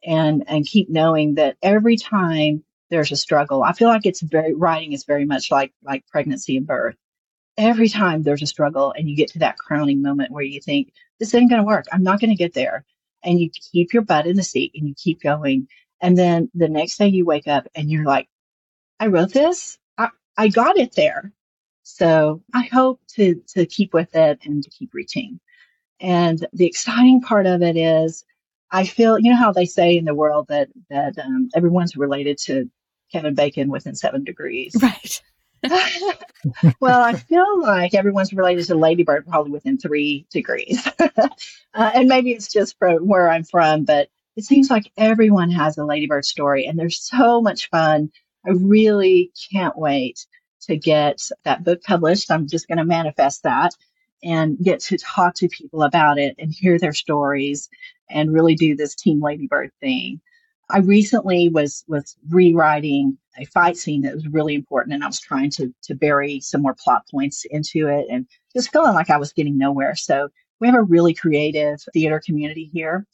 and 0.06 0.44
and 0.48 0.66
keep 0.66 0.90
knowing 0.90 1.36
that 1.36 1.58
every 1.62 1.98
time 1.98 2.64
there's 2.90 3.12
a 3.12 3.16
struggle, 3.18 3.64
I 3.64 3.74
feel 3.74 3.88
like 3.90 4.06
it's 4.06 4.22
very 4.22 4.54
writing 4.54 4.94
is 4.94 5.06
very 5.06 5.26
much 5.26 5.52
like 5.52 5.74
like 5.84 6.06
pregnancy 6.08 6.58
and 6.58 6.68
birth. 6.68 6.96
Every 7.58 7.90
time 7.90 8.24
there's 8.24 8.42
a 8.42 8.48
struggle 8.48 8.94
and 8.98 9.10
you 9.10 9.16
get 9.16 9.30
to 9.30 9.40
that 9.40 9.58
crowning 9.58 10.02
moment 10.02 10.32
where 10.32 10.44
you 10.44 10.60
think 10.62 10.94
this 11.20 11.34
ain't 11.36 11.50
going 11.50 11.62
to 11.62 11.68
work, 11.68 11.86
I'm 11.92 12.04
not 12.04 12.20
going 12.20 12.32
to 12.32 12.36
get 12.36 12.54
there, 12.54 12.86
and 13.24 13.40
you 13.40 13.50
keep 13.72 13.94
your 13.94 14.04
butt 14.04 14.28
in 14.28 14.36
the 14.36 14.44
seat 14.44 14.72
and 14.76 14.88
you 14.88 14.96
keep 14.98 15.22
going, 15.22 15.68
and 16.02 16.18
then 16.18 16.50
the 16.54 16.70
next 16.70 16.98
day 16.98 17.08
you 17.08 17.26
wake 17.26 17.48
up 17.48 17.68
and 17.76 17.90
you're 17.92 18.06
like, 18.06 18.28
I 19.00 19.08
wrote 19.08 19.34
this, 19.34 19.78
I 19.98 20.10
I 20.38 20.48
got 20.50 20.78
it 20.78 20.96
there. 20.96 21.32
So 21.84 22.42
I 22.54 22.64
hope 22.64 23.02
to 23.16 23.42
to 23.50 23.66
keep 23.66 23.94
with 23.94 24.16
it 24.16 24.40
and 24.46 24.64
to 24.64 24.70
keep 24.70 24.94
reaching. 24.94 25.40
And 26.04 26.46
the 26.52 26.66
exciting 26.66 27.22
part 27.22 27.46
of 27.48 27.62
it 27.62 27.78
is, 27.78 28.26
I 28.72 28.84
feel, 28.84 29.18
you 29.18 29.32
know 29.32 29.38
how 29.38 29.54
they 29.54 29.66
say 29.66 29.96
in 29.98 30.04
the 30.04 30.14
world 30.14 30.48
that 30.50 30.68
that 30.90 31.18
um, 31.18 31.50
everyone's 31.56 31.96
related 31.96 32.38
to 32.40 32.70
Kevin 33.12 33.36
Bacon 33.36 33.70
within 33.70 33.96
seven 33.96 34.24
degrees, 34.24 34.76
right? 34.82 35.22
well, 36.82 37.02
I 37.02 37.14
feel 37.14 37.62
like 37.62 37.94
everyone's 37.94 38.34
related 38.34 38.66
to 38.66 38.76
Lady 38.76 39.04
Bird 39.04 39.26
probably 39.26 39.52
within 39.52 39.78
three 39.78 40.28
degrees, 40.30 40.86
uh, 41.00 41.30
and 41.74 42.10
maybe 42.10 42.32
it's 42.32 42.52
just 42.52 42.78
from 42.78 43.08
where 43.08 43.30
I'm 43.30 43.46
from, 43.46 43.86
but 43.86 44.10
it 44.36 44.44
seems 44.44 44.70
like 44.70 44.92
everyone 44.98 45.52
has 45.52 45.78
a 45.78 45.86
Lady 45.86 46.08
Bird 46.08 46.26
story, 46.26 46.66
and 46.66 46.78
they're 46.78 46.90
so 46.90 47.42
much 47.42 47.70
fun. 47.70 48.12
I 48.46 48.52
really 48.52 49.32
can't 49.54 49.78
wait 49.78 50.26
to 50.64 50.76
get 50.76 51.20
that 51.46 51.64
book 51.64 51.82
published. 51.84 52.30
I'm 52.30 52.48
just 52.48 52.68
going 52.68 52.80
to 52.80 52.86
manifest 52.86 53.44
that 53.44 53.74
and 54.24 54.58
get 54.60 54.80
to 54.80 54.98
talk 54.98 55.36
to 55.36 55.50
people 55.50 55.84
about 55.84 56.18
it 56.18 56.36
and 56.40 56.52
hear 56.52 56.80
their 56.80 56.94
stories 56.94 57.70
and 58.10 58.34
really 58.34 58.56
do 58.56 58.76
this 58.76 58.96
Team 58.96 59.22
Lady 59.22 59.48
Bird 59.48 59.72
thing. 59.80 60.22
I 60.70 60.80
recently 60.80 61.50
was 61.50 61.84
was 61.88 62.16
rewriting 62.30 63.18
a 63.38 63.46
fight 63.46 63.78
scene 63.78 64.02
that 64.04 64.16
was 64.16 64.28
really 64.28 64.56
important 64.56 64.94
and 64.94 65.04
I 65.04 65.08
was 65.08 65.20
trying 65.20 65.50
to 65.52 65.74
to 65.84 65.96
bury 65.96 66.40
some 66.40 66.62
more 66.62 66.76
plot 66.76 67.04
points 67.12 67.46
into 67.50 67.88
it 67.88 68.08
and 68.10 68.26
just 68.56 68.72
feeling 68.72 68.94
like 68.94 69.10
I 69.10 69.18
was 69.18 69.34
getting 69.34 69.58
nowhere. 69.58 69.96
So 69.96 70.30
we 70.60 70.68
have 70.68 70.76
a 70.76 70.82
really 70.82 71.14
creative 71.14 71.82
theater 71.94 72.22
community 72.26 72.70
here. 72.72 73.06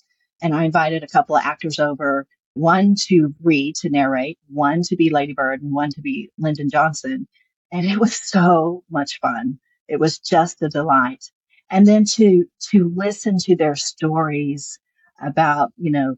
And 0.42 0.54
I 0.54 0.64
invited 0.64 1.04
a 1.04 1.08
couple 1.08 1.36
of 1.36 1.44
actors 1.44 1.80
over, 1.80 2.28
one 2.54 2.96
to 3.08 3.34
read, 3.42 3.76
to 3.78 3.90
narrate, 3.90 4.38
one 4.48 4.84
to 4.84 4.96
be 4.96 5.10
Lady 5.10 5.34
Bird, 5.34 5.62
and 5.62 5.74
one 5.74 5.90
to 5.90 6.02
be 6.02 6.30
Lyndon 6.38 6.70
Johnson. 6.70 7.28
And 7.72 7.86
it 7.86 8.00
was 8.00 8.16
so 8.16 8.84
much 8.90 9.20
fun. 9.20 9.60
It 9.90 10.00
was 10.00 10.20
just 10.20 10.62
a 10.62 10.70
delight. 10.70 11.26
And 11.70 11.86
then 11.86 12.06
to, 12.16 12.46
to 12.72 12.92
listen 12.96 13.38
to 13.40 13.56
their 13.56 13.76
stories 13.76 14.80
about, 15.22 15.72
you 15.78 15.92
know, 15.92 16.16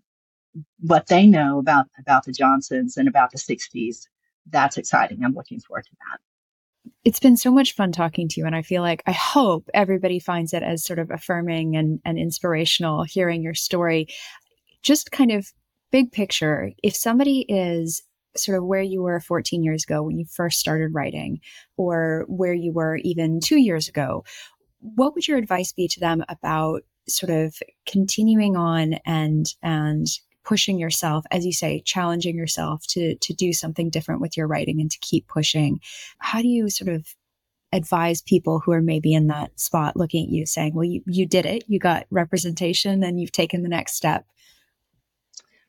what 0.79 1.07
they 1.07 1.25
know 1.25 1.60
about, 1.60 1.88
about 1.99 2.25
the 2.25 2.34
Johnsons 2.34 2.97
and 2.97 3.07
about 3.07 3.31
the 3.31 3.38
60s. 3.38 4.07
That's 4.49 4.77
exciting. 4.77 5.23
I'm 5.23 5.34
looking 5.34 5.60
forward 5.60 5.86
to 5.86 5.95
that. 6.12 6.19
It's 7.03 7.19
been 7.19 7.38
so 7.38 7.51
much 7.51 7.73
fun 7.73 7.91
talking 7.91 8.27
to 8.27 8.39
you. 8.39 8.45
And 8.45 8.55
I 8.55 8.62
feel 8.62 8.81
like 8.81 9.03
I 9.05 9.12
hope 9.12 9.69
everybody 9.73 10.19
finds 10.19 10.53
it 10.53 10.63
as 10.63 10.84
sort 10.84 10.99
of 10.99 11.10
affirming 11.12 11.75
and, 11.75 11.99
and 12.05 12.17
inspirational 12.17 13.03
hearing 13.03 13.43
your 13.43 13.53
story. 13.53 14.07
Just 14.81 15.12
kind 15.12 15.31
of 15.31 15.47
big 15.91 16.12
picture, 16.12 16.71
if 16.81 16.95
somebody 16.95 17.45
is 17.47 18.01
sort 18.36 18.58
of 18.58 18.65
where 18.65 18.82
you 18.82 19.02
were 19.02 19.20
14 19.20 19.63
years 19.63 19.84
ago 19.84 20.04
when 20.04 20.17
you 20.17 20.26
first 20.26 20.60
started 20.60 20.94
writing, 20.94 21.39
or 21.78 22.26
where 22.28 22.54
you 22.54 22.72
were 22.72 22.98
even 22.98 23.39
two 23.39 23.58
years 23.58 23.88
ago, 23.88 24.24
what 24.80 25.13
would 25.13 25.28
your 25.28 25.38
advice 25.38 25.72
be 25.72 25.88
to 25.88 26.00
them 26.00 26.24
about 26.30 26.84
sort 27.08 27.32
of 27.32 27.56
continuing 27.86 28.56
on 28.56 28.94
and 29.06 29.54
and 29.62 30.08
pushing 30.44 30.80
yourself 30.80 31.24
as 31.30 31.46
you 31.46 31.54
say 31.54 31.82
challenging 31.86 32.36
yourself 32.36 32.86
to 32.88 33.15
to 33.17 33.34
do 33.34 33.54
something 33.54 33.89
different 33.89 34.22
with 34.22 34.36
your 34.36 34.48
writing 34.48 34.80
and 34.82 34.91
to 34.91 35.00
keep 35.00 35.28
pushing? 35.28 35.80
How 36.20 36.41
do 36.41 36.48
you 36.48 36.70
sort 36.70 36.89
of 36.89 37.08
advise 37.74 38.22
people 38.22 38.60
who 38.60 38.72
are 38.72 38.82
maybe 38.82 39.13
in 39.13 39.28
that 39.28 39.58
spot 39.60 39.96
looking 39.96 40.26
at 40.26 40.30
you 40.30 40.46
saying 40.46 40.74
well 40.74 40.84
you, 40.84 41.02
you 41.06 41.26
did 41.26 41.46
it. 41.46 41.63
You 41.67 41.80
got 41.80 42.06
representation 42.10 43.04
and 43.04 43.20
you've 43.20 43.32
taken 43.32 43.63
the 43.63 43.70
next 43.70 43.96
step 43.96 44.26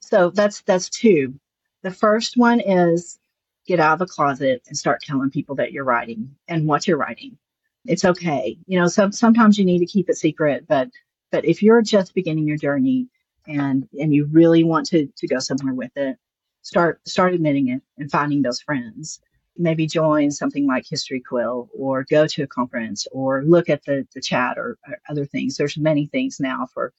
so 0.01 0.31
that's 0.31 0.62
that's 0.62 0.88
two 0.88 1.35
the 1.83 1.90
first 1.90 2.37
one 2.37 2.61
is 2.61 3.18
get 3.66 3.81
out 3.81 3.95
of 3.95 3.99
the 4.01 4.07
closet 4.07 4.62
and 4.66 4.77
start 4.77 5.03
telling 5.03 5.31
people 5.31 5.57
that 5.57 5.73
you're 5.73 5.85
writing 5.85 6.35
and 6.49 6.66
what 6.66 6.87
you're 6.87 6.97
writing. 6.97 7.38
It's 7.85 8.05
okay. 8.05 8.59
You 8.66 8.81
know, 8.81 8.88
some, 8.88 9.12
sometimes 9.12 9.59
you 9.59 9.64
need 9.64 9.81
to 9.81 9.87
keep 9.87 10.09
it 10.09 10.16
secret, 10.16 10.66
but 10.68 10.88
but 11.31 11.45
if 11.45 11.62
you're 11.62 11.83
just 11.83 12.14
beginning 12.14 12.47
your 12.47 12.59
journey 12.59 13.09
and 13.47 13.88
and 13.99 14.14
you 14.14 14.27
really 14.27 14.62
want 14.64 14.87
to 14.87 15.09
to 15.16 15.27
go 15.27 15.38
somewhere 15.38 15.75
with 15.75 15.97
it, 15.97 16.16
start 16.62 17.01
start 17.09 17.35
admitting 17.35 17.68
it 17.68 17.83
and 17.99 18.11
finding 18.11 18.42
those 18.42 18.61
friends. 18.61 19.21
Maybe 19.57 19.87
join 19.87 20.31
something 20.31 20.66
like 20.66 20.87
History 20.88 21.21
Quill 21.21 21.68
or 21.77 22.05
go 22.09 22.27
to 22.27 22.42
a 22.42 22.47
conference 22.47 23.07
or 23.12 23.45
look 23.45 23.68
at 23.68 23.85
the, 23.85 24.07
the 24.14 24.21
chat 24.21 24.57
or, 24.57 24.79
or 24.88 24.99
other 25.11 25.27
things. 25.27 25.57
There's 25.57 25.77
many 25.77 26.07
things 26.07 26.38
now 26.40 26.66
for 26.73 26.92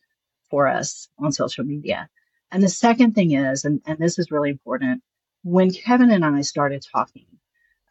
for 0.50 0.68
us 0.68 1.08
on 1.18 1.32
social 1.32 1.64
media. 1.64 2.10
And 2.54 2.62
the 2.62 2.70
second 2.70 3.14
thing 3.14 3.32
is, 3.32 3.66
and, 3.66 3.82
and 3.88 3.98
this 3.98 4.20
is 4.20 4.30
really 4.30 4.52
important, 4.52 5.02
when 5.44 5.72
Kevan 5.72 6.12
and 6.12 6.24
I 6.24 6.42
started 6.42 6.86
talking, 6.94 7.26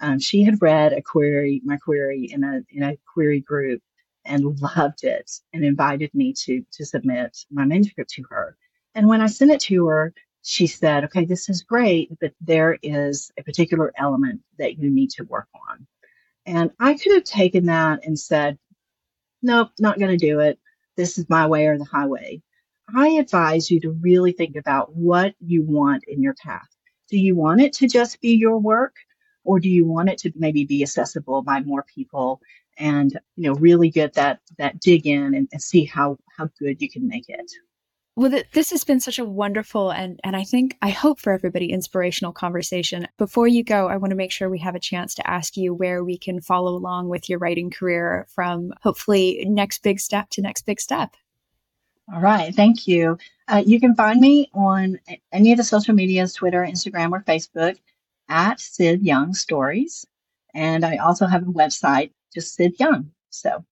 um, 0.00 0.20
she 0.20 0.44
had 0.44 0.62
read 0.62 0.92
a 0.92 1.02
query, 1.02 1.60
my 1.64 1.76
query 1.76 2.30
in 2.32 2.44
a 2.44 2.62
in 2.70 2.84
a 2.84 2.96
query 3.12 3.40
group, 3.40 3.82
and 4.24 4.60
loved 4.60 5.02
it, 5.02 5.28
and 5.52 5.64
invited 5.64 6.14
me 6.14 6.32
to 6.44 6.64
to 6.74 6.86
submit 6.86 7.36
my 7.50 7.64
manuscript 7.64 8.10
to 8.10 8.22
her. 8.30 8.56
And 8.94 9.08
when 9.08 9.20
I 9.20 9.26
sent 9.26 9.50
it 9.50 9.60
to 9.62 9.86
her, 9.88 10.14
she 10.42 10.68
said, 10.68 11.04
"Okay, 11.04 11.24
this 11.24 11.48
is 11.48 11.64
great, 11.64 12.16
but 12.20 12.32
there 12.40 12.78
is 12.82 13.32
a 13.36 13.42
particular 13.42 13.92
element 13.96 14.42
that 14.58 14.78
you 14.78 14.90
need 14.90 15.10
to 15.10 15.24
work 15.24 15.48
on." 15.68 15.88
And 16.46 16.70
I 16.78 16.94
could 16.94 17.14
have 17.14 17.24
taken 17.24 17.66
that 17.66 18.06
and 18.06 18.16
said, 18.16 18.58
"Nope, 19.42 19.70
not 19.80 19.98
going 19.98 20.16
to 20.16 20.26
do 20.26 20.38
it. 20.38 20.60
This 20.96 21.18
is 21.18 21.28
my 21.28 21.48
way 21.48 21.66
or 21.66 21.78
the 21.78 21.84
highway." 21.84 22.42
I 22.94 23.08
advise 23.10 23.70
you 23.70 23.80
to 23.80 23.90
really 23.90 24.32
think 24.32 24.56
about 24.56 24.94
what 24.94 25.34
you 25.40 25.62
want 25.62 26.04
in 26.06 26.22
your 26.22 26.34
path. 26.34 26.68
Do 27.10 27.18
you 27.18 27.36
want 27.36 27.60
it 27.60 27.72
to 27.74 27.88
just 27.88 28.20
be 28.20 28.34
your 28.34 28.58
work 28.58 28.94
or 29.44 29.60
do 29.60 29.68
you 29.68 29.86
want 29.86 30.08
it 30.08 30.18
to 30.18 30.32
maybe 30.36 30.64
be 30.64 30.82
accessible 30.82 31.42
by 31.42 31.60
more 31.60 31.84
people 31.94 32.40
and 32.78 33.18
you 33.36 33.48
know 33.48 33.54
really 33.54 33.90
get 33.90 34.14
that 34.14 34.40
that 34.58 34.80
dig 34.80 35.06
in 35.06 35.34
and, 35.34 35.48
and 35.52 35.62
see 35.62 35.84
how 35.84 36.16
how 36.36 36.48
good 36.58 36.80
you 36.80 36.88
can 36.88 37.06
make 37.06 37.28
it 37.28 37.52
well, 38.14 38.30
th- 38.30 38.50
this 38.52 38.70
has 38.70 38.84
been 38.84 39.00
such 39.00 39.18
a 39.18 39.24
wonderful 39.24 39.90
and 39.90 40.20
and 40.22 40.36
I 40.36 40.44
think 40.44 40.76
I 40.82 40.90
hope 40.90 41.18
for 41.18 41.32
everybody 41.32 41.72
inspirational 41.72 42.32
conversation. 42.32 43.08
Before 43.16 43.48
you 43.48 43.64
go, 43.64 43.88
I 43.88 43.96
want 43.96 44.10
to 44.10 44.16
make 44.16 44.30
sure 44.30 44.50
we 44.50 44.58
have 44.58 44.74
a 44.74 44.80
chance 44.80 45.14
to 45.14 45.26
ask 45.26 45.56
you 45.56 45.72
where 45.72 46.04
we 46.04 46.18
can 46.18 46.42
follow 46.42 46.72
along 46.72 47.08
with 47.08 47.30
your 47.30 47.38
writing 47.38 47.70
career 47.70 48.26
from 48.28 48.72
hopefully 48.82 49.44
next 49.48 49.82
big 49.82 49.98
step 49.98 50.28
to 50.30 50.42
next 50.42 50.66
big 50.66 50.78
step. 50.78 51.16
All 52.12 52.20
right, 52.20 52.54
thank 52.54 52.86
you. 52.86 53.16
Uh, 53.48 53.62
you 53.64 53.80
can 53.80 53.94
find 53.94 54.20
me 54.20 54.50
on 54.52 55.00
any 55.32 55.52
of 55.52 55.56
the 55.56 55.64
social 55.64 55.94
medias 55.94 56.34
Twitter, 56.34 56.60
Instagram, 56.62 57.12
or 57.12 57.22
Facebook 57.22 57.78
at 58.28 58.60
Syd 58.60 59.02
Young 59.02 59.32
Stories. 59.32 60.06
And 60.54 60.84
I 60.84 60.96
also 60.96 61.26
have 61.26 61.42
a 61.42 61.52
website, 61.52 62.10
just 62.34 62.54
Syd 62.54 62.78
Young. 62.78 63.12
So 63.30 63.64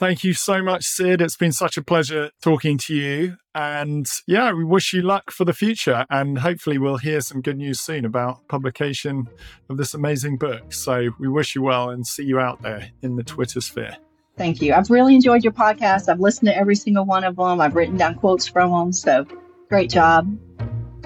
Thank 0.00 0.24
you 0.24 0.32
so 0.32 0.62
much, 0.62 0.84
Syd. 0.84 1.20
It's 1.20 1.36
been 1.36 1.52
such 1.52 1.76
a 1.76 1.82
pleasure 1.82 2.30
talking 2.40 2.78
to 2.86 2.94
you. 2.94 3.36
And 3.54 4.08
yeah, 4.26 4.50
we 4.52 4.64
wish 4.64 4.94
you 4.94 5.02
luck 5.02 5.30
for 5.30 5.44
the 5.44 5.52
future. 5.52 6.06
And 6.08 6.38
hopefully, 6.38 6.78
we'll 6.78 6.96
hear 6.96 7.20
some 7.20 7.42
good 7.42 7.58
news 7.58 7.80
soon 7.80 8.06
about 8.06 8.48
publication 8.48 9.28
of 9.68 9.76
this 9.76 9.92
amazing 9.92 10.38
book. 10.38 10.72
So 10.72 11.10
we 11.18 11.28
wish 11.28 11.54
you 11.54 11.60
well 11.60 11.90
and 11.90 12.06
see 12.06 12.24
you 12.24 12.38
out 12.38 12.62
there 12.62 12.92
in 13.02 13.16
the 13.16 13.22
Twitter 13.22 13.60
sphere. 13.60 13.98
Thank 14.40 14.62
you. 14.62 14.72
I've 14.72 14.88
really 14.88 15.14
enjoyed 15.14 15.44
your 15.44 15.52
podcast. 15.52 16.08
I've 16.08 16.18
listened 16.18 16.48
to 16.48 16.56
every 16.56 16.74
single 16.74 17.04
one 17.04 17.24
of 17.24 17.36
them, 17.36 17.60
I've 17.60 17.74
written 17.74 17.98
down 17.98 18.14
quotes 18.14 18.48
from 18.48 18.70
them. 18.70 18.90
So 18.90 19.26
great 19.68 19.90
job. 19.90 20.34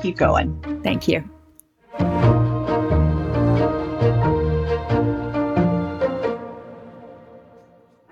Keep 0.01 0.19
going. 0.19 0.57
Thank 0.85 1.09
you. 1.09 1.29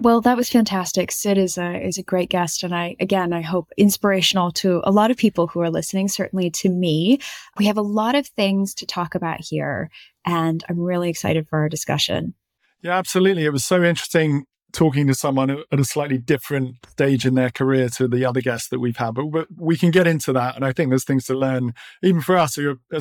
Well, 0.00 0.20
that 0.22 0.36
was 0.36 0.50
fantastic. 0.50 1.12
Syd 1.12 1.38
is 1.38 1.56
a 1.56 1.80
is 1.80 1.98
a 1.98 2.02
great 2.02 2.28
guest, 2.28 2.64
and 2.64 2.74
I 2.74 2.96
again 2.98 3.32
I 3.32 3.42
hope 3.42 3.70
inspirational 3.76 4.50
to 4.54 4.80
a 4.82 4.90
lot 4.90 5.12
of 5.12 5.16
people 5.16 5.46
who 5.46 5.60
are 5.60 5.70
listening. 5.70 6.08
Certainly 6.08 6.50
to 6.50 6.68
me, 6.68 7.20
we 7.60 7.66
have 7.66 7.78
a 7.78 7.82
lot 7.82 8.16
of 8.16 8.26
things 8.26 8.74
to 8.74 8.86
talk 8.86 9.14
about 9.14 9.40
here, 9.40 9.88
and 10.26 10.64
I'm 10.68 10.80
really 10.80 11.10
excited 11.10 11.46
for 11.46 11.60
our 11.60 11.68
discussion. 11.68 12.34
Yeah, 12.82 12.98
absolutely. 12.98 13.44
It 13.44 13.52
was 13.52 13.64
so 13.64 13.84
interesting 13.84 14.46
talking 14.72 15.06
to 15.06 15.14
someone 15.14 15.50
at 15.50 15.80
a 15.80 15.84
slightly 15.84 16.18
different 16.18 16.76
stage 16.88 17.26
in 17.26 17.34
their 17.34 17.50
career 17.50 17.88
to 17.90 18.08
the 18.08 18.24
other 18.24 18.40
guests 18.40 18.68
that 18.70 18.80
we've 18.80 18.96
had. 18.96 19.14
But, 19.14 19.30
but 19.30 19.48
we 19.58 19.76
can 19.76 19.90
get 19.90 20.06
into 20.06 20.32
that. 20.32 20.56
And 20.56 20.64
I 20.64 20.72
think 20.72 20.88
there's 20.90 21.04
things 21.04 21.26
to 21.26 21.34
learn, 21.34 21.74
even 22.02 22.20
for 22.20 22.36
us 22.36 22.54
who 22.54 22.78
are, 22.92 23.00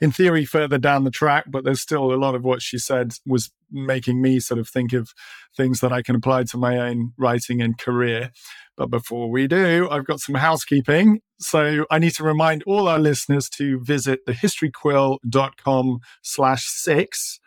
in 0.00 0.12
theory, 0.12 0.44
further 0.44 0.78
down 0.78 1.04
the 1.04 1.10
track. 1.10 1.44
But 1.48 1.64
there's 1.64 1.80
still 1.80 2.12
a 2.12 2.16
lot 2.16 2.34
of 2.34 2.44
what 2.44 2.62
she 2.62 2.78
said 2.78 3.12
was 3.26 3.50
making 3.70 4.20
me 4.20 4.40
sort 4.40 4.58
of 4.58 4.68
think 4.68 4.92
of 4.92 5.10
things 5.56 5.80
that 5.80 5.92
I 5.92 6.02
can 6.02 6.16
apply 6.16 6.44
to 6.44 6.58
my 6.58 6.78
own 6.78 7.12
writing 7.16 7.62
and 7.62 7.78
career. 7.78 8.30
But 8.76 8.90
before 8.90 9.30
we 9.30 9.46
do, 9.46 9.88
I've 9.90 10.06
got 10.06 10.20
some 10.20 10.34
housekeeping. 10.34 11.20
So 11.38 11.86
I 11.90 11.98
need 11.98 12.14
to 12.14 12.24
remind 12.24 12.62
all 12.64 12.88
our 12.88 12.98
listeners 12.98 13.48
to 13.50 13.80
visit 13.82 14.20
thehistoryquill.com 14.26 15.98
slash 16.22 16.64
six 16.66 17.38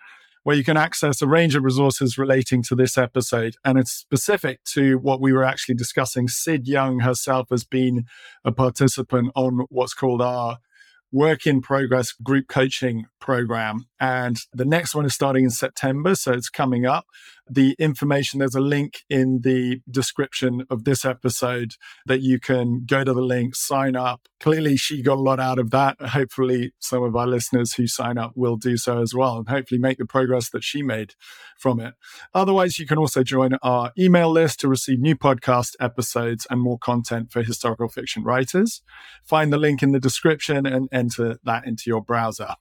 where 0.46 0.56
you 0.56 0.64
can 0.64 0.78
access 0.78 1.24
a 1.24 1.28
range 1.28 1.56
of 1.56 1.64
resources 1.64 2.20
relating 2.20 2.62
to 2.62 2.76
this 2.76 3.00
episode. 3.00 3.56
And 3.66 3.80
it's 3.80 3.92
specific 3.92 4.64
to 4.74 5.00
what 5.00 5.20
we 5.20 5.34
were 5.34 5.44
actually 5.44 5.74
discussing. 5.74 6.28
Syd 6.28 6.68
Young 6.68 7.00
herself 7.00 7.48
has 7.50 7.64
been 7.64 8.06
a 8.44 8.52
participant 8.52 9.32
on 9.34 9.66
what's 9.70 9.96
called 9.96 10.22
our 10.22 10.60
work 11.12 11.48
in 11.48 11.62
progress 11.62 12.12
group 12.12 12.48
coaching 12.48 13.06
program. 13.20 13.86
And 14.00 14.38
the 14.54 14.66
next 14.66 14.94
one 14.94 15.06
is 15.06 15.16
starting 15.16 15.46
in 15.46 15.50
September. 15.50 16.14
So 16.14 16.34
it's 16.34 16.50
coming 16.50 16.86
up 16.86 17.08
the 17.50 17.76
information. 17.78 18.40
There's 18.40 18.56
a 18.56 18.62
link 18.62 19.04
in 19.10 19.42
the 19.42 19.82
description 19.90 20.66
of 20.70 20.84
this 20.84 21.06
episode 21.06 21.74
that 22.06 22.22
you 22.22 22.40
can 22.40 22.86
go 22.86 23.04
to 23.04 23.14
the 23.14 23.22
link, 23.22 23.56
sign 23.56 23.96
up. 23.96 24.28
Clearly, 24.40 24.78
she 24.78 25.02
got 25.02 25.18
a 25.18 25.22
lot 25.22 25.40
out 25.40 25.60
of 25.60 25.72
that. 25.72 26.00
Hopefully, 26.02 26.74
some 26.80 27.04
of 27.04 27.16
our 27.16 27.28
listeners 27.28 27.74
who 27.74 27.88
sign 27.88 28.18
up 28.18 28.32
will 28.36 28.58
do 28.58 28.78
so 28.78 29.02
as 29.02 29.14
well 29.14 29.38
and 29.38 29.50
hopefully 29.50 29.80
make 29.80 29.98
the 29.98 30.06
progress 30.06 30.50
that 30.50 30.64
she 30.64 30.82
made 30.82 31.14
from 31.60 31.80
it. 31.80 31.94
Otherwise, 32.34 32.80
you 32.80 32.86
can 32.86 32.98
also 32.98 33.24
join 33.24 33.54
our 33.64 33.92
email 33.98 34.32
list 34.32 34.60
to 34.60 34.68
receive 34.68 35.00
new 35.00 35.16
podcast 35.16 35.76
episodes 35.80 36.46
and 36.50 36.62
more 36.62 36.80
content 36.80 37.32
for 37.32 37.44
historical 37.44 37.88
fiction 37.88 38.24
writers. 38.24 38.82
Find 39.24 39.52
the 39.52 39.58
link 39.58 39.82
in 39.84 39.92
the 39.92 40.00
description 40.00 40.66
and 40.66 40.90
enter 40.92 41.40
that 41.44 41.66
into 41.66 41.84
your 41.88 42.02
browser. 42.02 42.56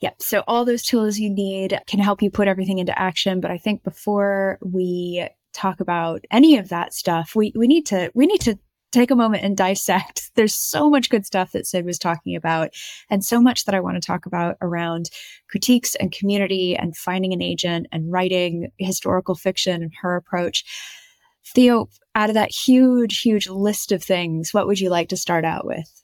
Yep. 0.00 0.20
So 0.20 0.44
all 0.46 0.64
those 0.64 0.82
tools 0.82 1.18
you 1.18 1.30
need 1.30 1.80
can 1.86 2.00
help 2.00 2.20
you 2.20 2.30
put 2.30 2.48
everything 2.48 2.78
into 2.78 2.98
action. 2.98 3.40
But 3.40 3.50
I 3.50 3.58
think 3.58 3.82
before 3.82 4.58
we 4.62 5.26
talk 5.54 5.80
about 5.80 6.24
any 6.30 6.58
of 6.58 6.68
that 6.68 6.92
stuff, 6.92 7.34
we, 7.34 7.52
we 7.56 7.66
need 7.66 7.86
to 7.86 8.10
we 8.14 8.26
need 8.26 8.42
to 8.42 8.58
take 8.92 9.10
a 9.10 9.16
moment 9.16 9.42
and 9.42 9.56
dissect. 9.56 10.30
There's 10.34 10.54
so 10.54 10.90
much 10.90 11.10
good 11.10 11.26
stuff 11.26 11.52
that 11.52 11.66
Syd 11.66 11.86
was 11.86 11.98
talking 11.98 12.36
about, 12.36 12.70
and 13.10 13.24
so 13.24 13.40
much 13.40 13.64
that 13.64 13.74
I 13.74 13.80
want 13.80 13.96
to 13.96 14.06
talk 14.06 14.26
about 14.26 14.56
around 14.60 15.10
critiques 15.48 15.94
and 15.94 16.12
community 16.12 16.76
and 16.76 16.96
finding 16.96 17.32
an 17.32 17.42
agent 17.42 17.86
and 17.90 18.12
writing 18.12 18.70
historical 18.78 19.34
fiction 19.34 19.82
and 19.82 19.92
her 20.02 20.16
approach. 20.16 20.64
Theo, 21.54 21.88
out 22.14 22.28
of 22.28 22.34
that 22.34 22.50
huge, 22.50 23.20
huge 23.20 23.48
list 23.48 23.92
of 23.92 24.02
things, 24.02 24.52
what 24.52 24.66
would 24.66 24.80
you 24.80 24.90
like 24.90 25.08
to 25.10 25.16
start 25.16 25.44
out 25.44 25.64
with? 25.64 26.02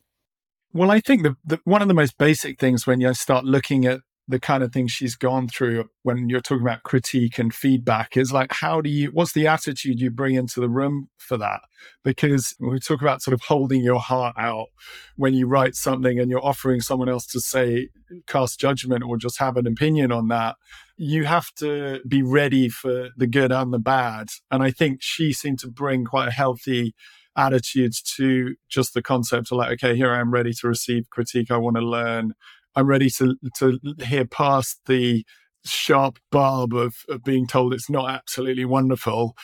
Well, 0.75 0.91
I 0.91 1.01
think 1.01 1.23
the, 1.23 1.37
the, 1.45 1.61
one 1.65 1.83
of 1.83 1.89
the 1.89 1.95
most 1.95 2.17
basic 2.17 2.59
things 2.59 2.87
when 2.87 3.01
you 3.01 3.13
start 3.15 3.45
looking 3.45 3.85
at 3.85 4.01
the 4.29 4.41
kind 4.41 4.63
of 4.63 4.73
things 4.73 4.93
she's 4.93 5.17
gone 5.17 5.49
through 5.49 5.91
when 6.05 6.29
you're 6.29 6.41
talking 6.41 6.63
about 6.63 6.85
critique 6.85 7.39
and 7.39 7.53
feedback 7.53 8.17
is 8.17 8.33
like 8.33 8.53
how 8.53 8.81
do 8.81 8.89
you 8.89 9.09
what's 9.09 9.33
the 9.33 9.49
attitude 9.49 10.01
you 10.01 10.13
bring 10.13 10.37
into 10.37 10.61
the 10.61 10.69
room 10.69 11.09
for 11.19 11.37
that? 11.37 11.61
Because 12.05 12.55
we 12.61 12.79
talk 12.79 13.03
about 13.03 13.21
sort 13.21 13.35
of 13.35 13.43
holding 13.43 13.83
your 13.83 13.99
heart 13.99 14.35
out 14.39 14.69
when 15.17 15.35
you 15.35 15.47
write 15.47 15.75
something 15.75 16.19
and 16.19 16.31
you're 16.31 16.45
offering 16.45 16.81
someone 16.81 17.09
else 17.09 17.27
to 17.27 17.41
say 17.41 17.89
cast 18.27 18.61
judgment 18.61 19.03
or 19.03 19.17
just 19.17 19.39
have 19.39 19.57
an 19.57 19.67
opinion 19.67 20.13
on 20.13 20.29
that 20.29 20.57
you 20.97 21.25
have 21.25 21.53
to 21.57 22.01
be 22.07 22.23
ready 22.23 22.69
for 22.69 23.09
the 23.17 23.27
good 23.27 23.51
and 23.51 23.73
the 23.73 23.79
bad. 23.79 24.29
And 24.51 24.63
i 24.63 24.71
think 24.71 25.03
she 25.03 25.33
seemed 25.33 25.59
to 25.61 25.69
bring 25.69 26.05
quite 26.05 26.29
a 26.29 26.33
healthy 26.33 26.95
attitudes 27.37 28.03
to 28.17 28.55
just 28.69 28.95
the 28.95 29.03
concept 29.03 29.51
of 29.51 29.59
like, 29.59 29.73
okay, 29.73 29.97
here 29.97 30.13
I 30.13 30.21
am 30.21 30.33
ready 30.33 30.53
to 30.55 30.69
receive 30.69 31.11
critique. 31.11 31.51
I 31.51 31.57
want 31.57 31.77
to 31.77 31.83
learn. 31.83 32.35
I'm 32.75 32.87
ready 32.87 33.11
to 33.11 33.37
to 33.59 33.79
hear 34.05 34.25
past 34.25 34.81
the 34.87 35.25
sharp 35.65 36.19
barb 36.31 36.75
of, 36.75 36.97
of 37.09 37.23
being 37.23 37.47
told 37.47 37.73
it's 37.73 37.91
not 37.91 38.11
absolutely 38.11 38.65
wonderful 38.65 39.37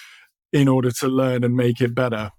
in 0.52 0.66
order 0.68 0.90
to 0.90 1.08
learn 1.08 1.44
and 1.44 1.54
make 1.54 1.80
it 1.80 1.94
better. 1.94 2.32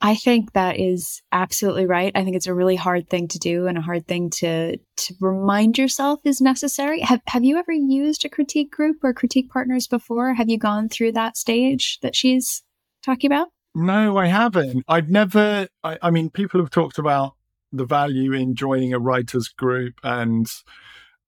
I 0.00 0.16
think 0.16 0.52
that 0.52 0.78
is 0.78 1.22
absolutely 1.32 1.86
right. 1.86 2.12
I 2.14 2.24
think 2.24 2.36
it's 2.36 2.46
a 2.46 2.52
really 2.52 2.76
hard 2.76 3.08
thing 3.08 3.26
to 3.28 3.38
do 3.38 3.66
and 3.66 3.78
a 3.78 3.80
hard 3.80 4.06
thing 4.06 4.28
to 4.30 4.76
to 4.76 5.14
remind 5.18 5.78
yourself 5.78 6.20
is 6.24 6.42
necessary. 6.42 7.00
Have 7.00 7.22
have 7.26 7.42
you 7.42 7.56
ever 7.56 7.72
used 7.72 8.24
a 8.24 8.28
critique 8.28 8.70
group 8.70 8.98
or 9.02 9.14
critique 9.14 9.50
partners 9.50 9.86
before? 9.86 10.34
Have 10.34 10.50
you 10.50 10.58
gone 10.58 10.90
through 10.90 11.12
that 11.12 11.38
stage 11.38 11.98
that 12.02 12.14
she's 12.14 12.62
talking 13.02 13.32
about? 13.32 13.48
No, 13.74 14.16
I 14.16 14.26
haven't. 14.26 14.84
I've 14.86 15.08
never, 15.08 15.66
I, 15.82 15.98
I, 16.00 16.10
mean, 16.10 16.30
people 16.30 16.60
have 16.60 16.70
talked 16.70 16.98
about 16.98 17.34
the 17.72 17.84
value 17.84 18.32
in 18.32 18.54
joining 18.54 18.92
a 18.92 19.00
writer's 19.00 19.48
group, 19.48 19.94
and 20.04 20.46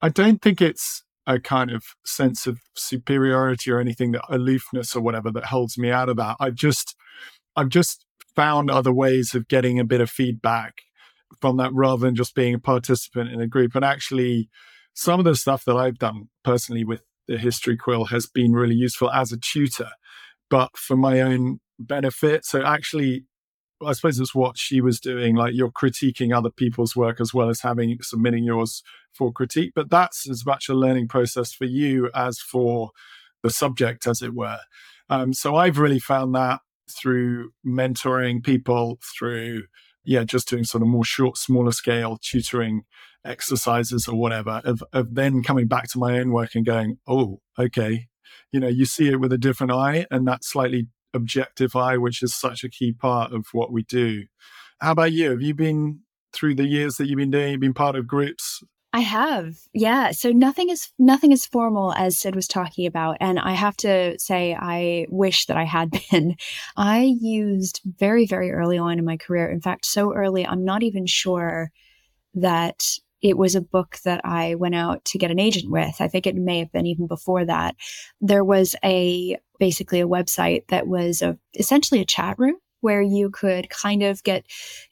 I 0.01 0.09
don't 0.11 0.40
think 0.40 0.61
it's 0.61 1.03
a 1.26 1.40
kind 1.40 1.72
of 1.72 1.82
sense 2.05 2.47
of 2.47 2.61
superiority 2.76 3.72
or 3.72 3.80
anything 3.80 4.12
that 4.12 4.22
aloofness 4.28 4.94
or 4.94 5.01
whatever 5.01 5.32
that 5.32 5.47
holds 5.47 5.76
me 5.76 5.90
out 5.90 6.09
of 6.09 6.16
that. 6.18 6.36
I've 6.38 6.55
just, 6.55 6.94
I've 7.57 7.68
just 7.68 8.05
found 8.36 8.70
other 8.70 8.92
ways 8.92 9.34
of 9.34 9.49
getting 9.49 9.80
a 9.80 9.84
bit 9.84 10.01
of 10.01 10.09
feedback 10.09 10.82
from 11.40 11.57
that 11.57 11.72
rather 11.72 12.07
than 12.07 12.14
just 12.14 12.36
being 12.36 12.55
a 12.55 12.61
participant 12.61 13.32
in 13.32 13.40
a 13.40 13.49
group. 13.49 13.74
And 13.74 13.84
actually, 13.84 14.49
some 14.94 15.18
of 15.18 15.24
the 15.24 15.34
stuff 15.34 15.64
that 15.64 15.76
I've 15.76 15.99
done 15.99 16.28
personally 16.44 16.84
with 16.84 17.03
the 17.26 17.38
History 17.38 17.76
Quill 17.76 18.07
has 18.07 18.26
been 18.26 18.53
really 18.53 18.76
useful 18.76 19.11
as 19.11 19.32
a 19.32 19.36
tutor. 19.36 19.90
But 20.49 20.76
for 20.76 20.97
my 20.97 21.20
own 21.20 21.59
benefit. 21.79 22.45
So 22.45 22.62
actually, 22.62 23.24
I 23.85 23.93
suppose 23.93 24.18
it's 24.18 24.35
what 24.35 24.57
she 24.57 24.81
was 24.81 25.01
doing. 25.01 25.37
Like 25.37 25.55
you're 25.55 25.70
critiquing 25.70 26.35
other 26.35 26.51
people's 26.51 26.97
work 26.97 27.20
as 27.20 27.35
well 27.35 27.49
as 27.49 27.61
having 27.61 27.99
submitting 28.03 28.45
yours 28.45 28.83
for 29.12 29.33
critique. 29.33 29.72
But 29.74 29.91
that's 29.91 30.29
as 30.29 30.45
much 30.47 30.68
a 30.68 30.74
learning 30.74 31.09
process 31.09 31.53
for 31.53 31.64
you 31.64 32.11
as 32.14 32.39
for 32.39 32.91
the 33.43 33.51
subject, 33.51 34.07
as 34.07 34.22
it 34.22 34.35
were. 34.35 34.61
Um, 35.09 35.33
so 35.33 35.57
I've 35.57 35.79
really 35.79 36.01
found 36.01 36.35
that 36.35 36.61
through 36.91 37.51
mentoring 37.66 38.43
people, 38.43 38.99
through 39.16 39.64
yeah, 40.07 40.24
just 40.24 40.49
doing 40.49 40.64
sort 40.64 40.83
of 40.83 40.89
more 40.89 41.05
short, 41.05 41.37
smaller 41.37 41.72
scale 41.72 42.16
tutoring 42.22 42.83
exercises 43.24 44.07
or 44.07 44.14
whatever, 44.16 44.62
of, 44.64 44.83
of 44.93 45.14
then 45.16 45.43
coming 45.43 45.66
back 45.66 45.89
to 45.89 45.99
my 45.99 46.18
own 46.18 46.31
work 46.31 46.55
and 46.55 46.64
going, 46.64 46.99
oh, 47.09 47.41
okay, 47.59 48.07
you 48.53 48.61
know, 48.61 48.68
you 48.68 48.85
see 48.85 49.09
it 49.09 49.20
with 49.20 49.33
a 49.33 49.39
different 49.39 49.72
eye, 49.72 50.07
and 50.11 50.27
that 50.29 50.45
slightly 50.45 50.87
objective 51.15 51.77
eye, 51.77 51.97
which 51.97 52.23
is 52.23 52.35
such 52.35 52.65
a 52.65 52.69
key 52.69 52.93
part 52.93 53.33
of 53.33 53.47
what 53.53 53.73
we 53.73 53.83
do. 53.83 54.25
How 54.81 54.93
about 54.93 55.13
you? 55.13 55.31
Have 55.31 55.43
you 55.43 55.55
been 55.55 56.01
through 56.33 56.55
the 56.57 56.67
years 56.67 56.97
that 56.97 57.07
you've 57.07 57.17
been 57.17 57.31
doing, 57.31 57.53
you've 57.53 57.61
been 57.61 57.75
part 57.75 57.97
of 57.97 58.07
groups? 58.07 58.63
I 58.93 59.01
have. 59.01 59.59
Yeah. 59.75 60.13
So 60.13 60.31
nothing 60.31 60.71
is 60.71 60.91
nothing 60.99 61.31
is 61.31 61.45
formal 61.45 61.93
as 61.93 62.17
Syd 62.17 62.35
was 62.35 62.49
talking 62.49 62.87
about. 62.87 63.19
And 63.21 63.39
I 63.39 63.53
have 63.53 63.77
to 63.79 64.19
say 64.19 64.57
I 64.59 65.07
wish 65.11 65.47
that 65.47 65.57
I 65.59 65.65
had 65.65 65.91
been. 66.11 66.37
I 66.79 67.15
used 67.21 67.83
very, 67.85 68.27
very 68.27 68.53
early 68.53 68.79
on 68.79 68.99
in 68.99 69.05
my 69.05 69.19
career. 69.19 69.51
In 69.51 69.61
fact, 69.61 69.85
so 69.85 70.15
early 70.15 70.47
I'm 70.47 70.65
not 70.65 70.83
even 70.83 71.05
sure 71.05 71.71
that 72.35 72.87
it 73.21 73.37
was 73.37 73.55
a 73.55 73.61
book 73.61 73.99
that 74.05 74.21
I 74.25 74.55
went 74.55 74.75
out 74.75 75.05
to 75.07 75.19
get 75.19 75.31
an 75.31 75.41
agent 75.41 75.71
with. 75.71 75.97
I 76.01 76.09
think 76.09 76.27
it 76.27 76.37
may 76.37 76.61
have 76.61 76.73
been 76.73 76.87
even 76.87 77.07
before 77.07 77.45
that. 77.45 77.77
There 78.21 78.45
was 78.45 78.77
a 78.85 79.37
basically 79.59 80.01
a 80.01 80.09
website 80.09 80.67
that 80.69 80.87
was 80.87 81.23
a, 81.23 81.39
essentially 81.55 82.01
a 82.01 82.07
chat 82.07 82.39
room 82.39 82.57
where 82.81 83.03
you 83.03 83.31
could 83.31 83.69
kind 83.71 84.03
of 84.03 84.23
get 84.23 84.45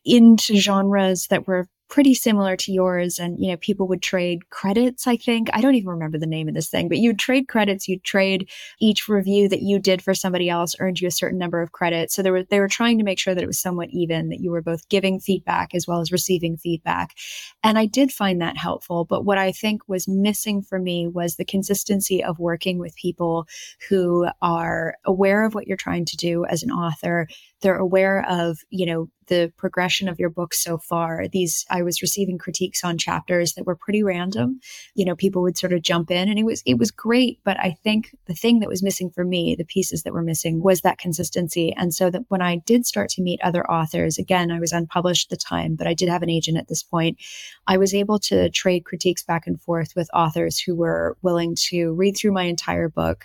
into 0.04 0.56
genres 0.56 1.26
that 1.28 1.46
were 1.46 1.68
pretty 1.94 2.12
similar 2.12 2.56
to 2.56 2.72
yours. 2.72 3.20
And, 3.20 3.38
you 3.38 3.52
know, 3.52 3.56
people 3.56 3.86
would 3.86 4.02
trade 4.02 4.50
credits, 4.50 5.06
I 5.06 5.16
think. 5.16 5.48
I 5.52 5.60
don't 5.60 5.76
even 5.76 5.90
remember 5.90 6.18
the 6.18 6.26
name 6.26 6.48
of 6.48 6.54
this 6.54 6.68
thing, 6.68 6.88
but 6.88 6.98
you'd 6.98 7.20
trade 7.20 7.46
credits, 7.46 7.86
you'd 7.86 8.02
trade 8.02 8.50
each 8.80 9.08
review 9.08 9.48
that 9.48 9.62
you 9.62 9.78
did 9.78 10.02
for 10.02 10.12
somebody 10.12 10.50
else 10.50 10.74
earned 10.80 11.00
you 11.00 11.06
a 11.06 11.12
certain 11.12 11.38
number 11.38 11.62
of 11.62 11.70
credits. 11.70 12.12
So 12.12 12.20
they 12.20 12.32
were, 12.32 12.42
they 12.42 12.58
were 12.58 12.66
trying 12.66 12.98
to 12.98 13.04
make 13.04 13.20
sure 13.20 13.32
that 13.32 13.44
it 13.44 13.46
was 13.46 13.60
somewhat 13.60 13.90
even, 13.92 14.30
that 14.30 14.40
you 14.40 14.50
were 14.50 14.60
both 14.60 14.88
giving 14.88 15.20
feedback 15.20 15.72
as 15.72 15.86
well 15.86 16.00
as 16.00 16.10
receiving 16.10 16.56
feedback. 16.56 17.14
And 17.62 17.78
I 17.78 17.86
did 17.86 18.10
find 18.10 18.40
that 18.40 18.56
helpful. 18.56 19.04
But 19.04 19.24
what 19.24 19.38
I 19.38 19.52
think 19.52 19.82
was 19.86 20.08
missing 20.08 20.62
for 20.62 20.80
me 20.80 21.06
was 21.06 21.36
the 21.36 21.44
consistency 21.44 22.24
of 22.24 22.40
working 22.40 22.80
with 22.80 22.96
people 22.96 23.46
who 23.88 24.26
are 24.42 24.96
aware 25.04 25.44
of 25.44 25.54
what 25.54 25.68
you're 25.68 25.76
trying 25.76 26.06
to 26.06 26.16
do 26.16 26.44
as 26.46 26.64
an 26.64 26.72
author. 26.72 27.28
They're 27.64 27.78
aware 27.78 28.22
of, 28.28 28.58
you 28.68 28.84
know, 28.84 29.08
the 29.28 29.50
progression 29.56 30.06
of 30.06 30.18
your 30.18 30.28
book 30.28 30.52
so 30.52 30.76
far. 30.76 31.26
These, 31.28 31.64
I 31.70 31.82
was 31.82 32.02
receiving 32.02 32.36
critiques 32.36 32.84
on 32.84 32.98
chapters 32.98 33.54
that 33.54 33.64
were 33.64 33.74
pretty 33.74 34.02
random. 34.02 34.60
You 34.94 35.06
know, 35.06 35.16
people 35.16 35.40
would 35.40 35.56
sort 35.56 35.72
of 35.72 35.80
jump 35.80 36.10
in 36.10 36.28
and 36.28 36.38
it 36.38 36.44
was, 36.44 36.62
it 36.66 36.78
was 36.78 36.90
great. 36.90 37.38
But 37.42 37.58
I 37.58 37.74
think 37.82 38.14
the 38.26 38.34
thing 38.34 38.60
that 38.60 38.68
was 38.68 38.82
missing 38.82 39.08
for 39.08 39.24
me, 39.24 39.54
the 39.56 39.64
pieces 39.64 40.02
that 40.02 40.12
were 40.12 40.22
missing 40.22 40.62
was 40.62 40.82
that 40.82 40.98
consistency. 40.98 41.72
And 41.74 41.94
so 41.94 42.10
that 42.10 42.24
when 42.28 42.42
I 42.42 42.56
did 42.56 42.84
start 42.84 43.08
to 43.10 43.22
meet 43.22 43.40
other 43.42 43.68
authors, 43.70 44.18
again, 44.18 44.50
I 44.50 44.60
was 44.60 44.72
unpublished 44.72 45.32
at 45.32 45.38
the 45.38 45.42
time, 45.42 45.74
but 45.74 45.86
I 45.86 45.94
did 45.94 46.10
have 46.10 46.22
an 46.22 46.28
agent 46.28 46.58
at 46.58 46.68
this 46.68 46.82
point. 46.82 47.18
I 47.66 47.78
was 47.78 47.94
able 47.94 48.18
to 48.18 48.50
trade 48.50 48.84
critiques 48.84 49.22
back 49.22 49.46
and 49.46 49.58
forth 49.58 49.94
with 49.96 50.10
authors 50.12 50.58
who 50.58 50.74
were 50.76 51.16
willing 51.22 51.56
to 51.70 51.94
read 51.94 52.16
through 52.18 52.32
my 52.32 52.42
entire 52.42 52.90
book 52.90 53.24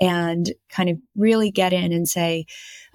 and 0.00 0.52
kind 0.70 0.88
of 0.88 0.96
really 1.14 1.50
get 1.50 1.72
in 1.72 1.92
and 1.92 2.08
say, 2.08 2.46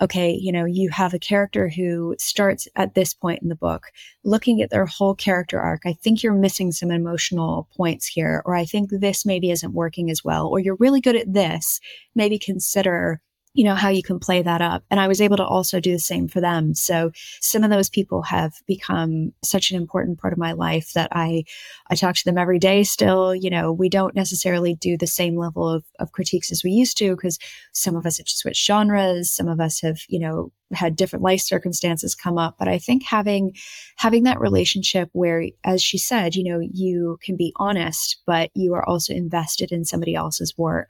okay, 0.01 0.31
you 0.31 0.51
know, 0.51 0.65
you 0.65 0.89
have 0.89 1.13
a 1.13 1.19
character 1.19 1.69
who 1.69 2.15
starts 2.17 2.67
at 2.75 2.95
this 2.95 3.13
point 3.13 3.41
in 3.43 3.49
the 3.49 3.55
book, 3.55 3.91
looking 4.23 4.61
at 4.61 4.71
their 4.71 4.85
whole 4.85 5.13
character 5.13 5.59
arc. 5.59 5.83
I 5.85 5.93
think 5.93 6.23
you're 6.23 6.33
missing 6.33 6.71
some 6.71 6.91
emotional 6.91 7.69
points 7.77 8.07
here, 8.07 8.41
or 8.45 8.55
I 8.55 8.65
think 8.65 8.89
this 8.89 9.25
maybe 9.25 9.51
isn't 9.51 9.73
working 9.73 10.09
as 10.09 10.23
well, 10.23 10.47
or 10.47 10.59
you're 10.59 10.77
really 10.79 11.01
good 11.01 11.15
at 11.15 11.31
this. 11.31 11.79
Maybe 12.15 12.39
consider 12.39 13.21
you 13.55 13.63
know, 13.63 13.73
how 13.73 13.87
you 13.87 14.03
can 14.03 14.19
play 14.19 14.41
that 14.41 14.61
up. 14.61 14.83
And 14.91 14.99
I 14.99 15.07
was 15.07 15.21
able 15.21 15.37
to 15.37 15.45
also 15.45 15.79
do 15.79 15.93
the 15.93 15.99
same 15.99 16.27
for 16.27 16.41
them. 16.41 16.75
So 16.75 17.11
some 17.39 17.63
of 17.63 17.69
those 17.69 17.89
people 17.89 18.21
have 18.23 18.53
become 18.67 19.31
such 19.43 19.71
an 19.71 19.77
important 19.77 20.19
part 20.19 20.33
of 20.33 20.39
my 20.39 20.51
life 20.51 20.91
that 20.93 21.07
I, 21.13 21.45
I 21.89 21.95
talk 21.95 22.15
to 22.15 22.25
them 22.25 22.37
every 22.37 22.59
day 22.59 22.83
still. 22.83 23.33
You 23.33 23.49
know, 23.49 23.71
we 23.71 23.87
don't 23.87 24.13
necessarily 24.13 24.75
do 24.75 24.97
the 24.97 25.07
same 25.07 25.37
level 25.37 25.69
of, 25.69 25.85
of 25.99 26.11
critiques 26.11 26.51
as 26.51 26.63
we 26.65 26.71
used 26.71 26.97
to 26.97 27.15
because 27.15 27.39
some 27.71 27.95
of 27.95 28.05
us 28.05 28.17
have 28.17 28.27
switched 28.27 28.65
genres. 28.65 29.31
Some 29.31 29.47
of 29.47 29.61
us 29.61 29.79
have, 29.79 29.99
you 30.09 30.19
know, 30.19 30.51
had 30.73 30.97
different 30.97 31.23
life 31.23 31.39
circumstances 31.39 32.13
come 32.13 32.37
up. 32.37 32.57
But 32.59 32.67
I 32.67 32.77
think 32.77 33.03
having, 33.03 33.53
having 33.95 34.23
that 34.23 34.41
relationship 34.41 35.07
where, 35.13 35.45
as 35.63 35.81
she 35.81 35.97
said, 35.97 36.35
you 36.35 36.43
know, 36.43 36.59
you 36.59 37.19
can 37.23 37.37
be 37.37 37.53
honest, 37.55 38.17
but 38.27 38.49
you 38.53 38.73
are 38.73 38.85
also 38.85 39.13
invested 39.13 39.71
in 39.71 39.85
somebody 39.85 40.13
else's 40.13 40.57
work 40.57 40.89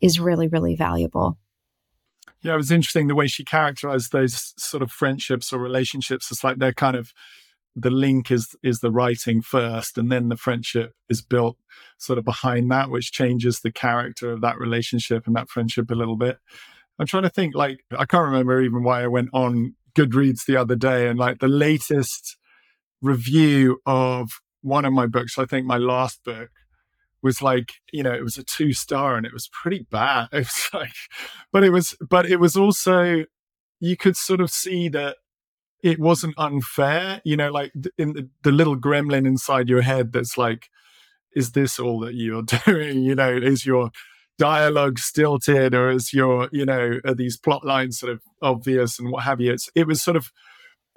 is 0.00 0.18
really, 0.18 0.48
really 0.48 0.76
valuable. 0.76 1.38
Yeah, 2.46 2.54
it 2.54 2.58
was 2.58 2.70
interesting 2.70 3.08
the 3.08 3.16
way 3.16 3.26
she 3.26 3.44
characterized 3.44 4.12
those 4.12 4.54
sort 4.56 4.80
of 4.80 4.92
friendships 4.92 5.52
or 5.52 5.58
relationships. 5.58 6.30
It's 6.30 6.44
like 6.44 6.58
they're 6.58 6.72
kind 6.72 6.94
of 6.94 7.12
the 7.74 7.90
link 7.90 8.30
is 8.30 8.54
is 8.62 8.78
the 8.78 8.92
writing 8.92 9.42
first, 9.42 9.98
and 9.98 10.12
then 10.12 10.28
the 10.28 10.36
friendship 10.36 10.92
is 11.10 11.22
built 11.22 11.56
sort 11.98 12.20
of 12.20 12.24
behind 12.24 12.70
that, 12.70 12.88
which 12.88 13.10
changes 13.10 13.58
the 13.58 13.72
character 13.72 14.30
of 14.30 14.42
that 14.42 14.60
relationship 14.60 15.26
and 15.26 15.34
that 15.34 15.48
friendship 15.50 15.90
a 15.90 15.96
little 15.96 16.14
bit. 16.14 16.38
I'm 17.00 17.06
trying 17.08 17.24
to 17.24 17.30
think 17.30 17.56
like 17.56 17.80
I 17.90 18.04
can't 18.04 18.26
remember 18.26 18.62
even 18.62 18.84
why 18.84 19.02
I 19.02 19.08
went 19.08 19.30
on 19.32 19.74
Goodreads 19.96 20.44
the 20.46 20.56
other 20.56 20.76
day 20.76 21.08
and 21.08 21.18
like 21.18 21.40
the 21.40 21.48
latest 21.48 22.36
review 23.02 23.80
of 23.86 24.30
one 24.62 24.84
of 24.84 24.92
my 24.92 25.08
books, 25.08 25.36
I 25.36 25.46
think 25.46 25.66
my 25.66 25.78
last 25.78 26.22
book, 26.22 26.50
was 27.26 27.42
like 27.42 27.74
you 27.92 28.02
know 28.02 28.12
it 28.14 28.22
was 28.22 28.38
a 28.38 28.44
two 28.44 28.72
star 28.72 29.16
and 29.16 29.26
it 29.26 29.32
was 29.32 29.48
pretty 29.48 29.86
bad. 29.90 30.28
It 30.32 30.38
was 30.38 30.70
like 30.72 30.94
but 31.52 31.64
it 31.64 31.70
was 31.70 31.96
but 32.08 32.24
it 32.30 32.40
was 32.40 32.56
also 32.56 33.24
you 33.80 33.96
could 33.96 34.16
sort 34.16 34.40
of 34.40 34.50
see 34.50 34.88
that 34.90 35.16
it 35.82 35.98
wasn't 36.00 36.34
unfair 36.38 37.20
you 37.24 37.36
know 37.36 37.50
like 37.50 37.72
in 37.98 38.14
the, 38.14 38.28
the 38.42 38.52
little 38.52 38.76
gremlin 38.76 39.26
inside 39.26 39.68
your 39.68 39.82
head 39.82 40.12
that's 40.12 40.38
like 40.38 40.68
is 41.36 41.52
this 41.52 41.78
all 41.78 42.00
that 42.00 42.14
you're 42.14 42.42
doing? 42.66 43.02
You 43.02 43.14
know 43.14 43.36
is 43.36 43.66
your 43.66 43.90
dialogue 44.38 44.98
stilted 44.98 45.74
or 45.74 45.90
is 45.90 46.12
your 46.12 46.48
you 46.50 46.64
know 46.64 46.98
are 47.04 47.14
these 47.14 47.36
plot 47.36 47.64
lines 47.64 47.98
sort 47.98 48.12
of 48.12 48.20
obvious 48.42 48.98
and 48.98 49.12
what 49.12 49.24
have 49.24 49.40
you? 49.40 49.52
It's 49.52 49.70
it 49.74 49.86
was 49.86 50.02
sort 50.02 50.16
of 50.16 50.32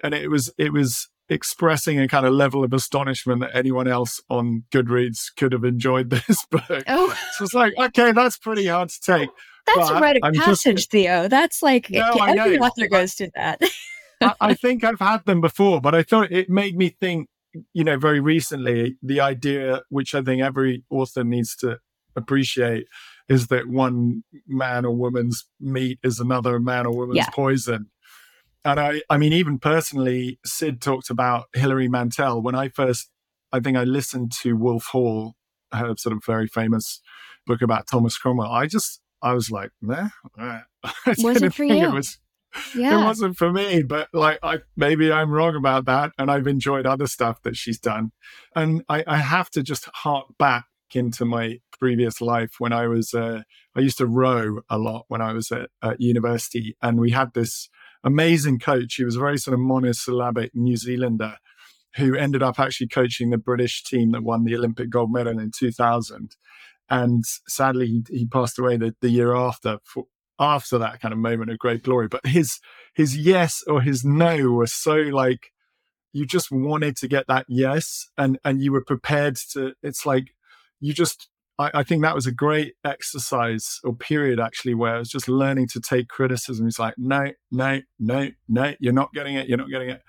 and 0.03 0.13
it 0.13 0.29
was 0.29 0.51
it 0.57 0.73
was 0.73 1.09
expressing 1.29 1.99
a 1.99 2.07
kind 2.07 2.25
of 2.25 2.33
level 2.33 2.63
of 2.63 2.73
astonishment 2.73 3.41
that 3.41 3.55
anyone 3.55 3.87
else 3.87 4.19
on 4.29 4.63
Goodreads 4.71 5.33
could 5.35 5.51
have 5.53 5.63
enjoyed 5.63 6.09
this 6.27 6.45
book. 6.49 6.83
Oh. 6.87 7.15
So 7.37 7.45
it's 7.45 7.53
like, 7.53 7.73
okay, 7.77 8.11
that's 8.11 8.37
pretty 8.37 8.67
hard 8.67 8.89
to 8.89 9.01
take. 9.01 9.29
That's 9.75 9.89
a 9.89 9.99
rite 9.99 10.17
of 10.21 10.33
passage, 10.33 10.77
just, 10.77 10.91
Theo. 10.91 11.27
That's 11.27 11.61
like 11.61 11.91
no, 11.91 12.11
every 12.11 12.57
author 12.57 12.87
goes 12.87 13.13
to 13.15 13.29
that. 13.35 13.61
I, 14.21 14.33
I 14.41 14.53
think 14.53 14.83
I've 14.83 14.99
had 14.99 15.25
them 15.25 15.41
before, 15.41 15.79
but 15.79 15.93
I 15.93 16.01
thought 16.01 16.31
it 16.31 16.49
made 16.49 16.75
me 16.75 16.89
think, 16.89 17.29
you 17.73 17.83
know, 17.83 17.97
very 17.97 18.19
recently, 18.19 18.97
the 19.03 19.21
idea, 19.21 19.81
which 19.89 20.15
I 20.15 20.21
think 20.21 20.41
every 20.41 20.83
author 20.89 21.23
needs 21.23 21.55
to 21.57 21.77
appreciate, 22.15 22.87
is 23.27 23.47
that 23.47 23.67
one 23.67 24.23
man 24.47 24.85
or 24.85 24.95
woman's 24.95 25.45
meat 25.59 25.99
is 26.03 26.19
another 26.19 26.59
man 26.59 26.87
or 26.87 26.95
woman's 26.95 27.17
yeah. 27.17 27.29
poison 27.31 27.89
and 28.65 28.79
I, 28.79 29.01
I 29.09 29.17
mean, 29.17 29.33
even 29.33 29.59
personally, 29.59 30.39
Syd 30.45 30.81
talked 30.81 31.09
about 31.09 31.45
Hilary 31.53 31.87
Mantel. 31.87 32.41
When 32.41 32.55
I 32.55 32.69
first, 32.69 33.09
I 33.51 33.59
think 33.59 33.77
I 33.77 33.83
listened 33.83 34.31
to 34.41 34.53
Wolf 34.53 34.87
Hall, 34.87 35.35
her 35.71 35.95
sort 35.97 36.15
of 36.15 36.23
very 36.25 36.47
famous 36.47 37.01
book 37.45 37.61
about 37.61 37.87
Thomas 37.87 38.17
Cromwell. 38.17 38.51
I 38.51 38.67
just, 38.67 39.01
I 39.21 39.33
was 39.33 39.49
like, 39.49 39.71
nah, 39.81 40.09
I 40.83 40.91
wasn't 41.17 41.53
for 41.53 41.63
you. 41.63 41.85
It 41.85 41.93
was, 41.93 42.19
yeah. 42.75 43.01
it 43.01 43.05
wasn't 43.05 43.37
for 43.37 43.51
me. 43.51 43.81
But 43.81 44.09
like, 44.13 44.39
I 44.43 44.59
maybe 44.75 45.11
I'm 45.11 45.31
wrong 45.31 45.55
about 45.55 45.85
that, 45.85 46.11
and 46.17 46.29
I've 46.29 46.47
enjoyed 46.47 46.85
other 46.85 47.07
stuff 47.07 47.41
that 47.43 47.55
she's 47.55 47.79
done. 47.79 48.11
And 48.55 48.83
I, 48.89 49.03
I 49.07 49.17
have 49.17 49.49
to 49.51 49.63
just 49.63 49.89
hark 49.93 50.27
back 50.37 50.65
into 50.93 51.23
my 51.23 51.59
previous 51.79 52.19
life 52.19 52.55
when 52.57 52.73
I 52.73 52.87
was, 52.87 53.13
uh, 53.13 53.43
I 53.75 53.79
used 53.79 53.99
to 53.99 54.05
row 54.05 54.61
a 54.69 54.77
lot 54.77 55.05
when 55.07 55.21
I 55.21 55.31
was 55.31 55.49
at, 55.51 55.69
at 55.81 56.01
university, 56.01 56.75
and 56.81 56.99
we 56.99 57.11
had 57.11 57.33
this 57.33 57.69
amazing 58.03 58.59
coach. 58.59 58.95
He 58.95 59.03
was 59.03 59.15
a 59.15 59.19
very 59.19 59.37
sort 59.37 59.53
of 59.53 59.59
monosyllabic 59.59 60.51
New 60.53 60.77
Zealander 60.77 61.37
who 61.95 62.15
ended 62.15 62.43
up 62.43 62.59
actually 62.59 62.87
coaching 62.87 63.29
the 63.29 63.37
British 63.37 63.83
team 63.83 64.11
that 64.11 64.23
won 64.23 64.43
the 64.43 64.55
Olympic 64.55 64.89
gold 64.89 65.11
medal 65.11 65.39
in 65.39 65.51
2000. 65.57 66.35
And 66.89 67.23
sadly, 67.47 67.87
he, 67.87 68.03
he 68.09 68.25
passed 68.25 68.57
away 68.59 68.77
the, 68.77 68.95
the 69.01 69.09
year 69.09 69.35
after 69.35 69.79
for, 69.83 70.05
after 70.39 70.77
that 70.77 71.01
kind 71.01 71.13
of 71.13 71.19
moment 71.19 71.51
of 71.51 71.59
great 71.59 71.83
glory. 71.83 72.07
But 72.07 72.25
his 72.25 72.59
his 72.93 73.17
yes 73.17 73.63
or 73.67 73.81
his 73.81 74.03
no 74.03 74.51
was 74.51 74.73
so 74.73 74.95
like 74.95 75.51
you 76.11 76.25
just 76.25 76.51
wanted 76.51 76.95
to 76.97 77.07
get 77.07 77.27
that 77.27 77.45
yes, 77.47 78.07
and 78.17 78.39
and 78.43 78.61
you 78.61 78.71
were 78.71 78.83
prepared 78.83 79.37
to. 79.53 79.73
It's 79.83 80.05
like 80.05 80.33
you 80.79 80.93
just 80.93 81.29
I, 81.59 81.71
I, 81.75 81.83
think 81.83 82.01
that 82.01 82.15
was 82.15 82.25
a 82.25 82.31
great 82.31 82.73
exercise 82.85 83.79
or 83.83 83.93
period 83.93 84.39
actually 84.39 84.73
where 84.73 84.95
I 84.95 84.99
was 84.99 85.09
just 85.09 85.27
learning 85.27 85.67
to 85.73 85.81
take 85.81 86.07
criticism. 86.07 86.65
It's 86.67 86.79
like, 86.79 86.95
no, 86.97 87.31
no, 87.51 87.81
no, 87.99 88.29
no, 88.47 88.73
you're 88.79 88.93
not 88.93 89.13
getting 89.13 89.35
it, 89.35 89.47
you're 89.47 89.57
not 89.57 89.69
getting 89.69 89.89
it. 89.89 90.01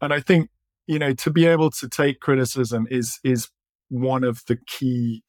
And 0.00 0.12
I 0.12 0.20
think, 0.20 0.48
you 0.86 0.98
know, 0.98 1.12
to 1.12 1.30
be 1.30 1.46
able 1.46 1.70
to 1.70 1.88
take 1.88 2.20
criticism 2.20 2.86
is 2.90 3.20
is 3.22 3.48
one 3.88 4.24
of 4.24 4.42
the 4.48 4.56
key 4.66 5.22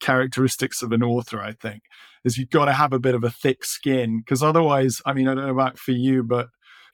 characteristics 0.00 0.82
of 0.82 0.92
an 0.92 1.02
author, 1.02 1.40
I 1.40 1.52
think, 1.52 1.82
is 2.24 2.38
you've 2.38 2.50
got 2.50 2.66
to 2.66 2.72
have 2.72 2.92
a 2.92 2.98
bit 2.98 3.14
of 3.14 3.24
a 3.24 3.30
thick 3.30 3.64
skin. 3.64 4.18
Because 4.18 4.42
otherwise, 4.42 5.00
I 5.06 5.12
mean, 5.12 5.28
I 5.28 5.34
don't 5.34 5.44
know 5.44 5.52
about 5.52 5.78
for 5.78 5.92
you, 5.92 6.22
but 6.22 6.48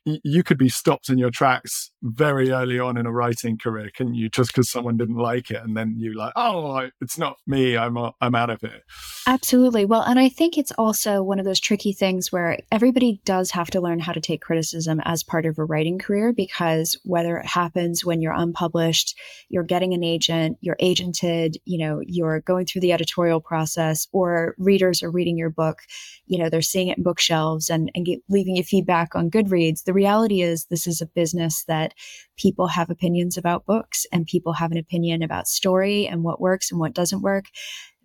you 0.05 0.43
could 0.43 0.59
be 0.59 0.69
stopped 0.69 1.09
in 1.09 1.19
your 1.19 1.31
tracks 1.31 1.91
very 2.03 2.51
early 2.51 2.79
on 2.79 2.97
in 2.97 3.07
a 3.07 3.13
writing 3.13 3.59
career, 3.59 3.91
couldn't 3.95 4.15
you? 4.15 4.29
Just 4.29 4.51
because 4.51 4.71
someone 4.71 4.97
didn't 4.97 5.17
like 5.17 5.51
it, 5.51 5.63
and 5.63 5.77
then 5.77 5.95
you 5.99 6.15
like, 6.15 6.33
oh, 6.37 6.89
it's 7.01 7.19
not 7.19 7.37
me. 7.47 7.77
I'm 7.77 7.97
I'm 8.21 8.35
out 8.35 8.51
of 8.51 8.63
it. 8.65 8.83
Absolutely. 9.27 9.85
Well, 9.85 10.03
and 10.03 10.19
I 10.19 10.29
think 10.29 10.57
it's 10.57 10.73
also 10.73 11.23
one 11.23 11.39
of 11.39 11.45
those 11.45 11.61
tricky 11.61 11.93
things 11.93 12.33
where 12.33 12.59
everybody 12.73 13.21
does 13.25 13.51
have 13.51 13.71
to 13.73 13.81
learn 13.81 14.01
how 14.01 14.13
to 14.13 14.21
take 14.21 14.41
criticism 14.41 15.01
as 15.05 15.23
part 15.23 15.45
of 15.45 15.59
a 15.59 15.65
writing 15.65 15.99
career 15.99 16.33
because 16.33 16.99
whether 17.05 17.37
it 17.37 17.47
happens 17.47 18.05
when 18.05 18.21
you're 18.23 18.33
unpublished, 18.33 19.17
you're 19.49 19.63
getting 19.63 19.93
an 19.93 20.03
agent, 20.03 20.57
you're 20.61 20.77
agented, 20.77 21.57
you 21.65 21.79
know, 21.79 22.01
you're 22.07 22.41
going 22.41 22.65
through 22.67 22.81
the 22.81 22.93
editorial 22.93 23.41
process, 23.41 24.09
or 24.13 24.55
readers 24.59 25.03
are 25.03 25.11
reading 25.11 25.37
your 25.37 25.51
book, 25.51 25.83
you 26.27 26.39
know, 26.39 26.49
they're 26.49 26.63
seeing 26.63 26.89
it 26.89 26.97
in 26.99 27.05
bookshelves 27.05 27.69
and 27.69 27.91
and 27.95 28.07
get, 28.07 28.21
leaving 28.29 28.57
you 28.57 28.65
feedback 28.65 29.15
on 29.15 29.31
Goodreads 29.31 29.85
the 29.91 29.95
reality 29.95 30.41
is 30.41 30.67
this 30.67 30.87
is 30.87 31.01
a 31.01 31.07
business 31.07 31.65
that 31.65 31.95
people 32.37 32.69
have 32.69 32.91
opinions 32.91 33.37
about 33.37 33.67
books 33.67 34.07
and 34.13 34.25
people 34.25 34.53
have 34.53 34.71
an 34.71 34.79
opinion 34.79 35.21
about 35.21 35.49
story 35.49 36.07
and 36.07 36.23
what 36.23 36.41
works 36.41 36.71
and 36.71 36.79
what 36.79 36.95
doesn't 36.95 37.23
work 37.23 37.47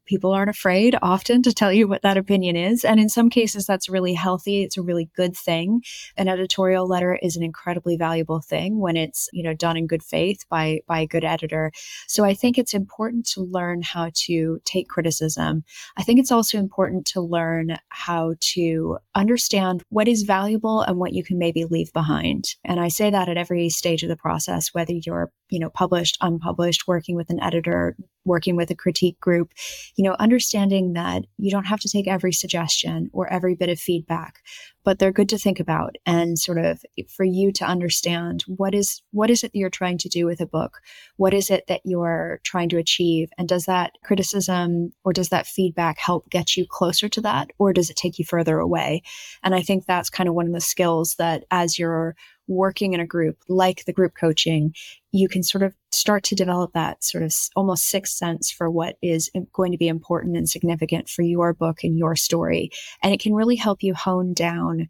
people 0.05 0.31
aren't 0.31 0.49
afraid 0.49 0.95
often 1.01 1.41
to 1.43 1.53
tell 1.53 1.71
you 1.71 1.87
what 1.87 2.01
that 2.01 2.17
opinion 2.17 2.55
is. 2.55 2.85
And 2.85 2.99
in 2.99 3.09
some 3.09 3.29
cases, 3.29 3.65
that's 3.65 3.89
really 3.89 4.13
healthy. 4.13 4.63
It's 4.63 4.77
a 4.77 4.81
really 4.81 5.09
good 5.15 5.35
thing. 5.35 5.83
An 6.17 6.27
editorial 6.27 6.87
letter 6.87 7.19
is 7.21 7.35
an 7.35 7.43
incredibly 7.43 7.97
valuable 7.97 8.41
thing 8.41 8.79
when 8.79 8.97
it's, 8.97 9.29
you 9.33 9.43
know, 9.43 9.53
done 9.53 9.77
in 9.77 9.87
good 9.87 10.03
faith 10.03 10.45
by, 10.49 10.81
by 10.87 10.99
a 10.99 11.07
good 11.07 11.23
editor. 11.23 11.71
So 12.07 12.23
I 12.23 12.33
think 12.33 12.57
it's 12.57 12.73
important 12.73 13.25
to 13.27 13.41
learn 13.41 13.81
how 13.81 14.11
to 14.25 14.59
take 14.65 14.87
criticism. 14.89 15.63
I 15.97 16.03
think 16.03 16.19
it's 16.19 16.31
also 16.31 16.57
important 16.57 17.05
to 17.07 17.21
learn 17.21 17.77
how 17.89 18.35
to 18.39 18.97
understand 19.15 19.83
what 19.89 20.07
is 20.07 20.23
valuable 20.23 20.81
and 20.81 20.97
what 20.97 21.13
you 21.13 21.23
can 21.23 21.37
maybe 21.37 21.65
leave 21.65 21.91
behind. 21.93 22.55
And 22.63 22.79
I 22.79 22.89
say 22.89 23.09
that 23.09 23.29
at 23.29 23.37
every 23.37 23.69
stage 23.69 24.03
of 24.03 24.09
the 24.09 24.15
process, 24.15 24.73
whether 24.73 24.93
you're, 24.93 25.31
you 25.49 25.59
know, 25.59 25.69
published, 25.69 26.17
unpublished, 26.21 26.87
working 26.87 27.15
with 27.15 27.29
an 27.29 27.41
editor, 27.41 27.95
working 28.25 28.55
with 28.55 28.71
a 28.71 28.75
critique 28.75 29.19
group, 29.19 29.51
you 29.95 30.03
know, 30.03 30.15
understanding 30.19 30.93
that 30.93 31.23
you 31.37 31.51
don't 31.51 31.65
have 31.65 31.79
to 31.79 31.89
take 31.89 32.07
every 32.07 32.33
suggestion 32.33 33.09
or 33.13 33.31
every 33.31 33.55
bit 33.55 33.69
of 33.69 33.79
feedback, 33.79 34.41
but 34.83 34.97
they're 34.97 35.11
good 35.11 35.29
to 35.29 35.37
think 35.37 35.59
about 35.59 35.95
and 36.05 36.37
sort 36.37 36.57
of 36.57 36.81
for 37.15 37.23
you 37.23 37.51
to 37.51 37.63
understand 37.63 38.43
what 38.47 38.73
is 38.73 39.01
what 39.11 39.29
is 39.29 39.43
it 39.43 39.51
that 39.53 39.59
you're 39.59 39.69
trying 39.69 39.97
to 39.99 40.09
do 40.09 40.25
with 40.25 40.41
a 40.41 40.45
book? 40.45 40.81
What 41.17 41.33
is 41.33 41.49
it 41.49 41.67
that 41.67 41.81
you're 41.85 42.39
trying 42.43 42.69
to 42.69 42.77
achieve? 42.77 43.29
And 43.37 43.47
does 43.47 43.65
that 43.65 43.91
criticism 44.03 44.91
or 45.03 45.13
does 45.13 45.29
that 45.29 45.47
feedback 45.47 45.99
help 45.99 46.29
get 46.29 46.57
you 46.57 46.65
closer 46.67 47.07
to 47.09 47.21
that 47.21 47.51
or 47.59 47.73
does 47.73 47.89
it 47.89 47.95
take 47.95 48.17
you 48.17 48.25
further 48.25 48.59
away? 48.59 49.03
And 49.43 49.53
I 49.53 49.61
think 49.61 49.85
that's 49.85 50.09
kind 50.09 50.27
of 50.27 50.35
one 50.35 50.47
of 50.47 50.53
the 50.53 50.61
skills 50.61 51.15
that 51.19 51.43
as 51.51 51.77
you're 51.77 52.15
working 52.47 52.93
in 52.93 52.99
a 52.99 53.07
group 53.07 53.37
like 53.47 53.85
the 53.85 53.93
group 53.93 54.13
coaching, 54.19 54.73
you 55.11 55.27
can 55.27 55.43
sort 55.43 55.63
of 55.63 55.73
start 55.91 56.23
to 56.23 56.35
develop 56.35 56.73
that 56.73 57.03
sort 57.03 57.23
of 57.23 57.33
almost 57.55 57.87
sixth 57.87 58.15
sense 58.15 58.51
for 58.51 58.69
what 58.69 58.97
is 59.01 59.29
going 59.53 59.71
to 59.71 59.77
be 59.77 59.87
important 59.87 60.37
and 60.37 60.49
significant 60.49 61.09
for 61.09 61.21
your 61.21 61.53
book 61.53 61.83
and 61.83 61.97
your 61.97 62.15
story. 62.15 62.69
And 63.01 63.13
it 63.13 63.19
can 63.19 63.33
really 63.33 63.55
help 63.55 63.81
you 63.81 63.93
hone 63.93 64.33
down 64.33 64.87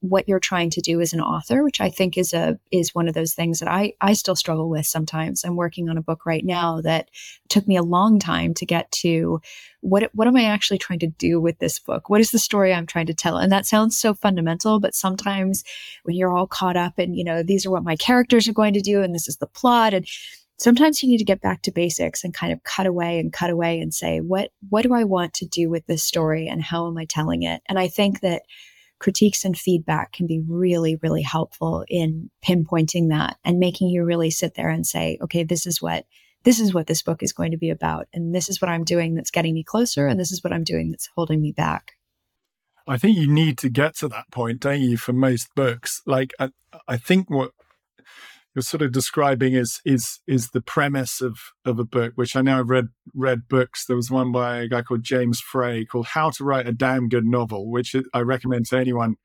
what 0.00 0.28
you're 0.28 0.38
trying 0.38 0.70
to 0.70 0.80
do 0.80 1.00
as 1.00 1.12
an 1.12 1.20
author, 1.20 1.64
which 1.64 1.80
I 1.80 1.88
think 1.88 2.18
is 2.18 2.32
a 2.32 2.58
is 2.70 2.94
one 2.94 3.08
of 3.08 3.14
those 3.14 3.34
things 3.34 3.58
that 3.60 3.68
I 3.68 3.94
I 4.00 4.12
still 4.12 4.36
struggle 4.36 4.68
with 4.68 4.86
sometimes. 4.86 5.44
I'm 5.44 5.56
working 5.56 5.88
on 5.88 5.96
a 5.96 6.02
book 6.02 6.26
right 6.26 6.44
now 6.44 6.80
that 6.82 7.10
took 7.48 7.66
me 7.66 7.76
a 7.76 7.82
long 7.82 8.18
time 8.18 8.54
to 8.54 8.66
get 8.66 8.90
to 9.02 9.40
what 9.80 10.10
what 10.12 10.28
am 10.28 10.36
I 10.36 10.44
actually 10.44 10.78
trying 10.78 10.98
to 11.00 11.06
do 11.06 11.40
with 11.40 11.58
this 11.58 11.78
book? 11.78 12.10
What 12.10 12.20
is 12.20 12.30
the 12.30 12.38
story 12.38 12.74
I'm 12.74 12.86
trying 12.86 13.06
to 13.06 13.14
tell? 13.14 13.38
And 13.38 13.50
that 13.52 13.66
sounds 13.66 13.98
so 13.98 14.12
fundamental, 14.14 14.80
but 14.80 14.94
sometimes 14.94 15.64
when 16.04 16.16
you're 16.16 16.36
all 16.36 16.46
caught 16.46 16.76
up 16.76 16.98
and 16.98 17.16
you 17.16 17.24
know 17.24 17.42
these 17.42 17.64
are 17.64 17.70
what 17.70 17.84
my 17.84 17.96
characters 17.96 18.46
are 18.48 18.54
going 18.54 18.74
to 18.74 18.80
do 18.80 19.02
and 19.02 19.14
this 19.14 19.28
is 19.28 19.38
the 19.38 19.46
plot 19.46 19.94
and 19.94 20.06
sometimes 20.58 21.02
you 21.02 21.08
need 21.08 21.18
to 21.18 21.24
get 21.24 21.40
back 21.40 21.62
to 21.62 21.70
basics 21.70 22.24
and 22.24 22.32
kind 22.32 22.52
of 22.52 22.62
cut 22.64 22.86
away 22.86 23.18
and 23.18 23.32
cut 23.32 23.50
away 23.50 23.78
and 23.78 23.92
say 23.92 24.20
what 24.20 24.50
what 24.68 24.82
do 24.82 24.92
I 24.92 25.04
want 25.04 25.34
to 25.34 25.46
do 25.46 25.70
with 25.70 25.86
this 25.86 26.04
story 26.04 26.48
and 26.48 26.62
how 26.62 26.86
am 26.86 26.98
I 26.98 27.06
telling 27.06 27.42
it? 27.42 27.62
And 27.66 27.78
I 27.78 27.88
think 27.88 28.20
that 28.20 28.42
critiques 28.98 29.44
and 29.44 29.56
feedback 29.56 30.12
can 30.12 30.26
be 30.26 30.40
really, 30.40 30.96
really 30.96 31.22
helpful 31.22 31.84
in 31.88 32.30
pinpointing 32.44 33.10
that 33.10 33.36
and 33.44 33.58
making 33.58 33.88
you 33.88 34.04
really 34.04 34.30
sit 34.30 34.54
there 34.54 34.70
and 34.70 34.86
say, 34.86 35.18
okay, 35.20 35.44
this 35.44 35.66
is 35.66 35.82
what 35.82 36.06
this 36.44 36.60
is 36.60 36.72
what 36.72 36.86
this 36.86 37.02
book 37.02 37.24
is 37.24 37.32
going 37.32 37.50
to 37.50 37.56
be 37.56 37.70
about. 37.70 38.06
And 38.14 38.32
this 38.32 38.48
is 38.48 38.62
what 38.62 38.68
I'm 38.68 38.84
doing 38.84 39.14
that's 39.14 39.32
getting 39.32 39.52
me 39.52 39.64
closer. 39.64 40.06
And 40.06 40.18
this 40.18 40.30
is 40.30 40.44
what 40.44 40.52
I'm 40.52 40.62
doing 40.62 40.92
that's 40.92 41.08
holding 41.16 41.42
me 41.42 41.50
back. 41.50 41.94
I 42.86 42.98
think 42.98 43.18
you 43.18 43.26
need 43.26 43.58
to 43.58 43.68
get 43.68 43.96
to 43.96 44.08
that 44.08 44.30
point, 44.30 44.60
don't 44.60 44.80
you, 44.80 44.96
for 44.96 45.12
most 45.12 45.52
books? 45.56 46.02
Like, 46.06 46.32
I, 46.38 46.50
I 46.86 46.98
think 46.98 47.28
what 47.28 47.50
you're 48.56 48.62
sort 48.62 48.80
of 48.80 48.90
describing 48.90 49.52
is 49.52 49.82
is 49.84 50.20
is 50.26 50.48
the 50.48 50.62
premise 50.62 51.20
of 51.20 51.38
of 51.66 51.78
a 51.78 51.84
book, 51.84 52.14
which 52.14 52.34
I 52.34 52.40
know 52.40 52.58
I've 52.58 52.70
read 52.70 52.88
read 53.14 53.48
books. 53.48 53.84
There 53.84 53.96
was 53.96 54.10
one 54.10 54.32
by 54.32 54.56
a 54.56 54.68
guy 54.68 54.80
called 54.80 55.02
James 55.02 55.40
Frey 55.40 55.84
called 55.84 56.06
How 56.06 56.30
to 56.30 56.42
Write 56.42 56.66
a 56.66 56.72
Damn 56.72 57.10
Good 57.10 57.26
Novel, 57.26 57.70
which 57.70 57.94
I 58.14 58.20
recommend 58.20 58.64
to 58.66 58.78
anyone 58.78 59.16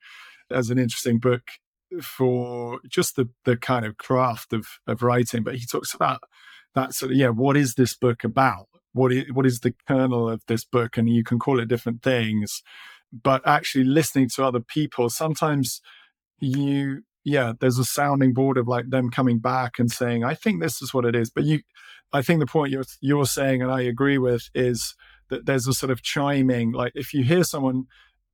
as 0.50 0.68
an 0.68 0.78
interesting 0.78 1.18
book 1.18 1.42
for 2.02 2.80
just 2.86 3.16
the 3.16 3.30
the 3.46 3.56
kind 3.56 3.86
of 3.86 3.96
craft 3.96 4.52
of 4.52 4.66
of 4.86 5.02
writing. 5.02 5.42
But 5.42 5.56
he 5.56 5.64
talks 5.64 5.94
about 5.94 6.20
that 6.74 6.92
sort 6.92 7.12
of 7.12 7.16
yeah, 7.16 7.30
what 7.30 7.56
is 7.56 7.74
this 7.74 7.96
book 7.96 8.24
about? 8.24 8.66
What 8.92 9.14
is 9.14 9.32
what 9.32 9.46
is 9.46 9.60
the 9.60 9.74
kernel 9.88 10.28
of 10.28 10.42
this 10.46 10.66
book? 10.66 10.98
And 10.98 11.08
you 11.08 11.24
can 11.24 11.38
call 11.38 11.58
it 11.58 11.68
different 11.68 12.02
things, 12.02 12.62
but 13.10 13.40
actually 13.46 13.84
listening 13.84 14.28
to 14.34 14.44
other 14.44 14.60
people, 14.60 15.08
sometimes 15.08 15.80
you 16.38 17.04
yeah, 17.24 17.52
there's 17.60 17.78
a 17.78 17.84
sounding 17.84 18.32
board 18.32 18.58
of 18.58 18.66
like 18.66 18.90
them 18.90 19.10
coming 19.10 19.38
back 19.38 19.78
and 19.78 19.90
saying, 19.90 20.24
I 20.24 20.34
think 20.34 20.60
this 20.60 20.82
is 20.82 20.92
what 20.92 21.04
it 21.04 21.14
is. 21.14 21.30
But 21.30 21.44
you, 21.44 21.60
I 22.12 22.22
think 22.22 22.40
the 22.40 22.46
point 22.46 22.72
you're, 22.72 22.84
you're 23.00 23.26
saying, 23.26 23.62
and 23.62 23.70
I 23.70 23.82
agree 23.82 24.18
with, 24.18 24.50
is 24.54 24.94
that 25.28 25.46
there's 25.46 25.66
a 25.66 25.72
sort 25.72 25.90
of 25.90 26.02
chiming, 26.02 26.72
like 26.72 26.92
if 26.94 27.14
you 27.14 27.22
hear 27.22 27.44
someone 27.44 27.84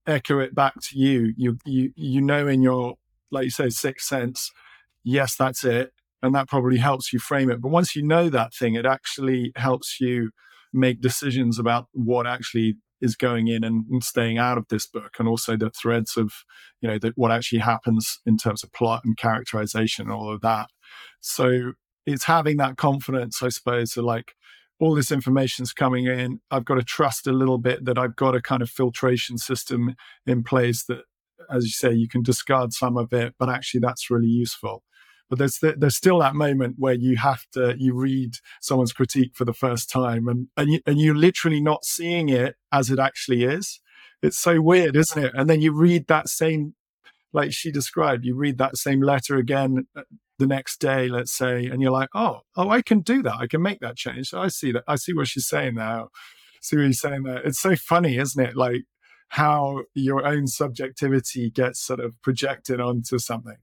echo 0.06 0.38
it 0.38 0.54
back 0.54 0.74
to 0.80 0.98
you, 0.98 1.34
you, 1.36 1.58
you, 1.64 1.92
you 1.94 2.20
know, 2.20 2.48
in 2.48 2.62
your, 2.62 2.94
like 3.30 3.44
you 3.44 3.50
say, 3.50 3.68
sixth 3.68 4.06
sense, 4.06 4.50
yes, 5.04 5.36
that's 5.36 5.64
it. 5.64 5.92
And 6.22 6.34
that 6.34 6.48
probably 6.48 6.78
helps 6.78 7.12
you 7.12 7.20
frame 7.20 7.50
it. 7.50 7.60
But 7.60 7.68
once 7.68 7.94
you 7.94 8.02
know 8.02 8.28
that 8.30 8.52
thing, 8.52 8.74
it 8.74 8.86
actually 8.86 9.52
helps 9.54 10.00
you 10.00 10.30
make 10.72 11.00
decisions 11.00 11.58
about 11.58 11.86
what 11.92 12.26
actually 12.26 12.76
is 13.00 13.16
going 13.16 13.48
in 13.48 13.64
and, 13.64 13.84
staying 14.02 14.38
out 14.38 14.58
of 14.58 14.66
this 14.68 14.86
book 14.86 15.14
and 15.18 15.28
also 15.28 15.56
the 15.56 15.70
threads 15.70 16.16
of 16.16 16.32
you 16.80 16.88
know 16.88 16.98
that 16.98 17.12
what 17.16 17.32
actually 17.32 17.58
happens 17.58 18.20
in 18.26 18.36
terms 18.36 18.62
of 18.62 18.72
plot 18.72 19.02
and 19.04 19.16
characterization 19.16 20.06
and 20.06 20.12
all 20.12 20.32
of 20.32 20.40
that. 20.40 20.68
So 21.20 21.72
it's 22.06 22.24
having 22.24 22.56
that 22.56 22.76
confidence 22.76 23.42
i 23.42 23.48
suppose 23.50 23.92
to 23.92 24.02
like 24.02 24.32
all 24.80 24.94
this 24.94 25.10
information's 25.10 25.72
coming 25.72 26.06
in. 26.06 26.40
I've 26.52 26.64
got 26.64 26.76
to 26.76 26.84
trust 26.84 27.26
a 27.26 27.32
little 27.32 27.58
bit 27.58 27.84
that 27.84 27.98
i've 27.98 28.16
got 28.16 28.34
a 28.34 28.40
kind 28.40 28.62
of 28.62 28.70
filtration 28.70 29.38
system 29.38 29.94
in 30.26 30.42
place 30.42 30.84
that 30.84 31.02
as 31.50 31.64
you 31.64 31.70
say 31.70 31.92
you 31.92 32.08
can 32.08 32.22
discard 32.22 32.72
some 32.72 32.96
of 32.96 33.12
it 33.12 33.34
but 33.38 33.48
actually 33.48 33.80
that's 33.80 34.10
really 34.10 34.28
useful 34.28 34.82
but 35.28 35.38
there's 35.38 35.58
there's 35.60 35.96
still 35.96 36.18
that 36.18 36.34
moment 36.34 36.76
where 36.78 36.94
you 36.94 37.16
have 37.16 37.44
to 37.52 37.74
you 37.78 37.94
read 37.94 38.34
someone's 38.60 38.92
critique 38.92 39.32
for 39.34 39.44
the 39.44 39.52
first 39.52 39.90
time 39.90 40.26
and 40.28 40.48
and, 40.56 40.72
you, 40.72 40.80
and 40.86 40.98
you're 40.98 41.14
literally 41.14 41.60
not 41.60 41.84
seeing 41.84 42.28
it 42.28 42.56
as 42.72 42.90
it 42.90 42.98
actually 42.98 43.44
is. 43.44 43.80
It's 44.22 44.38
so 44.38 44.60
weird 44.60 44.96
isn't 44.96 45.22
it? 45.22 45.32
And 45.34 45.48
then 45.48 45.60
you 45.60 45.72
read 45.72 46.06
that 46.08 46.28
same 46.28 46.74
like 47.32 47.52
she 47.52 47.70
described 47.70 48.24
you 48.24 48.34
read 48.34 48.58
that 48.58 48.76
same 48.76 49.02
letter 49.02 49.36
again 49.36 49.86
uh, 49.94 50.02
the 50.38 50.46
next 50.46 50.80
day 50.80 51.08
let's 51.08 51.36
say 51.36 51.66
and 51.66 51.82
you're 51.82 51.90
like 51.90 52.08
oh 52.14 52.40
oh 52.56 52.70
i 52.70 52.80
can 52.80 53.00
do 53.00 53.22
that. 53.22 53.36
I 53.38 53.46
can 53.46 53.62
make 53.62 53.80
that 53.80 53.96
change. 53.96 54.32
I 54.32 54.48
see 54.48 54.72
that 54.72 54.84
i 54.88 54.96
see 54.96 55.12
what 55.12 55.28
she's 55.28 55.48
saying 55.48 55.74
now. 55.74 56.08
See 56.60 56.76
what 56.76 56.86
he's 56.86 57.00
saying 57.00 57.22
there. 57.24 57.38
It's 57.38 57.60
so 57.60 57.76
funny 57.76 58.16
isn't 58.16 58.42
it? 58.42 58.56
Like 58.56 58.82
how 59.30 59.82
your 59.94 60.26
own 60.26 60.46
subjectivity 60.46 61.50
gets 61.50 61.80
sort 61.84 62.00
of 62.00 62.14
projected 62.22 62.80
onto 62.80 63.18
something 63.18 63.58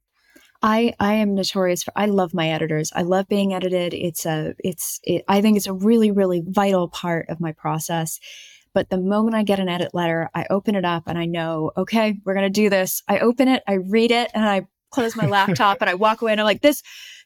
I 0.62 0.94
I 1.00 1.14
am 1.14 1.36
notorious 1.36 1.84
for 1.84 1.94
I 1.96 2.06
love 2.08 2.34
my 2.34 2.50
editors. 2.50 2.92
I 2.96 3.04
love 3.04 3.28
being 3.28 3.54
edited. 3.54 3.94
It's 3.94 4.26
a 4.26 4.54
it's 4.60 5.00
it, 5.04 5.24
I 5.28 5.42
think 5.42 5.58
it's 5.58 5.68
a 5.68 5.74
really 5.74 6.12
really 6.12 6.44
vital 6.46 6.88
part 6.90 7.30
of 7.30 7.40
my 7.40 7.52
process. 7.52 8.20
But 8.74 8.90
the 8.90 8.98
moment 8.98 9.36
I 9.36 9.44
get 9.44 9.60
an 9.60 9.70
edit 9.70 9.94
letter, 9.94 10.30
I 10.36 10.48
open 10.50 10.76
it 10.76 10.84
up 10.84 11.04
and 11.08 11.18
I 11.18 11.26
know, 11.26 11.72
okay, 11.78 12.20
we're 12.26 12.34
going 12.34 12.46
to 12.46 12.50
do 12.50 12.70
this. 12.70 13.04
I 13.08 13.20
open 13.20 13.48
it, 13.48 13.64
I 13.66 13.76
read 13.76 14.12
it, 14.12 14.30
and 14.34 14.44
I 14.44 14.68
close 14.96 15.16
my 15.16 15.28
laptop 15.28 15.78
and 15.82 15.90
I 15.90 15.94
walk 15.94 16.22
away 16.22 16.32
and 16.32 16.42
I'm 16.42 16.46
like, 16.46 16.62
this, 16.62 16.82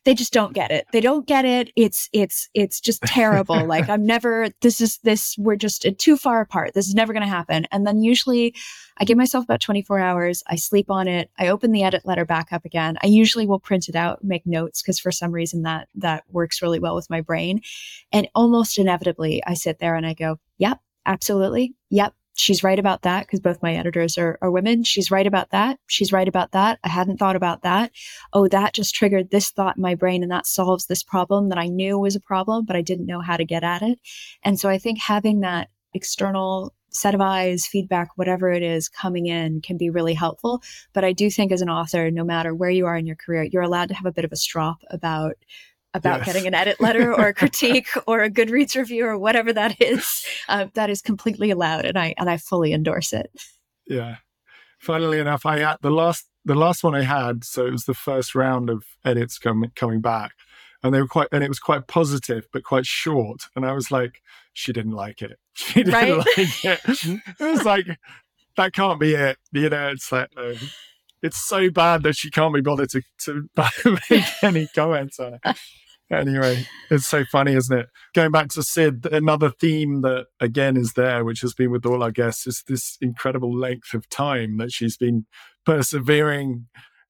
they 0.05 0.13
just 0.13 0.33
don't 0.33 0.53
get 0.53 0.71
it. 0.71 0.85
They 0.91 1.01
don't 1.01 1.27
get 1.27 1.45
it. 1.45 1.71
It's, 1.75 2.09
it's, 2.13 2.49
it's 2.53 2.79
just 2.79 3.01
terrible. 3.03 3.65
like 3.65 3.89
I'm 3.89 4.05
never, 4.05 4.49
this 4.61 4.81
is 4.81 4.97
this, 5.03 5.35
we're 5.37 5.55
just 5.55 5.85
too 5.97 6.17
far 6.17 6.41
apart. 6.41 6.73
This 6.73 6.87
is 6.87 6.95
never 6.95 7.13
going 7.13 7.23
to 7.23 7.29
happen. 7.29 7.65
And 7.71 7.85
then 7.85 8.01
usually 8.01 8.55
I 8.97 9.05
give 9.05 9.17
myself 9.17 9.43
about 9.43 9.61
24 9.61 9.99
hours. 9.99 10.41
I 10.47 10.55
sleep 10.55 10.89
on 10.89 11.07
it. 11.07 11.29
I 11.37 11.49
open 11.49 11.71
the 11.71 11.83
edit 11.83 12.05
letter 12.05 12.25
back 12.25 12.51
up 12.51 12.65
again. 12.65 12.97
I 13.03 13.07
usually 13.07 13.45
will 13.45 13.59
print 13.59 13.89
it 13.89 13.95
out, 13.95 14.23
make 14.23 14.45
notes 14.45 14.81
because 14.81 14.99
for 14.99 15.11
some 15.11 15.31
reason 15.31 15.63
that, 15.63 15.89
that 15.95 16.23
works 16.29 16.61
really 16.61 16.79
well 16.79 16.95
with 16.95 17.09
my 17.09 17.21
brain. 17.21 17.61
And 18.11 18.27
almost 18.33 18.77
inevitably 18.77 19.43
I 19.45 19.53
sit 19.53 19.79
there 19.79 19.95
and 19.95 20.05
I 20.05 20.13
go, 20.13 20.39
yep, 20.57 20.79
absolutely. 21.05 21.75
Yep 21.89 22.13
she's 22.39 22.63
right 22.63 22.79
about 22.79 23.01
that 23.03 23.25
because 23.25 23.39
both 23.39 23.61
my 23.61 23.75
editors 23.75 24.17
are, 24.17 24.37
are 24.41 24.51
women. 24.51 24.83
She's 24.83 25.11
right 25.11 25.27
about 25.27 25.51
that. 25.51 25.79
She's 25.87 26.13
right 26.13 26.27
about 26.27 26.51
that. 26.53 26.79
I 26.83 26.89
hadn't 26.89 27.17
thought 27.17 27.35
about 27.35 27.63
that. 27.63 27.91
Oh, 28.33 28.47
that 28.47 28.73
just 28.73 28.95
triggered 28.95 29.29
this 29.29 29.49
thought 29.49 29.77
in 29.77 29.81
my 29.81 29.95
brain 29.95 30.23
and 30.23 30.31
that 30.31 30.47
solves 30.47 30.85
this 30.85 31.03
problem 31.03 31.49
that 31.49 31.57
I 31.57 31.67
knew 31.67 31.99
was 31.99 32.15
a 32.15 32.21
problem, 32.21 32.65
but 32.65 32.75
I 32.75 32.81
didn't 32.81 33.05
know 33.05 33.21
how 33.21 33.37
to 33.37 33.45
get 33.45 33.63
at 33.63 33.81
it. 33.81 33.99
And 34.43 34.59
so 34.59 34.69
I 34.69 34.77
think 34.77 34.99
having 34.99 35.41
that 35.41 35.69
external 35.93 36.73
set 36.91 37.13
of 37.13 37.21
eyes, 37.21 37.67
feedback, 37.67 38.09
whatever 38.15 38.51
it 38.51 38.63
is 38.63 38.89
coming 38.89 39.27
in 39.27 39.61
can 39.61 39.77
be 39.77 39.89
really 39.89 40.13
helpful. 40.13 40.63
But 40.93 41.03
I 41.03 41.13
do 41.13 41.29
think 41.29 41.51
as 41.51 41.61
an 41.61 41.69
author, 41.69 42.09
no 42.09 42.23
matter 42.23 42.55
where 42.55 42.69
you 42.69 42.85
are 42.85 42.95
in 42.95 43.05
your 43.05 43.15
career, 43.15 43.43
you're 43.43 43.61
allowed 43.61 43.89
to 43.89 43.95
have 43.95 44.05
a 44.05 44.11
bit 44.11 44.25
of 44.25 44.31
a 44.31 44.37
strop 44.37 44.77
about 44.89 45.35
about 45.93 46.19
yes. 46.19 46.25
getting 46.27 46.47
an 46.47 46.53
edit 46.53 46.79
letter 46.79 47.13
or 47.13 47.27
a 47.27 47.33
critique 47.41 47.87
or 48.07 48.21
a 48.21 48.29
Goodreads 48.29 48.75
review 48.75 49.05
or 49.05 49.17
whatever 49.17 49.53
that 49.53 49.79
is. 49.81 50.25
Uh, 50.47 50.65
that 50.73 50.89
is 50.89 50.99
completely 50.99 51.51
allowed, 51.51 51.85
and 51.85 51.95
I 51.95 52.15
and 52.17 52.27
I 52.27 52.37
fully 52.37 52.73
endorse 52.73 53.13
it. 53.13 53.29
Yeah. 53.85 54.15
Funnily 54.79 55.19
enough, 55.19 55.45
I 55.45 55.59
had 55.59 55.77
the 55.81 55.91
last 55.91 56.27
the 56.43 56.55
last 56.55 56.83
one 56.83 56.95
I 56.95 57.03
had, 57.03 57.43
so 57.43 57.67
it 57.67 57.71
was 57.71 57.85
the 57.85 57.93
first 57.93 58.33
round 58.33 58.67
of 58.69 58.83
edits 59.05 59.37
coming 59.37 59.71
coming 59.75 60.01
back. 60.01 60.31
and 60.81 60.93
they 60.93 61.01
were 61.01 61.07
quite, 61.07 61.27
and 61.31 61.43
it 61.43 61.49
was 61.49 61.59
quite 61.59 61.87
positive, 61.87 62.47
but 62.51 62.63
quite 62.63 62.85
short. 62.85 63.41
And 63.55 63.65
I 63.65 63.73
was 63.73 63.91
like, 63.91 64.21
she 64.53 64.73
didn't 64.73 64.93
like 64.93 65.21
it. 65.21 65.37
She 65.53 65.83
didn't 65.83 65.93
right? 65.93 66.17
like 66.17 66.65
it. 66.65 66.79
it 66.85 67.21
was 67.39 67.65
like, 67.65 67.85
that 68.55 68.73
can't 68.73 68.99
be 68.99 69.13
it. 69.13 69.37
You 69.51 69.69
know, 69.69 69.89
it's 69.89 70.09
like, 70.11 70.29
uh, 70.37 70.53
it's 71.21 71.45
so 71.45 71.69
bad 71.69 72.03
that 72.03 72.15
she 72.15 72.29
can't 72.29 72.53
be 72.53 72.61
bothered 72.61 72.89
to, 72.91 73.01
to 73.25 73.49
make 74.09 74.43
any 74.43 74.67
comments 74.73 75.19
on 75.19 75.39
it. 75.43 75.57
Anyway, 76.11 76.65
it's 76.89 77.05
so 77.05 77.23
funny, 77.23 77.53
isn't 77.53 77.77
it? 77.77 77.87
Going 78.15 78.31
back 78.31 78.47
to 78.49 78.63
Syd, 78.63 79.05
another 79.11 79.51
theme 79.51 80.01
that 80.01 80.25
again 80.39 80.75
is 80.75 80.93
there, 80.93 81.23
which 81.23 81.41
has 81.41 81.53
been 81.53 81.69
with 81.69 81.85
all 81.85 82.01
our 82.01 82.11
guests, 82.11 82.47
is 82.47 82.63
this 82.67 82.97
incredible 82.99 83.55
length 83.55 83.93
of 83.93 84.09
time 84.09 84.57
that 84.57 84.71
she's 84.71 84.97
been 84.97 85.27
persevering 85.65 86.65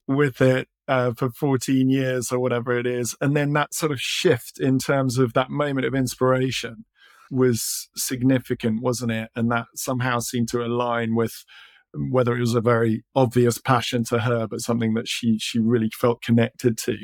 with 0.06 0.42
it 0.42 0.68
uh, 0.90 1.14
for 1.14 1.30
14 1.30 1.90
years 1.90 2.32
or 2.32 2.40
whatever 2.40 2.78
it 2.78 2.86
is. 2.86 3.16
And 3.22 3.38
then 3.38 3.54
that 3.54 3.74
sort 3.74 3.92
of 3.94 4.02
shift 4.02 4.60
in 4.60 4.80
terms 4.80 5.18
of 5.18 5.34
that 5.34 5.50
moment 5.50 5.86
of 5.86 5.96
inspiration 5.96 6.84
was 7.32 7.90
significant, 7.96 8.82
wasn't 8.82 9.12
it? 9.12 9.30
And 9.36 9.50
that 9.52 9.68
somehow 9.76 10.20
seemed 10.20 10.50
to 10.50 10.66
align 10.66 11.16
with 11.16 11.46
whether 11.94 12.36
it 12.36 12.42
was 12.42 12.56
a 12.56 12.62
very 12.62 13.04
obvious 13.16 13.58
passion 13.58 14.04
to 14.06 14.20
her, 14.20 14.48
but 14.48 14.62
something 14.62 14.94
that 14.94 15.08
she 15.08 15.38
she 15.40 15.60
really 15.60 15.90
felt 15.94 16.22
connected 16.22 16.78
to. 16.80 16.98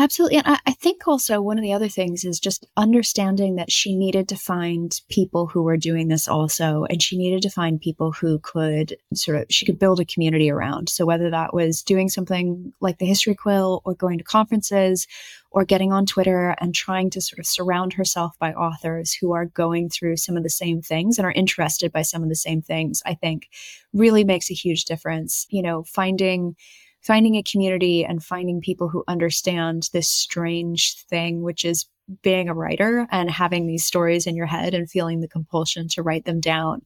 Absolutely. 0.00 0.36
And 0.38 0.46
I, 0.46 0.58
I, 0.64 0.72
think 0.74 1.08
also 1.08 1.40
one 1.40 1.58
of 1.58 1.62
the 1.62 1.72
other 1.72 1.88
things 1.88 2.24
is 2.24 2.38
just 2.38 2.64
understanding 2.76 3.56
that 3.56 3.72
she 3.72 3.96
needed 3.96 4.28
to 4.28 4.36
find 4.36 4.98
people 5.10 5.48
who 5.48 5.64
were 5.64 5.76
doing 5.76 6.06
this 6.06 6.28
also. 6.28 6.84
And 6.88 7.02
she 7.02 7.18
needed 7.18 7.42
to 7.42 7.50
find 7.50 7.80
people 7.80 8.12
who 8.12 8.38
could 8.38 8.96
sort 9.12 9.38
of, 9.38 9.46
she 9.50 9.66
could 9.66 9.80
build 9.80 9.98
a 9.98 10.04
community 10.04 10.52
around. 10.52 10.88
So 10.88 11.04
whether 11.04 11.30
that 11.30 11.52
was 11.52 11.82
doing 11.82 12.08
something 12.08 12.72
like 12.80 12.98
the 12.98 13.06
History 13.06 13.34
Quill 13.34 13.82
or 13.84 13.94
going 13.94 14.18
to 14.18 14.24
conferences 14.24 15.08
or 15.50 15.64
getting 15.64 15.92
on 15.92 16.06
Twitter 16.06 16.54
and 16.60 16.76
trying 16.76 17.10
to 17.10 17.20
sort 17.20 17.40
of 17.40 17.46
surround 17.46 17.94
herself 17.94 18.38
by 18.38 18.52
authors 18.52 19.12
who 19.12 19.32
are 19.32 19.46
going 19.46 19.88
through 19.88 20.16
some 20.16 20.36
of 20.36 20.44
the 20.44 20.50
same 20.50 20.80
things 20.80 21.18
and 21.18 21.26
are 21.26 21.32
interested 21.32 21.90
by 21.90 22.02
some 22.02 22.22
of 22.22 22.28
the 22.28 22.36
same 22.36 22.62
things, 22.62 23.02
I 23.04 23.14
think 23.14 23.48
really 23.92 24.22
makes 24.22 24.48
a 24.48 24.54
huge 24.54 24.84
difference. 24.84 25.44
You 25.50 25.62
know, 25.62 25.82
finding, 25.82 26.54
finding 27.00 27.36
a 27.36 27.42
community 27.42 28.04
and 28.04 28.22
finding 28.22 28.60
people 28.60 28.88
who 28.88 29.04
understand 29.08 29.88
this 29.92 30.08
strange 30.08 31.04
thing, 31.08 31.42
which 31.42 31.64
is 31.64 31.86
being 32.22 32.48
a 32.48 32.54
writer 32.54 33.06
and 33.10 33.30
having 33.30 33.66
these 33.66 33.84
stories 33.84 34.26
in 34.26 34.34
your 34.34 34.46
head 34.46 34.74
and 34.74 34.90
feeling 34.90 35.20
the 35.20 35.28
compulsion 35.28 35.88
to 35.88 36.02
write 36.02 36.24
them 36.24 36.40
down. 36.40 36.82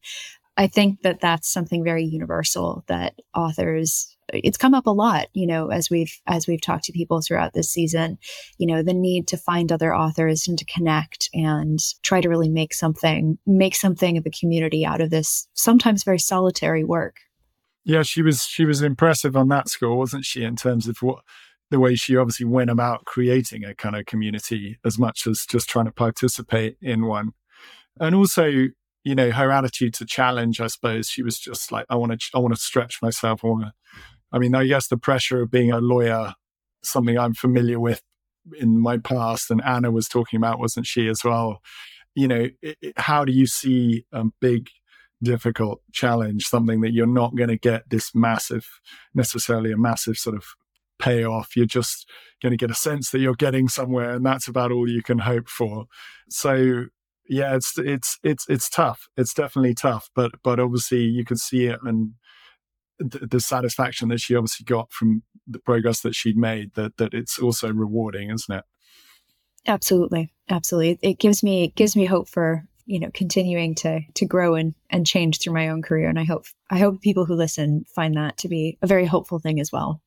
I 0.56 0.66
think 0.66 1.02
that 1.02 1.20
that's 1.20 1.50
something 1.50 1.82
very 1.82 2.04
universal 2.04 2.84
that 2.88 3.14
authors 3.34 4.16
it's 4.32 4.56
come 4.56 4.74
up 4.74 4.86
a 4.86 4.90
lot, 4.90 5.28
you 5.34 5.46
know, 5.46 5.68
as 5.68 5.90
we've 5.90 6.20
as 6.26 6.46
we've 6.46 6.60
talked 6.60 6.84
to 6.84 6.92
people 6.92 7.20
throughout 7.20 7.52
this 7.52 7.70
season, 7.70 8.18
you 8.58 8.66
know, 8.66 8.82
the 8.82 8.94
need 8.94 9.28
to 9.28 9.36
find 9.36 9.70
other 9.70 9.94
authors 9.94 10.48
and 10.48 10.58
to 10.58 10.64
connect 10.64 11.28
and 11.34 11.78
try 12.02 12.20
to 12.20 12.28
really 12.28 12.48
make 12.48 12.74
something 12.74 13.38
make 13.46 13.74
something 13.74 14.16
of 14.16 14.26
a 14.26 14.30
community 14.30 14.84
out 14.84 15.00
of 15.00 15.10
this 15.10 15.46
sometimes 15.54 16.04
very 16.04 16.18
solitary 16.18 16.84
work. 16.84 17.16
Yeah, 17.85 18.03
she 18.03 18.22
was 18.22 18.45
she 18.45 18.64
was 18.64 18.83
impressive 18.83 19.37
on 19.37 19.49
that 19.49 19.68
score, 19.68 19.97
wasn't 19.97 20.24
she? 20.24 20.45
In 20.45 20.57
terms 20.57 20.87
of 20.87 20.99
what 21.03 21.20
the 21.70 21.80
way 21.80 21.95
she 21.95 22.16
obviously 22.16 22.47
went 22.47 22.70
about 22.70 23.05
creating 23.07 23.64
a 23.64 23.74
kind 23.74 23.97
of 23.97 24.07
community 24.07 24.78
as 24.85 24.99
much 24.99 25.26
as 25.26 25.47
just 25.47 25.68
trying 25.68 25.87
to 25.87 25.93
participate 25.93 26.76
in 26.80 27.07
one, 27.07 27.33
and 27.99 28.14
also 28.14 28.45
you 29.05 29.14
know 29.14 29.30
her 29.33 29.51
attitude 29.51 29.95
to 29.95 30.07
challenge. 30.07 30.61
I 30.61 30.68
suppose 30.68 31.09
she 31.09 31.22
was 31.22 31.39
just 31.39 31.72
like, 31.72 31.87
I 31.91 31.97
want 31.97 32.12
to 32.12 32.30
I 32.35 32.39
want 32.39 32.55
to 32.55 32.61
stretch 32.61 33.03
myself. 33.03 33.45
I 33.45 33.49
want 33.49 33.64
to. 33.64 33.72
I 34.33 34.39
mean, 34.39 34.55
I 34.55 34.66
guess 34.66 34.89
the 34.89 34.97
pressure 34.97 35.43
of 35.43 35.51
being 35.51 35.72
a 35.72 35.78
lawyer, 35.78 36.35
something 36.83 37.18
I'm 37.18 37.35
familiar 37.35 37.78
with 37.78 38.03
in 38.59 38.80
my 38.80 38.99
past, 38.99 39.51
and 39.51 39.62
Anna 39.64 39.91
was 39.91 40.09
talking 40.09 40.39
about, 40.39 40.59
wasn't 40.59 40.87
she 40.87 41.09
as 41.09 41.22
well? 41.24 41.61
You 42.14 42.28
know, 42.28 42.49
it, 42.62 42.76
it, 42.80 42.93
how 42.97 43.24
do 43.24 43.33
you 43.33 43.47
see 43.47 44.05
a 44.12 44.24
big 44.41 44.70
difficult 45.23 45.81
challenge, 45.93 46.45
something 46.45 46.81
that 46.81 46.93
you're 46.93 47.07
not 47.07 47.37
going 47.37 47.49
to 47.49 47.59
get 47.59 47.89
this 47.91 48.14
massive, 48.14 48.66
necessarily 49.14 49.73
a 49.73 49.77
massive 49.77 50.16
sort 50.16 50.37
of 50.37 50.45
payoff. 50.99 51.57
You're 51.57 51.66
just 51.66 52.09
going 52.43 52.51
to 52.53 52.57
get 52.57 52.70
a 52.70 52.75
sense 52.75 53.11
that 53.11 53.20
you're 53.20 53.35
getting 53.35 53.68
somewhere, 53.68 54.11
and 54.11 54.25
that's 54.25 54.49
about 54.49 54.73
all 54.73 54.89
you 54.89 55.03
can 55.03 55.20
hope 55.20 55.49
for. 55.49 55.87
So 56.29 56.87
yeah, 57.29 57.55
it's 57.55 57.79
it's 57.79 58.18
it's 58.23 58.47
it's 58.49 58.68
tough. 58.68 59.09
It's 59.16 59.35
definitely 59.35 59.75
tough, 59.75 60.11
but 60.14 60.33
but 60.43 60.61
obviously 60.61 61.03
you 61.03 61.25
can 61.25 61.37
see 61.37 61.66
it 61.66 61.79
and 61.83 62.12
the, 62.99 63.27
the 63.27 63.41
satisfaction 63.41 64.09
that 64.09 64.20
she 64.20 64.35
obviously 64.35 64.64
got 64.64 64.93
from 64.93 65.23
the 65.47 65.59
progress 65.59 66.01
that 66.01 66.14
she'd 66.14 66.37
made. 66.37 66.75
That 66.75 66.97
that 66.99 67.14
it's 67.14 67.39
also 67.39 67.73
rewarding, 67.73 68.31
isn't 68.31 68.55
it? 68.55 68.64
Absolutely, 69.66 70.33
absolutely. 70.49 70.99
It 71.03 71.18
gives 71.18 71.43
me 71.43 71.64
it 71.64 71.75
gives 71.75 71.97
me 71.97 72.07
hope 72.07 72.29
for 72.29 72.64
you 72.87 73.01
know 73.01 73.11
continuing 73.12 73.74
to 73.76 74.01
to 74.14 74.26
grow 74.26 74.55
and 74.55 74.74
and 74.91 75.07
change 75.07 75.41
through 75.41 75.55
my 75.55 75.68
own 75.68 75.83
career. 75.83 76.09
And 76.09 76.18
i 76.18 76.24
hope 76.24 76.47
i 76.70 76.78
hope 76.78 77.01
people 77.01 77.24
who 77.24 77.35
listen 77.35 77.85
find 77.95 78.16
that 78.16 78.39
to 78.39 78.49
be 78.49 78.78
a 78.83 78.87
very 78.87 79.07
hopeful 79.07 79.39
thing 79.39 79.61
as 79.61 79.72
well. 79.72 80.01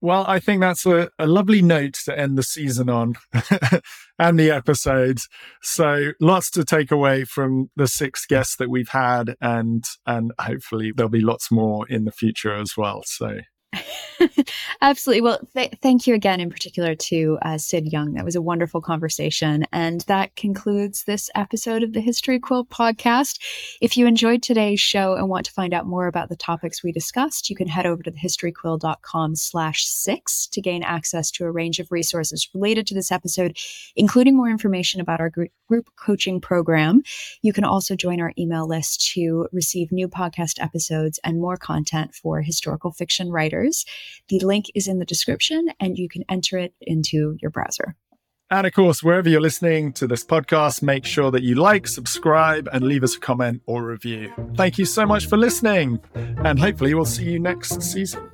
Well 0.00 0.24
i 0.28 0.38
think 0.38 0.60
that's 0.60 0.86
a, 0.86 1.10
a 1.18 1.26
lovely 1.26 1.62
note 1.62 1.94
to 2.04 2.18
end 2.18 2.38
the 2.38 2.42
season 2.42 2.88
on 2.88 3.14
and 4.18 4.38
the 4.38 4.50
episodes. 4.50 5.28
So 5.62 6.12
lots 6.20 6.50
to 6.52 6.64
take 6.64 6.90
away 6.90 7.24
from 7.24 7.70
the 7.76 7.88
six 7.88 8.26
guests 8.26 8.56
that 8.56 8.70
we've 8.70 8.90
had 8.90 9.34
and 9.40 9.84
and 10.06 10.32
hopefully 10.40 10.92
there'll 10.94 11.10
be 11.10 11.20
lots 11.20 11.50
more 11.50 11.88
in 11.88 12.04
the 12.04 12.12
future 12.12 12.54
as 12.54 12.76
well. 12.76 13.02
So 13.04 13.38
Absolutely. 14.80 15.20
Well, 15.20 15.40
th- 15.54 15.74
thank 15.82 16.06
you 16.06 16.14
again, 16.14 16.40
in 16.40 16.50
particular, 16.50 16.94
to 16.94 17.38
uh, 17.42 17.58
Syd 17.58 17.92
Young. 17.92 18.14
That 18.14 18.24
was 18.24 18.36
a 18.36 18.42
wonderful 18.42 18.80
conversation. 18.80 19.64
And 19.72 20.00
that 20.02 20.34
concludes 20.36 21.04
this 21.04 21.30
episode 21.34 21.82
of 21.82 21.92
the 21.92 22.00
History 22.00 22.38
Quill 22.38 22.64
podcast. 22.64 23.38
If 23.80 23.96
you 23.96 24.06
enjoyed 24.06 24.42
today's 24.42 24.80
show 24.80 25.14
and 25.14 25.28
want 25.28 25.46
to 25.46 25.52
find 25.52 25.74
out 25.74 25.86
more 25.86 26.06
about 26.06 26.28
the 26.28 26.36
topics 26.36 26.82
we 26.82 26.92
discussed, 26.92 27.50
you 27.50 27.56
can 27.56 27.68
head 27.68 27.86
over 27.86 28.02
to 28.02 28.10
thehistoryquill.com 28.10 29.36
slash 29.36 29.84
six 29.84 30.46
to 30.48 30.60
gain 30.60 30.82
access 30.82 31.30
to 31.32 31.44
a 31.44 31.50
range 31.50 31.78
of 31.78 31.92
resources 31.92 32.48
related 32.54 32.86
to 32.86 32.94
this 32.94 33.12
episode, 33.12 33.56
including 33.94 34.36
more 34.36 34.48
information 34.48 35.00
about 35.00 35.20
our 35.20 35.30
group 35.30 35.90
coaching 35.96 36.40
program. 36.40 37.02
You 37.42 37.52
can 37.52 37.64
also 37.64 37.94
join 37.94 38.20
our 38.20 38.32
email 38.38 38.66
list 38.66 39.12
to 39.12 39.48
receive 39.52 39.92
new 39.92 40.08
podcast 40.08 40.62
episodes 40.62 41.20
and 41.22 41.40
more 41.40 41.56
content 41.56 42.14
for 42.14 42.42
historical 42.42 42.92
fiction 42.92 43.30
writers 43.30 43.57
the 44.28 44.40
link 44.40 44.66
is 44.74 44.88
in 44.88 44.98
the 44.98 45.04
description 45.04 45.68
and 45.80 45.96
you 45.96 46.08
can 46.08 46.24
enter 46.28 46.58
it 46.58 46.74
into 46.80 47.36
your 47.40 47.50
browser. 47.50 47.96
And 48.50 48.66
of 48.66 48.72
course, 48.72 49.02
wherever 49.02 49.28
you're 49.28 49.42
listening 49.42 49.92
to 49.94 50.06
this 50.06 50.24
podcast, 50.24 50.82
make 50.82 51.04
sure 51.04 51.30
that 51.30 51.42
you 51.42 51.54
like, 51.56 51.86
subscribe, 51.86 52.66
and 52.72 52.82
leave 52.82 53.04
us 53.04 53.14
a 53.14 53.20
comment 53.20 53.60
or 53.66 53.84
review. 53.84 54.32
Thank 54.56 54.78
you 54.78 54.86
so 54.86 55.04
much 55.04 55.26
for 55.26 55.36
listening, 55.36 56.00
and 56.14 56.58
hopefully, 56.58 56.94
we'll 56.94 57.04
see 57.04 57.30
you 57.32 57.38
next 57.38 57.82
season. 57.82 58.26